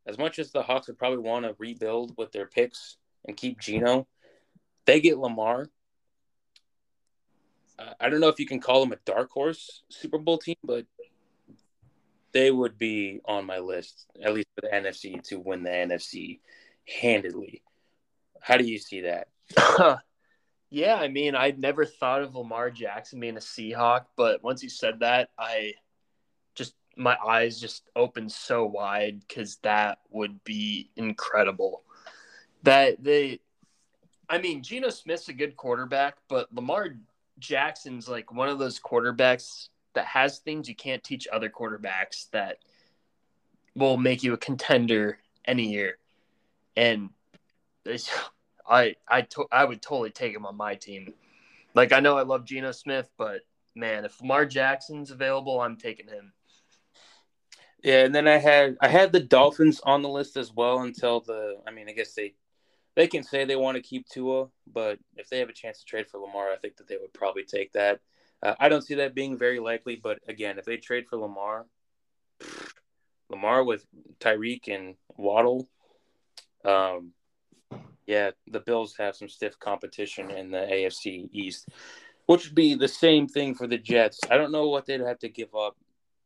as 0.06 0.18
much 0.18 0.40
as 0.40 0.52
the 0.52 0.62
Hawks 0.62 0.88
would 0.88 0.98
probably 1.00 1.20
want 1.20 1.46
to 1.46 1.56
rebuild 1.58 2.16
with 2.18 2.32
their 2.32 2.46
picks 2.46 2.98
and 3.28 3.36
keep 3.36 3.60
Geno, 3.60 4.08
they 4.86 5.00
get 5.00 5.18
Lamar. 5.18 5.70
I 8.00 8.10
don't 8.10 8.22
know 8.22 8.30
if 8.30 8.40
you 8.40 8.46
can 8.46 8.62
call 8.62 8.82
them 8.82 8.94
a 8.94 9.00
dark 9.06 9.32
horse 9.32 9.84
Super 9.90 10.18
Bowl 10.18 10.38
team, 10.38 10.56
but 10.64 10.86
they 12.32 12.52
would 12.52 12.78
be 12.78 13.22
on 13.26 13.46
my 13.46 13.60
list, 13.60 14.06
at 14.24 14.34
least 14.34 14.48
for 14.56 14.62
the 14.62 14.76
NFC, 14.76 15.22
to 15.30 15.40
win 15.40 15.64
the 15.64 15.70
NFC 15.70 16.40
handedly. 16.88 17.62
How 18.40 18.58
do 18.58 18.66
you 18.66 18.78
see 18.78 19.02
that? 19.02 19.28
yeah, 20.70 20.96
I 20.96 21.08
mean, 21.08 21.36
I'd 21.36 21.60
never 21.60 21.86
thought 21.86 22.22
of 22.22 22.36
Lamar 22.36 22.72
Jackson 22.72 23.20
being 23.20 23.38
a 23.38 23.40
Seahawk, 23.40 24.06
but 24.16 24.44
once 24.44 24.64
you 24.64 24.70
said 24.70 25.00
that, 25.00 25.30
I 25.38 25.74
just 26.56 26.76
my 26.98 27.18
eyes 27.26 27.60
just 27.60 27.84
opened 27.96 28.32
so 28.32 28.66
wide 28.66 29.22
because 29.28 29.58
that 29.58 30.00
would 30.10 30.44
be 30.44 30.90
incredible. 30.96 31.84
That 32.64 33.04
they, 33.04 33.40
I 34.30 34.40
mean, 34.40 34.64
Geno 34.64 34.90
Smith's 34.90 35.30
a 35.30 35.34
good 35.34 35.56
quarterback, 35.56 36.18
but 36.28 36.54
Lamar 36.54 36.96
Jackson's 37.40 38.08
like 38.08 38.32
one 38.32 38.50
of 38.50 38.60
those 38.60 38.80
quarterbacks 38.80 39.70
that 39.94 40.06
has 40.06 40.40
things 40.40 40.68
you 40.68 40.76
can't 40.76 41.04
teach 41.04 41.28
other 41.32 41.50
quarterbacks 41.50 42.30
that 42.32 42.58
will 43.76 43.98
make 43.98 44.24
you 44.24 44.34
a 44.34 44.38
contender 44.38 45.20
any 45.46 45.72
year. 45.72 45.98
And 46.76 47.10
I 48.68 48.96
I 49.08 49.22
to, 49.22 49.46
I 49.52 49.66
would 49.66 49.82
totally 49.82 50.12
take 50.12 50.34
him 50.34 50.46
on 50.46 50.56
my 50.56 50.76
team. 50.76 51.14
Like 51.74 51.92
I 51.92 52.00
know 52.00 52.18
I 52.18 52.24
love 52.24 52.46
Geno 52.46 52.72
Smith, 52.72 53.10
but 53.18 53.42
man, 53.76 54.06
if 54.06 54.22
Lamar 54.22 54.46
Jackson's 54.46 55.12
available, 55.12 55.60
I'm 55.60 55.78
taking 55.78 56.08
him. 56.08 56.34
Yeah, 57.84 58.04
and 58.04 58.16
then 58.16 58.28
I 58.28 58.38
had 58.38 58.78
I 58.82 58.88
had 58.88 59.12
the 59.12 59.20
Dolphins 59.20 59.80
on 59.84 60.02
the 60.02 60.10
list 60.10 60.38
as 60.38 60.52
well 60.52 60.80
until 60.82 61.20
the 61.20 61.58
I 61.68 61.72
mean, 61.72 61.88
I 61.88 61.92
guess 61.92 62.14
they 62.14 62.34
they 62.96 63.08
can 63.08 63.24
say 63.24 63.46
they 63.46 63.56
want 63.56 63.76
to 63.76 63.84
keep 63.84 64.08
Tua, 64.08 64.48
but 64.72 65.00
if 65.18 65.30
they 65.30 65.40
have 65.40 65.50
a 65.50 65.54
chance 65.54 65.80
to 65.80 65.86
trade 65.86 66.08
for 66.08 66.20
Lamar, 66.20 66.52
I 66.52 66.56
think 66.56 66.78
that 66.78 66.88
they 66.88 66.98
would 66.98 67.14
probably 67.14 67.44
take 67.44 67.74
that. 67.74 68.00
Uh, 68.42 68.56
I 68.60 68.70
don't 68.70 68.82
see 68.82 68.96
that 68.96 69.14
being 69.14 69.38
very 69.38 69.60
likely, 69.60 69.98
but 69.98 70.20
again, 70.28 70.58
if 70.58 70.66
they 70.66 70.78
trade 70.78 71.06
for 71.08 71.18
Lamar, 71.18 71.66
Lamar 73.30 73.64
with 73.64 73.86
Tyreek 74.20 74.68
and 74.68 74.96
Waddle, 75.18 75.68
um, 76.64 77.12
yeah, 78.08 78.32
the 78.48 78.60
Bills 78.60 78.96
have 78.98 79.16
some 79.16 79.30
stiff 79.30 79.60
competition 79.60 80.32
in 80.32 80.52
the 80.52 80.60
AFC 80.60 81.30
East, 81.32 81.68
which 82.28 82.46
would 82.46 82.56
be 82.56 82.76
the 82.76 82.88
same 82.88 83.28
thing 83.28 83.56
for 83.56 83.68
the 83.68 83.78
Jets. 83.78 84.20
I 84.30 84.38
don't 84.38 84.52
know 84.52 84.70
what 84.70 84.86
they'd 84.86 85.02
have 85.02 85.20
to 85.20 85.30
give 85.30 85.56
up 85.56 85.76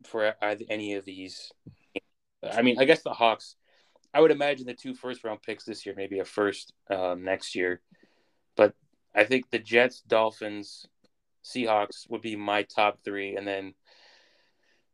for 0.06 0.34
any 0.41 0.95
of 0.95 1.06
these. 1.06 1.51
I 2.43 2.61
mean, 2.61 2.80
I 2.80 2.85
guess 2.85 3.01
the 3.01 3.14
Hawks. 3.14 3.56
I 4.14 4.22
would 4.22 4.31
imagine 4.31 4.65
the 4.65 4.73
two 4.73 4.95
first 4.95 5.23
round 5.23 5.41
picks 5.43 5.65
this 5.65 5.85
year, 5.85 5.93
maybe 5.95 6.19
a 6.19 6.26
first 6.26 6.73
um, 6.89 7.23
next 7.23 7.56
year. 7.56 7.81
But 8.56 8.73
I 9.15 9.23
think 9.23 9.49
the 9.49 9.60
Jets, 9.60 10.01
Dolphins, 10.01 10.88
Seahawks 11.43 12.10
would 12.10 12.22
be 12.22 12.35
my 12.35 12.64
top 12.64 12.99
three, 13.03 13.35
and 13.35 13.47
then 13.47 13.73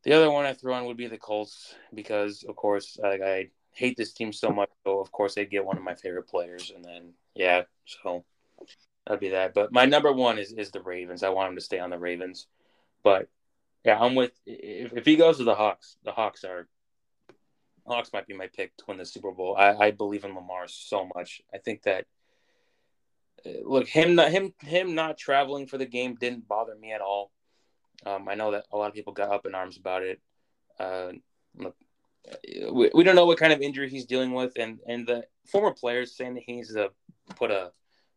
the 0.03 0.13
other 0.13 0.29
one 0.29 0.45
I 0.45 0.53
throw 0.53 0.73
on 0.73 0.85
would 0.85 0.97
be 0.97 1.07
the 1.07 1.17
Colts 1.17 1.73
because, 1.93 2.43
of 2.47 2.55
course, 2.55 2.99
I 3.03 3.49
hate 3.75 3.97
this 3.97 4.13
team 4.13 4.33
so 4.33 4.49
much. 4.49 4.69
So 4.83 4.99
of 4.99 5.11
course 5.11 5.35
they 5.35 5.45
get 5.45 5.65
one 5.65 5.77
of 5.77 5.83
my 5.83 5.95
favorite 5.95 6.27
players, 6.27 6.71
and 6.73 6.83
then 6.83 7.13
yeah, 7.35 7.63
so 7.85 8.23
that'd 9.05 9.19
be 9.19 9.29
that. 9.29 9.53
But 9.53 9.71
my 9.71 9.85
number 9.85 10.11
one 10.11 10.39
is 10.39 10.51
is 10.51 10.71
the 10.71 10.81
Ravens. 10.81 11.23
I 11.23 11.29
want 11.29 11.49
him 11.49 11.55
to 11.55 11.61
stay 11.61 11.79
on 11.79 11.89
the 11.89 11.99
Ravens, 11.99 12.47
but 13.03 13.27
yeah, 13.83 13.99
I'm 13.99 14.15
with 14.15 14.31
if, 14.45 14.93
if 14.93 15.05
he 15.05 15.15
goes 15.15 15.37
to 15.37 15.43
the 15.43 15.55
Hawks, 15.55 15.97
the 16.03 16.11
Hawks 16.11 16.43
are 16.43 16.67
Hawks 17.85 18.11
might 18.13 18.27
be 18.27 18.33
my 18.33 18.47
pick 18.47 18.75
to 18.77 18.85
win 18.87 18.97
the 18.97 19.05
Super 19.05 19.31
Bowl. 19.31 19.55
I, 19.57 19.73
I 19.75 19.91
believe 19.91 20.23
in 20.25 20.33
Lamar 20.33 20.67
so 20.67 21.09
much. 21.15 21.41
I 21.53 21.59
think 21.59 21.83
that 21.83 22.05
uh, 23.45 23.49
look 23.63 23.87
him 23.87 24.15
not 24.15 24.31
him 24.31 24.53
him 24.61 24.95
not 24.95 25.17
traveling 25.17 25.67
for 25.67 25.77
the 25.77 25.85
game 25.85 26.15
didn't 26.15 26.47
bother 26.47 26.75
me 26.75 26.93
at 26.93 27.01
all. 27.01 27.31
Um, 28.05 28.27
I 28.27 28.35
know 28.35 28.51
that 28.51 28.65
a 28.71 28.77
lot 28.77 28.87
of 28.87 28.93
people 28.93 29.13
got 29.13 29.31
up 29.31 29.45
in 29.45 29.55
arms 29.55 29.77
about 29.77 30.03
it. 30.03 30.19
Uh, 30.79 31.11
we, 32.71 32.91
we 32.93 33.03
don't 33.03 33.15
know 33.15 33.25
what 33.25 33.37
kind 33.37 33.53
of 33.53 33.61
injury 33.61 33.89
he's 33.89 34.05
dealing 34.05 34.33
with, 34.33 34.53
and 34.57 34.79
and 34.87 35.07
the 35.07 35.25
former 35.45 35.73
players 35.73 36.15
saying 36.15 36.35
that 36.35 36.43
he 36.45 36.53
needs 36.53 36.73
to 36.73 36.91
put 37.35 37.51
a 37.51 37.71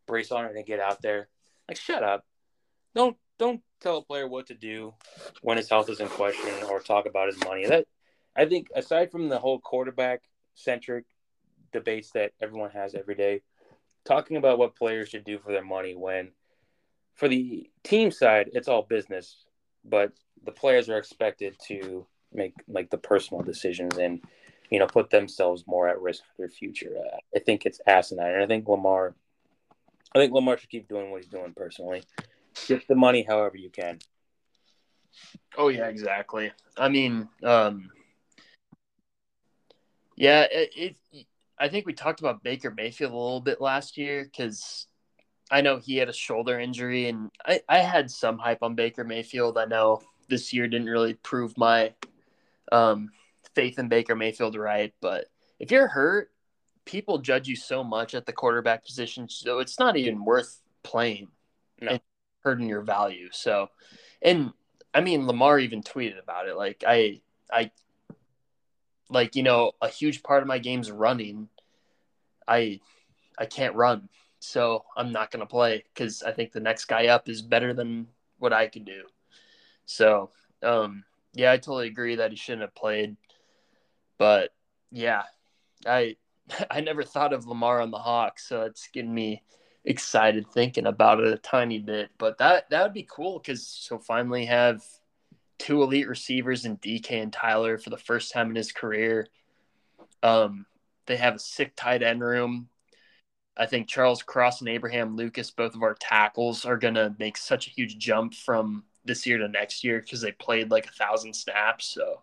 brace 0.07 0.33
on 0.33 0.45
it 0.47 0.57
and 0.57 0.67
get 0.67 0.81
out 0.81 1.03
there. 1.03 1.29
Like, 1.69 1.77
shut 1.77 2.03
up! 2.03 2.25
Don't 2.95 3.17
don't 3.39 3.63
tell 3.81 3.99
a 3.99 4.03
player 4.05 4.27
what 4.27 4.47
to 4.47 4.55
do 4.55 4.95
when 5.43 5.57
his 5.57 5.69
health 5.69 5.89
is 5.89 6.01
in 6.01 6.09
question 6.09 6.51
or 6.69 6.81
talk 6.81 7.07
about 7.07 7.29
his 7.29 7.43
money. 7.45 7.67
That 7.67 7.87
I 8.37 8.47
think, 8.47 8.69
aside 8.75 9.11
from 9.11 9.29
the 9.29 9.39
whole 9.39 9.61
quarterback 9.61 10.23
centric 10.55 11.05
debates 11.73 12.11
that 12.13 12.33
everyone 12.41 12.71
has 12.71 12.95
every 12.95 13.15
day, 13.15 13.43
talking 14.05 14.37
about 14.37 14.59
what 14.59 14.77
players 14.77 15.11
should 15.11 15.25
do 15.25 15.39
for 15.39 15.53
their 15.53 15.65
money 15.65 15.95
when 15.95 16.31
for 17.15 17.29
the 17.29 17.69
team 17.83 18.11
side 18.11 18.51
it's 18.53 18.69
all 18.69 18.83
business, 18.83 19.45
but 19.85 20.13
the 20.45 20.53
players 20.53 20.89
are 20.89 20.99
expected 20.99 21.57
to 21.67 22.07
make 22.33 22.55
like 22.69 22.91
the 22.91 22.99
personal 22.99 23.43
decisions 23.43 23.97
and 23.99 24.21
you 24.71 24.79
know 24.79 24.87
put 24.87 25.11
themselves 25.11 25.65
more 25.67 25.89
at 25.89 26.01
risk 26.01 26.23
for 26.25 26.43
their 26.43 26.49
future. 26.49 26.95
Uh, 26.99 27.17
I 27.35 27.39
think 27.41 27.67
it's 27.67 27.81
asinine, 27.87 28.35
and 28.35 28.43
I 28.43 28.47
think 28.47 28.69
Lamar, 28.69 29.15
I 30.15 30.19
think 30.19 30.33
Lamar 30.33 30.59
should 30.59 30.71
keep 30.71 30.89
doing 30.89 31.11
what 31.11 31.23
he's 31.23 31.31
doing 31.31 31.53
personally. 31.57 32.03
Get 32.67 32.87
the 32.89 32.95
money 32.95 33.23
however 33.23 33.57
you 33.57 33.71
can. 33.71 33.99
Oh 35.57 35.69
yeah, 35.69 35.87
exactly. 35.87 36.53
I 36.77 36.89
mean, 36.89 37.29
um, 37.43 37.91
yeah, 40.17 40.47
it, 40.51 40.97
it. 41.13 41.27
I 41.59 41.69
think 41.69 41.87
we 41.87 41.93
talked 41.93 42.21
about 42.21 42.45
Baker 42.45 42.71
Mayfield 42.71 43.13
a 43.13 43.17
little 43.17 43.41
bit 43.41 43.61
last 43.61 43.97
year 43.97 44.25
because 44.25 44.87
I 45.51 45.61
know 45.61 45.79
he 45.79 45.97
had 45.97 46.09
a 46.09 46.13
shoulder 46.13 46.61
injury, 46.61 47.09
and 47.09 47.31
I, 47.45 47.61
I 47.69 47.79
had 47.79 48.11
some 48.11 48.39
hype 48.39 48.63
on 48.63 48.75
Baker 48.75 49.05
Mayfield. 49.05 49.59
I 49.59 49.65
know 49.65 50.03
this 50.29 50.53
year 50.53 50.69
didn't 50.69 50.89
really 50.89 51.15
prove 51.15 51.57
my 51.57 51.93
um, 52.73 53.11
faith 53.55 53.79
in 53.79 53.89
Baker 53.89 54.15
Mayfield 54.15 54.57
right. 54.57 54.93
But 55.01 55.27
if 55.59 55.71
you're 55.71 55.89
hurt, 55.89 56.31
people 56.85 57.19
judge 57.19 57.49
you 57.49 57.57
so 57.57 57.85
much 57.85 58.15
at 58.15 58.27
the 58.27 58.33
quarterback 58.33 58.85
position, 58.85 59.29
so 59.29 59.59
it's 59.59 59.79
not 59.79 59.97
even 59.97 60.25
worth 60.25 60.61
playing 60.83 61.29
no. 61.81 61.93
and 61.93 62.01
hurting 62.43 62.69
your 62.69 62.83
value. 62.83 63.29
So, 63.31 63.69
and 64.23 64.53
I 64.95 65.01
mean, 65.01 65.27
Lamar 65.27 65.59
even 65.59 65.83
tweeted 65.83 66.21
about 66.21 66.49
it. 66.49 66.57
Like, 66.57 66.85
I, 66.87 67.21
I, 67.53 67.71
like 69.11 69.37
you 69.37 69.43
know, 69.43 69.73
a 69.83 69.89
huge 69.89 70.23
part 70.23 70.43
of 70.43 70.49
my 70.49 70.59
game's 70.59 70.91
running. 70.91 71.49
I, 72.47 72.81
I 73.39 73.45
can't 73.47 73.75
run, 73.75 74.09
so 74.39 74.85
I'm 74.97 75.13
not 75.13 75.31
gonna 75.31 75.47
play 75.47 75.85
because 75.93 76.23
I 76.23 76.33
think 76.33 76.53
the 76.53 76.61
next 76.61 76.87
guy 76.87 77.09
up 77.09 77.29
is 77.29 77.43
better 77.43 77.75
than 77.75 78.09
what 78.39 78.53
I 78.53 78.69
can 78.69 78.85
do. 78.85 79.03
So, 79.85 80.31
um, 80.63 81.05
yeah, 81.39 81.53
I 81.53 81.57
totally 81.57 81.87
agree 81.87 82.17
that 82.17 82.33
he 82.33 82.37
shouldn't 82.37 82.63
have 82.63 82.75
played. 82.75 83.17
But 84.19 84.51
yeah, 84.91 85.23
I 85.87 86.17
I 86.71 86.81
never 86.81 87.05
thought 87.05 87.33
of 87.33 87.47
Lamar 87.47 87.81
on 87.81 87.93
the 87.93 87.99
Hawks, 87.99 88.49
so 88.49 88.63
it's 88.63 88.89
getting 88.89 89.15
me 89.15 89.45
excited 89.85 90.51
thinking 90.51 90.87
about 90.87 91.21
it 91.21 91.33
a 91.33 91.39
tiny 91.39 91.79
bit. 91.79 92.11
But 92.19 92.39
that 92.39 92.69
that 92.71 92.83
would 92.83 92.93
be 92.93 93.07
cool 93.09 93.39
because 93.39 93.87
he'll 93.89 94.01
finally 94.01 94.47
have 94.47 94.83
two 95.59 95.81
elite 95.83 96.09
receivers 96.09 96.65
in 96.65 96.77
DK 96.79 97.23
and 97.23 97.33
Tyler 97.33 97.79
for 97.79 97.91
the 97.91 97.97
first 97.97 98.33
time 98.33 98.51
in 98.51 98.57
his 98.57 98.73
career. 98.73 99.29
Um, 100.25 100.67
they 101.07 101.17
have 101.17 101.37
a 101.37 101.39
sick 101.39 101.75
tight 101.77 102.03
end 102.03 102.21
room. 102.21 102.69
I 103.57 103.67
think 103.67 103.89
Charles 103.89 104.25
Cross 104.25 104.61
and 104.61 104.69
Abraham 104.69 105.15
Lucas, 105.15 105.53
both 105.53 105.77
of 105.77 105.85
our 105.85 105.95
tackles, 105.95 106.65
are 106.65 106.77
gonna 106.79 107.15
make 107.21 107.37
such 107.37 107.69
a 107.69 107.71
huge 107.71 107.97
jump 107.97 108.35
from 108.35 108.83
this 109.05 109.27
year 109.27 109.39
to 109.39 109.49
next 109.49 109.85
year 109.85 110.01
because 110.01 110.21
they 110.21 110.33
played 110.33 110.71
like 110.71 110.87
a 110.87 110.91
thousand 110.91 111.35
snaps. 111.35 111.87
So 111.87 112.21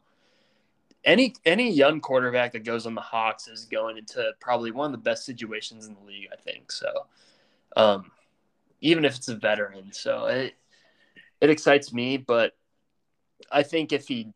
any 1.04 1.36
any 1.46 1.72
young 1.72 2.02
quarterback 2.02 2.54
that 2.54 2.64
goes 2.64 2.86
on 2.86 2.96
the 2.96 3.02
Hawks 3.02 3.48
is 3.48 3.66
going 3.66 3.98
into 3.98 4.32
probably 4.40 4.72
one 4.72 4.88
of 4.88 4.92
the 4.92 4.98
best 4.98 5.26
situations 5.26 5.86
in 5.86 5.96
the 5.96 6.06
league, 6.06 6.30
I 6.32 6.36
think. 6.36 6.72
So 6.72 6.92
um, 7.76 8.12
even 8.82 9.06
if 9.06 9.16
it's 9.16 9.28
a 9.28 9.36
veteran, 9.36 9.92
so 9.92 10.26
it 10.26 10.56
it 11.42 11.50
excites 11.50 11.94
me. 11.94 12.18
But 12.18 12.56
I 13.52 13.64
think 13.64 13.94
if 13.94 14.08
he 14.08 14.34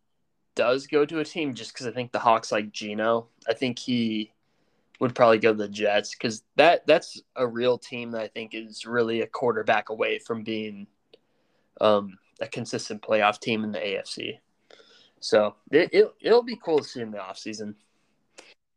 does 0.56 0.88
go 0.88 1.06
to 1.06 1.20
a 1.20 1.26
team, 1.26 1.54
just 1.54 1.74
because 1.74 1.88
I 1.88 1.92
think 1.92 2.12
the 2.12 2.20
Hawks 2.20 2.52
like 2.52 2.72
Geno, 2.72 3.28
I 3.48 3.54
think 3.54 3.80
he 3.80 4.32
would 5.00 5.16
probably 5.16 5.40
go 5.40 5.54
to 5.54 5.58
the 5.58 5.70
Jets 5.70 6.14
because 6.14 6.44
that 6.58 6.86
that's 6.86 7.22
a 7.36 7.48
real 7.48 7.78
team 7.78 8.12
that 8.12 8.22
I 8.22 8.28
think 8.28 8.54
is 8.54 8.86
really 8.86 9.22
a 9.22 9.28
quarterback 9.28 9.90
away 9.90 10.20
from 10.20 10.44
being 10.44 10.88
um, 11.82 12.18
a 12.42 12.48
consistent 12.48 13.02
playoff 13.02 13.40
team 13.40 13.64
in 13.64 13.72
the 13.72 13.80
AFC. 13.80 14.40
So 15.20 15.56
it, 15.72 15.90
it 15.92 16.14
it'll 16.22 16.44
be 16.44 16.60
cool 16.64 16.80
to 16.80 16.84
see 16.84 17.02
in 17.02 17.12
the 17.12 17.18
offseason. 17.18 17.76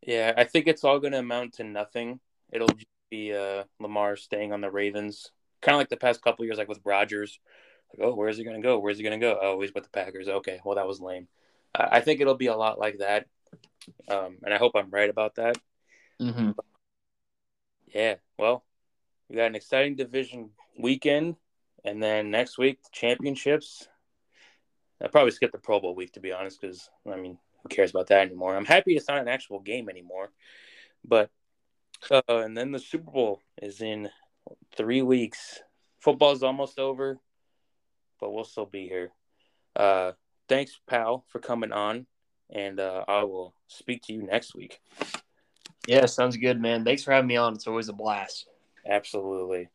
Yeah, 0.02 0.32
I 0.36 0.44
think 0.44 0.66
it's 0.66 0.82
all 0.82 0.98
going 0.98 1.12
to 1.12 1.20
amount 1.20 1.54
to 1.54 1.64
nothing. 1.64 2.18
It'll 2.52 2.66
just 2.68 2.86
be 3.10 3.34
uh, 3.34 3.64
Lamar 3.78 4.16
staying 4.16 4.52
on 4.52 4.60
the 4.60 4.70
Ravens, 4.70 5.30
kind 5.60 5.76
of 5.76 5.78
like 5.78 5.90
the 5.90 5.96
past 5.96 6.22
couple 6.22 6.44
years, 6.44 6.58
like 6.58 6.68
with 6.68 6.80
Rodgers. 6.84 7.38
Like, 7.90 8.08
oh, 8.08 8.14
where's 8.14 8.36
he 8.36 8.44
going 8.44 8.60
to 8.60 8.66
go? 8.66 8.78
Where's 8.78 8.96
he 8.96 9.04
going 9.04 9.18
to 9.18 9.24
go? 9.24 9.38
Oh, 9.40 9.60
he's 9.60 9.72
with 9.72 9.84
the 9.84 9.90
Packers. 9.90 10.28
Okay, 10.28 10.60
well, 10.64 10.76
that 10.76 10.86
was 10.86 11.00
lame. 11.00 11.28
I 11.74 12.00
think 12.00 12.20
it'll 12.20 12.34
be 12.34 12.48
a 12.48 12.56
lot 12.56 12.78
like 12.78 12.98
that, 12.98 13.26
um, 14.08 14.38
and 14.44 14.52
I 14.52 14.58
hope 14.58 14.72
I'm 14.74 14.90
right 14.90 15.08
about 15.08 15.36
that. 15.36 15.56
Mm-hmm. 16.20 16.50
Yeah, 17.94 18.16
well, 18.38 18.64
we 19.28 19.36
got 19.36 19.46
an 19.46 19.54
exciting 19.54 19.96
division 19.96 20.50
weekend, 20.78 21.36
and 21.84 22.02
then 22.02 22.30
next 22.30 22.58
week 22.58 22.82
the 22.82 22.90
championships. 22.92 23.88
I 25.02 25.08
probably 25.08 25.32
skip 25.32 25.50
the 25.50 25.58
Pro 25.58 25.80
Bowl 25.80 25.94
week 25.94 26.12
to 26.12 26.20
be 26.20 26.32
honest, 26.32 26.60
because 26.60 26.88
I 27.10 27.16
mean, 27.16 27.38
who 27.62 27.68
cares 27.68 27.90
about 27.90 28.08
that 28.08 28.26
anymore? 28.26 28.56
I'm 28.56 28.64
happy 28.64 28.96
it's 28.96 29.08
not 29.08 29.20
an 29.20 29.28
actual 29.28 29.60
game 29.60 29.88
anymore, 29.88 30.30
but 31.04 31.30
uh, 32.10 32.22
and 32.28 32.56
then 32.56 32.72
the 32.72 32.78
Super 32.78 33.10
Bowl 33.10 33.40
is 33.60 33.80
in 33.80 34.10
three 34.76 35.02
weeks. 35.02 35.60
Football's 36.00 36.42
almost 36.42 36.78
over, 36.78 37.18
but 38.20 38.32
we'll 38.32 38.44
still 38.44 38.66
be 38.66 38.88
here. 38.88 39.12
Uh, 39.76 40.12
thanks, 40.48 40.78
pal, 40.88 41.24
for 41.28 41.38
coming 41.38 41.72
on, 41.72 42.06
and 42.50 42.80
uh, 42.80 43.04
I 43.06 43.24
will 43.24 43.54
speak 43.68 44.02
to 44.04 44.12
you 44.12 44.22
next 44.22 44.54
week. 44.54 44.80
Yeah, 45.86 46.06
sounds 46.06 46.36
good, 46.36 46.60
man. 46.60 46.84
Thanks 46.84 47.02
for 47.02 47.12
having 47.12 47.28
me 47.28 47.36
on. 47.36 47.54
It's 47.54 47.66
always 47.66 47.88
a 47.88 47.92
blast. 47.92 48.46
Absolutely. 48.88 49.68